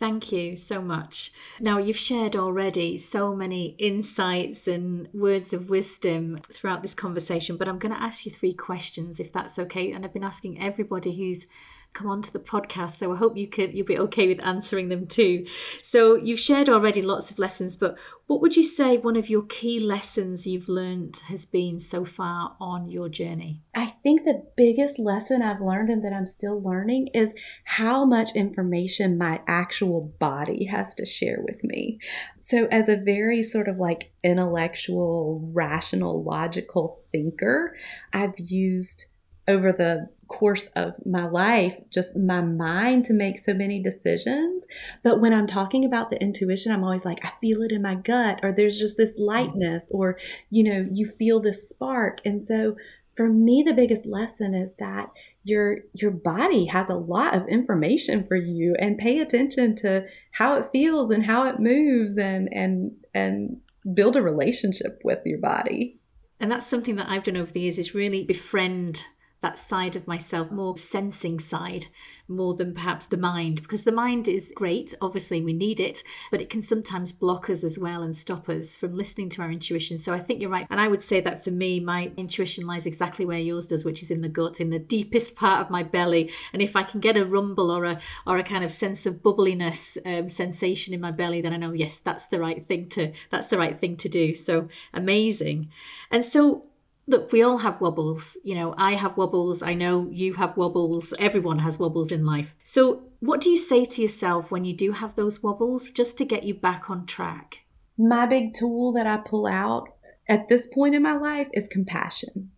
Thank 0.00 0.32
you 0.32 0.56
so 0.56 0.80
much. 0.80 1.30
Now, 1.60 1.76
you've 1.76 1.98
shared 1.98 2.34
already 2.34 2.96
so 2.96 3.36
many 3.36 3.76
insights 3.78 4.66
and 4.66 5.08
words 5.12 5.52
of 5.52 5.68
wisdom 5.68 6.40
throughout 6.50 6.80
this 6.80 6.94
conversation, 6.94 7.58
but 7.58 7.68
I'm 7.68 7.78
going 7.78 7.94
to 7.94 8.02
ask 8.02 8.24
you 8.24 8.32
three 8.32 8.54
questions 8.54 9.20
if 9.20 9.30
that's 9.30 9.58
okay. 9.58 9.92
And 9.92 10.02
I've 10.02 10.14
been 10.14 10.24
asking 10.24 10.58
everybody 10.58 11.14
who's 11.14 11.46
come 11.92 12.08
onto 12.08 12.30
the 12.30 12.38
podcast. 12.38 12.98
So 12.98 13.12
I 13.12 13.16
hope 13.16 13.36
you 13.36 13.48
could 13.48 13.74
you'll 13.74 13.86
be 13.86 13.98
okay 13.98 14.28
with 14.28 14.44
answering 14.44 14.88
them 14.88 15.06
too. 15.06 15.46
So 15.82 16.16
you've 16.16 16.40
shared 16.40 16.68
already 16.68 17.02
lots 17.02 17.30
of 17.30 17.38
lessons, 17.38 17.76
but 17.76 17.96
what 18.30 18.40
would 18.40 18.56
you 18.56 18.62
say 18.62 18.96
one 18.96 19.16
of 19.16 19.28
your 19.28 19.42
key 19.42 19.80
lessons 19.80 20.46
you've 20.46 20.68
learned 20.68 21.20
has 21.26 21.44
been 21.44 21.80
so 21.80 22.04
far 22.04 22.56
on 22.60 22.88
your 22.88 23.08
journey? 23.08 23.60
I 23.74 23.86
think 24.04 24.22
the 24.22 24.46
biggest 24.56 25.00
lesson 25.00 25.42
I've 25.42 25.60
learned 25.60 25.90
and 25.90 26.04
that 26.04 26.12
I'm 26.12 26.28
still 26.28 26.62
learning 26.62 27.08
is 27.08 27.34
how 27.64 28.04
much 28.04 28.36
information 28.36 29.18
my 29.18 29.40
actual 29.48 30.14
body 30.20 30.66
has 30.66 30.94
to 30.94 31.04
share 31.04 31.38
with 31.40 31.64
me. 31.64 31.98
So, 32.38 32.66
as 32.66 32.88
a 32.88 32.94
very 32.94 33.42
sort 33.42 33.66
of 33.66 33.78
like 33.78 34.12
intellectual, 34.22 35.50
rational, 35.52 36.22
logical 36.22 37.02
thinker, 37.10 37.74
I've 38.12 38.38
used 38.38 39.06
over 39.50 39.72
the 39.72 40.08
course 40.28 40.66
of 40.76 40.94
my 41.04 41.26
life 41.26 41.74
just 41.90 42.16
my 42.16 42.40
mind 42.40 43.04
to 43.04 43.12
make 43.12 43.38
so 43.38 43.52
many 43.52 43.82
decisions. 43.82 44.62
But 45.02 45.20
when 45.20 45.34
i'm 45.34 45.46
talking 45.46 45.84
about 45.84 46.10
the 46.10 46.20
intuition 46.20 46.72
i'm 46.72 46.84
always 46.84 47.04
like 47.04 47.24
i 47.24 47.32
feel 47.40 47.62
it 47.62 47.72
in 47.72 47.82
my 47.82 47.96
gut 47.96 48.40
or 48.42 48.52
there's 48.52 48.78
just 48.78 48.96
this 48.96 49.16
mm-hmm. 49.16 49.24
lightness 49.24 49.88
or 49.90 50.18
you 50.50 50.62
know 50.62 50.88
you 50.92 51.06
feel 51.18 51.40
this 51.40 51.68
spark. 51.68 52.20
And 52.24 52.42
so 52.42 52.76
for 53.16 53.28
me 53.28 53.64
the 53.66 53.74
biggest 53.74 54.06
lesson 54.06 54.54
is 54.54 54.74
that 54.78 55.10
your 55.42 55.78
your 55.94 56.12
body 56.12 56.66
has 56.66 56.88
a 56.88 56.94
lot 56.94 57.34
of 57.34 57.48
information 57.48 58.24
for 58.26 58.36
you 58.36 58.76
and 58.78 58.98
pay 58.98 59.18
attention 59.18 59.74
to 59.76 60.04
how 60.32 60.54
it 60.56 60.70
feels 60.70 61.10
and 61.10 61.24
how 61.24 61.48
it 61.48 61.58
moves 61.58 62.18
and 62.18 62.48
and 62.52 62.92
and 63.14 63.56
build 63.94 64.16
a 64.16 64.22
relationship 64.22 65.00
with 65.04 65.18
your 65.24 65.38
body. 65.38 65.98
And 66.38 66.50
that's 66.50 66.66
something 66.66 66.96
that 66.96 67.08
I've 67.08 67.24
done 67.24 67.36
over 67.36 67.50
the 67.50 67.60
years 67.60 67.78
is 67.78 67.94
really 67.94 68.24
befriend 68.24 69.04
that 69.42 69.58
side 69.58 69.96
of 69.96 70.06
myself, 70.06 70.50
more 70.50 70.76
sensing 70.76 71.38
side, 71.38 71.86
more 72.28 72.54
than 72.54 72.74
perhaps 72.74 73.06
the 73.06 73.16
mind, 73.16 73.62
because 73.62 73.84
the 73.84 73.92
mind 73.92 74.28
is 74.28 74.52
great. 74.54 74.94
Obviously, 75.00 75.42
we 75.42 75.52
need 75.52 75.80
it, 75.80 76.02
but 76.30 76.40
it 76.40 76.50
can 76.50 76.62
sometimes 76.62 77.10
block 77.12 77.50
us 77.50 77.64
as 77.64 77.78
well 77.78 78.02
and 78.02 78.16
stop 78.16 78.48
us 78.48 78.76
from 78.76 78.96
listening 78.96 79.28
to 79.30 79.42
our 79.42 79.50
intuition. 79.50 79.98
So 79.98 80.12
I 80.12 80.20
think 80.20 80.40
you're 80.40 80.50
right. 80.50 80.66
And 80.70 80.80
I 80.80 80.88
would 80.88 81.02
say 81.02 81.20
that 81.22 81.42
for 81.42 81.50
me, 81.50 81.80
my 81.80 82.12
intuition 82.16 82.66
lies 82.66 82.86
exactly 82.86 83.24
where 83.24 83.38
yours 83.38 83.66
does, 83.66 83.84
which 83.84 84.02
is 84.02 84.10
in 84.10 84.20
the 84.20 84.28
gut, 84.28 84.60
in 84.60 84.70
the 84.70 84.78
deepest 84.78 85.34
part 85.34 85.60
of 85.60 85.70
my 85.70 85.82
belly. 85.82 86.30
And 86.52 86.62
if 86.62 86.76
I 86.76 86.82
can 86.82 87.00
get 87.00 87.16
a 87.16 87.24
rumble 87.24 87.70
or 87.70 87.84
a 87.84 88.00
or 88.26 88.38
a 88.38 88.44
kind 88.44 88.64
of 88.64 88.72
sense 88.72 89.06
of 89.06 89.22
bubbliness 89.22 89.98
um, 90.06 90.28
sensation 90.28 90.94
in 90.94 91.00
my 91.00 91.10
belly, 91.10 91.40
then 91.40 91.52
I 91.52 91.56
know 91.56 91.72
yes, 91.72 91.98
that's 91.98 92.26
the 92.26 92.38
right 92.38 92.64
thing 92.64 92.88
to 92.90 93.12
that's 93.30 93.48
the 93.48 93.58
right 93.58 93.78
thing 93.78 93.96
to 93.96 94.08
do. 94.08 94.34
So 94.34 94.68
amazing. 94.92 95.70
And 96.10 96.24
so 96.24 96.69
look, 97.10 97.32
we 97.32 97.42
all 97.42 97.58
have 97.58 97.80
wobbles. 97.80 98.36
You 98.44 98.54
know, 98.54 98.74
I 98.78 98.94
have 98.94 99.16
wobbles. 99.16 99.62
I 99.62 99.74
know 99.74 100.08
you 100.10 100.34
have 100.34 100.56
wobbles. 100.56 101.12
Everyone 101.18 101.58
has 101.58 101.78
wobbles 101.78 102.12
in 102.12 102.24
life. 102.24 102.54
So, 102.62 103.02
what 103.18 103.40
do 103.40 103.50
you 103.50 103.58
say 103.58 103.84
to 103.84 104.02
yourself 104.02 104.50
when 104.50 104.64
you 104.64 104.74
do 104.74 104.92
have 104.92 105.14
those 105.14 105.42
wobbles 105.42 105.90
just 105.90 106.16
to 106.18 106.24
get 106.24 106.44
you 106.44 106.54
back 106.54 106.88
on 106.88 107.04
track? 107.04 107.64
My 107.98 108.24
big 108.26 108.54
tool 108.54 108.92
that 108.92 109.06
I 109.06 109.18
pull 109.18 109.46
out 109.46 109.88
at 110.28 110.48
this 110.48 110.66
point 110.68 110.94
in 110.94 111.02
my 111.02 111.14
life 111.14 111.48
is 111.52 111.68
compassion 111.68 112.50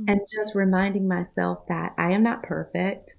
mm-hmm. 0.00 0.04
and 0.08 0.20
just 0.32 0.54
reminding 0.54 1.06
myself 1.06 1.66
that 1.68 1.92
I 1.98 2.12
am 2.12 2.22
not 2.22 2.42
perfect. 2.42 3.16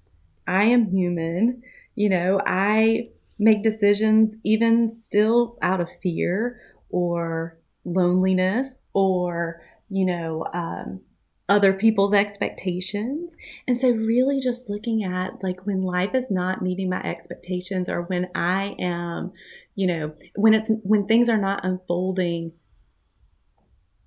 I 0.48 0.64
am 0.64 0.90
human. 0.90 1.62
You 1.96 2.10
know, 2.10 2.42
I 2.46 3.10
make 3.38 3.62
decisions 3.62 4.38
even 4.44 4.92
still 4.92 5.58
out 5.62 5.82
of 5.82 5.90
fear 6.02 6.60
or 6.90 7.60
loneliness 7.84 8.82
or 8.94 9.62
you 9.92 10.06
know, 10.06 10.46
um, 10.54 11.02
other 11.50 11.74
people's 11.74 12.14
expectations. 12.14 13.34
And 13.68 13.78
so, 13.78 13.90
really, 13.90 14.40
just 14.40 14.70
looking 14.70 15.04
at 15.04 15.44
like 15.44 15.66
when 15.66 15.82
life 15.82 16.16
is 16.16 16.32
not 16.32 16.62
meeting 16.62 16.90
my 16.90 17.04
expectations, 17.04 17.90
or 17.90 18.04
when 18.04 18.30
I 18.34 18.76
am, 18.80 19.34
you 19.76 19.88
know, 19.88 20.14
when 20.36 20.54
it's 20.54 20.72
when 20.84 21.06
things 21.08 21.28
are 21.28 21.38
not 21.38 21.66
unfolding 21.66 22.54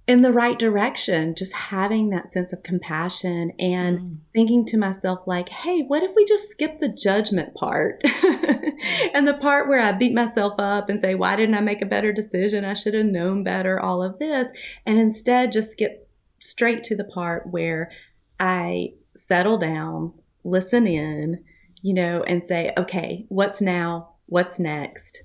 in 0.06 0.20
the 0.20 0.32
right 0.32 0.58
direction, 0.58 1.34
just 1.34 1.52
having 1.54 2.10
that 2.10 2.30
sense 2.30 2.52
of 2.52 2.62
compassion 2.62 3.52
and 3.58 3.98
mm. 3.98 4.16
thinking 4.34 4.66
to 4.66 4.76
myself, 4.76 5.20
like, 5.26 5.48
hey, 5.48 5.82
what 5.82 6.02
if 6.02 6.10
we 6.14 6.26
just 6.26 6.50
skip 6.50 6.78
the 6.78 6.88
judgment 6.88 7.54
part 7.54 8.02
and 9.14 9.26
the 9.26 9.38
part 9.40 9.66
where 9.66 9.80
I 9.80 9.92
beat 9.92 10.12
myself 10.12 10.54
up 10.58 10.90
and 10.90 11.00
say, 11.00 11.14
why 11.14 11.36
didn't 11.36 11.54
I 11.54 11.60
make 11.60 11.80
a 11.80 11.86
better 11.86 12.12
decision? 12.12 12.66
I 12.66 12.74
should 12.74 12.92
have 12.92 13.06
known 13.06 13.44
better, 13.44 13.80
all 13.80 14.02
of 14.02 14.18
this. 14.18 14.48
And 14.84 14.98
instead, 14.98 15.52
just 15.52 15.72
skip 15.72 16.06
straight 16.38 16.84
to 16.84 16.96
the 16.96 17.04
part 17.04 17.46
where 17.50 17.90
I 18.38 18.92
settle 19.16 19.56
down, 19.56 20.12
listen 20.44 20.86
in, 20.86 21.42
you 21.80 21.94
know, 21.94 22.22
and 22.24 22.44
say, 22.44 22.72
okay, 22.76 23.24
what's 23.30 23.62
now? 23.62 24.10
What's 24.26 24.58
next? 24.58 25.22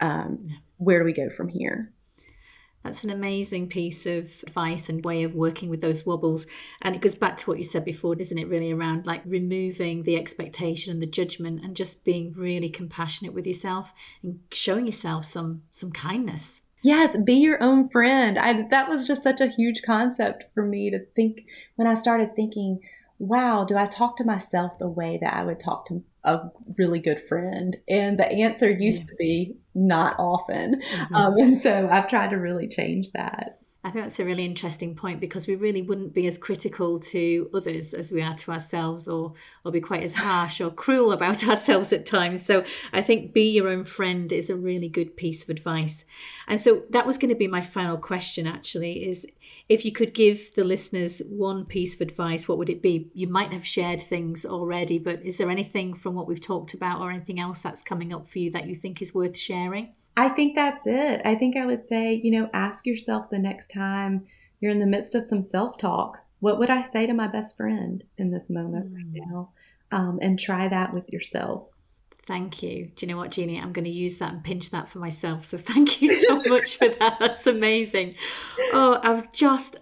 Um, 0.00 0.48
where 0.78 0.98
do 1.00 1.04
we 1.04 1.12
go 1.12 1.28
from 1.28 1.48
here? 1.48 1.92
That's 2.82 3.04
an 3.04 3.10
amazing 3.10 3.68
piece 3.68 4.06
of 4.06 4.30
advice 4.46 4.88
and 4.88 5.04
way 5.04 5.22
of 5.22 5.34
working 5.34 5.68
with 5.68 5.80
those 5.80 6.04
wobbles. 6.04 6.46
And 6.80 6.94
it 6.94 7.00
goes 7.00 7.14
back 7.14 7.36
to 7.38 7.50
what 7.50 7.58
you 7.58 7.64
said 7.64 7.84
before, 7.84 8.14
doesn't 8.14 8.38
it? 8.38 8.48
Really 8.48 8.72
around 8.72 9.06
like 9.06 9.22
removing 9.24 10.02
the 10.02 10.16
expectation 10.16 10.92
and 10.92 11.00
the 11.00 11.06
judgment 11.06 11.64
and 11.64 11.76
just 11.76 12.04
being 12.04 12.32
really 12.36 12.68
compassionate 12.68 13.34
with 13.34 13.46
yourself 13.46 13.92
and 14.22 14.40
showing 14.50 14.86
yourself 14.86 15.24
some 15.24 15.62
some 15.70 15.92
kindness. 15.92 16.60
Yes, 16.82 17.16
be 17.16 17.34
your 17.34 17.62
own 17.62 17.88
friend. 17.88 18.36
I, 18.36 18.66
that 18.70 18.88
was 18.88 19.06
just 19.06 19.22
such 19.22 19.40
a 19.40 19.46
huge 19.46 19.82
concept 19.82 20.44
for 20.52 20.64
me 20.66 20.90
to 20.90 20.98
think 21.14 21.44
when 21.76 21.86
I 21.86 21.94
started 21.94 22.34
thinking, 22.34 22.80
wow, 23.22 23.64
do 23.64 23.76
I 23.76 23.86
talk 23.86 24.16
to 24.16 24.24
myself 24.24 24.78
the 24.80 24.88
way 24.88 25.16
that 25.22 25.32
I 25.32 25.44
would 25.44 25.60
talk 25.60 25.86
to 25.86 26.02
a 26.24 26.40
really 26.76 26.98
good 26.98 27.22
friend? 27.28 27.76
And 27.88 28.18
the 28.18 28.26
answer 28.26 28.68
used 28.68 29.02
yeah. 29.02 29.06
to 29.06 29.16
be 29.16 29.56
not 29.76 30.16
often. 30.18 30.82
Mm-hmm. 30.82 31.14
Um, 31.14 31.36
and 31.38 31.56
so 31.56 31.88
I've 31.88 32.08
tried 32.08 32.30
to 32.30 32.36
really 32.36 32.66
change 32.66 33.12
that. 33.12 33.60
I 33.84 33.90
think 33.90 34.04
that's 34.04 34.20
a 34.20 34.24
really 34.24 34.44
interesting 34.44 34.94
point 34.94 35.20
because 35.20 35.48
we 35.48 35.56
really 35.56 35.82
wouldn't 35.82 36.14
be 36.14 36.28
as 36.28 36.38
critical 36.38 37.00
to 37.00 37.50
others 37.52 37.94
as 37.94 38.12
we 38.12 38.22
are 38.22 38.36
to 38.36 38.52
ourselves 38.52 39.08
or 39.08 39.34
or 39.64 39.72
be 39.72 39.80
quite 39.80 40.04
as 40.04 40.14
harsh 40.14 40.60
or 40.60 40.70
cruel 40.70 41.10
about 41.10 41.44
ourselves 41.48 41.92
at 41.92 42.06
times. 42.06 42.44
So 42.44 42.64
I 42.92 43.02
think 43.02 43.32
be 43.32 43.50
your 43.50 43.68
own 43.68 43.84
friend 43.84 44.32
is 44.32 44.50
a 44.50 44.56
really 44.56 44.88
good 44.88 45.16
piece 45.16 45.42
of 45.42 45.48
advice. 45.48 46.04
And 46.46 46.60
so 46.60 46.84
that 46.90 47.08
was 47.08 47.18
going 47.18 47.30
to 47.30 47.34
be 47.34 47.48
my 47.48 47.60
final 47.60 47.98
question 47.98 48.46
actually 48.46 49.04
is 49.08 49.26
if 49.68 49.84
you 49.84 49.92
could 49.92 50.14
give 50.14 50.54
the 50.54 50.64
listeners 50.64 51.22
one 51.28 51.64
piece 51.64 51.94
of 51.94 52.00
advice, 52.00 52.46
what 52.46 52.58
would 52.58 52.70
it 52.70 52.82
be? 52.82 53.10
You 53.14 53.28
might 53.28 53.52
have 53.52 53.66
shared 53.66 54.02
things 54.02 54.44
already, 54.44 54.98
but 54.98 55.22
is 55.22 55.38
there 55.38 55.50
anything 55.50 55.94
from 55.94 56.14
what 56.14 56.26
we've 56.26 56.40
talked 56.40 56.74
about 56.74 57.00
or 57.00 57.10
anything 57.10 57.40
else 57.40 57.60
that's 57.60 57.82
coming 57.82 58.12
up 58.12 58.28
for 58.28 58.38
you 58.38 58.50
that 58.50 58.66
you 58.66 58.74
think 58.74 59.00
is 59.00 59.14
worth 59.14 59.36
sharing? 59.36 59.94
I 60.16 60.28
think 60.28 60.54
that's 60.54 60.86
it. 60.86 61.22
I 61.24 61.34
think 61.34 61.56
I 61.56 61.64
would 61.64 61.86
say, 61.86 62.20
you 62.22 62.30
know, 62.30 62.50
ask 62.52 62.86
yourself 62.86 63.30
the 63.30 63.38
next 63.38 63.68
time 63.68 64.26
you're 64.60 64.70
in 64.70 64.80
the 64.80 64.86
midst 64.86 65.14
of 65.14 65.26
some 65.26 65.42
self 65.42 65.78
talk, 65.78 66.18
what 66.40 66.58
would 66.58 66.70
I 66.70 66.82
say 66.82 67.06
to 67.06 67.14
my 67.14 67.28
best 67.28 67.56
friend 67.56 68.04
in 68.18 68.30
this 68.30 68.50
moment 68.50 68.92
mm. 68.92 68.96
right 68.96 69.26
now? 69.26 69.50
Um, 69.90 70.18
and 70.22 70.38
try 70.38 70.68
that 70.68 70.94
with 70.94 71.10
yourself. 71.10 71.68
Thank 72.24 72.62
you. 72.62 72.90
Do 72.94 73.04
you 73.04 73.12
know 73.12 73.18
what, 73.18 73.32
Jeannie? 73.32 73.60
I'm 73.60 73.72
going 73.72 73.84
to 73.84 73.90
use 73.90 74.18
that 74.18 74.32
and 74.32 74.44
pinch 74.44 74.70
that 74.70 74.88
for 74.88 75.00
myself. 75.00 75.44
So 75.44 75.58
thank 75.58 76.00
you 76.00 76.20
so 76.22 76.36
much 76.46 76.78
for 76.78 76.88
that. 76.88 77.18
That's 77.18 77.46
amazing. 77.46 78.14
Oh, 78.72 79.00
I've 79.02 79.32
just 79.32 79.78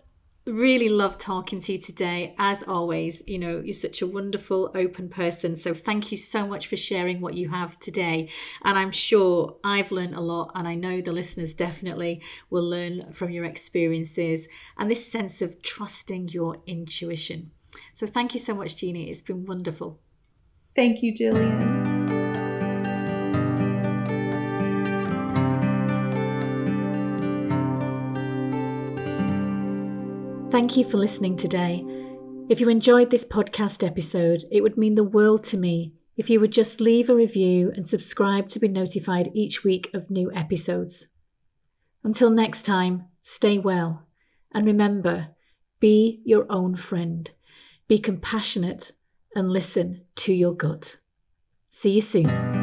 really 0.47 0.88
loved 0.88 1.20
talking 1.20 1.61
to 1.61 1.72
you 1.72 1.78
today. 1.78 2.34
As 2.38 2.62
always, 2.62 3.22
you 3.26 3.38
know, 3.38 3.61
you're 3.62 3.74
such 3.74 4.01
a 4.01 4.07
wonderful, 4.07 4.70
open 4.74 5.09
person. 5.09 5.57
So 5.59 5.74
thank 5.74 6.11
you 6.11 6.16
so 6.16 6.47
much 6.47 6.66
for 6.66 6.76
sharing 6.76 7.20
what 7.20 7.34
you 7.34 7.51
have 7.51 7.78
today. 7.78 8.30
And 8.64 8.78
I'm 8.78 8.91
sure 8.91 9.57
I've 9.62 9.93
learned 9.93 10.14
a 10.14 10.20
lot, 10.20 10.53
and 10.55 10.66
I 10.66 10.74
know 10.74 11.01
the 11.01 11.12
listeners 11.12 11.55
definitely 11.55 12.22
will 12.49 12.64
learn 12.64 13.12
from 13.12 13.30
your 13.30 13.45
experiences 13.45 14.49
and 14.78 14.91
this 14.91 15.11
sense 15.11 15.43
of 15.43 15.61
trusting 15.62 16.28
your 16.28 16.57
intuition. 16.66 17.51
So 17.95 18.07
thank 18.07 18.34
you 18.34 18.41
so 18.41 18.55
much, 18.55 18.76
Jeannie. 18.76 19.11
It's 19.11 19.22
been 19.22 19.45
wonderful. 19.45 20.01
Thank 20.74 21.03
you, 21.03 21.14
Gillian. 21.14 21.89
Thank 30.51 30.76
you 30.76 30.82
for 30.82 30.96
listening 30.96 31.36
today. 31.36 31.84
If 32.48 32.61
you 32.61 32.68
enjoyed 32.68 33.11
this 33.11 33.24
podcast 33.24 33.86
episode, 33.86 34.42
it 34.51 34.62
would 34.62 34.76
mean 34.76 34.96
the 34.96 35.05
world 35.05 35.44
to 35.44 35.57
me 35.57 35.92
if 36.16 36.28
you 36.28 36.40
would 36.40 36.51
just 36.51 36.80
leave 36.80 37.09
a 37.09 37.14
review 37.14 37.70
and 37.76 37.86
subscribe 37.86 38.48
to 38.48 38.59
be 38.59 38.66
notified 38.66 39.30
each 39.32 39.62
week 39.62 39.88
of 39.94 40.11
new 40.11 40.28
episodes. 40.34 41.07
Until 42.03 42.30
next 42.30 42.64
time, 42.64 43.05
stay 43.22 43.59
well 43.59 44.09
and 44.53 44.66
remember 44.66 45.28
be 45.78 46.20
your 46.24 46.46
own 46.51 46.76
friend, 46.76 47.30
be 47.86 48.01
compassionate, 48.01 48.90
and 49.36 49.48
listen 49.48 50.03
to 50.16 50.32
your 50.32 50.53
gut. 50.53 50.96
See 51.70 51.92
you 51.92 52.01
soon. 52.01 52.60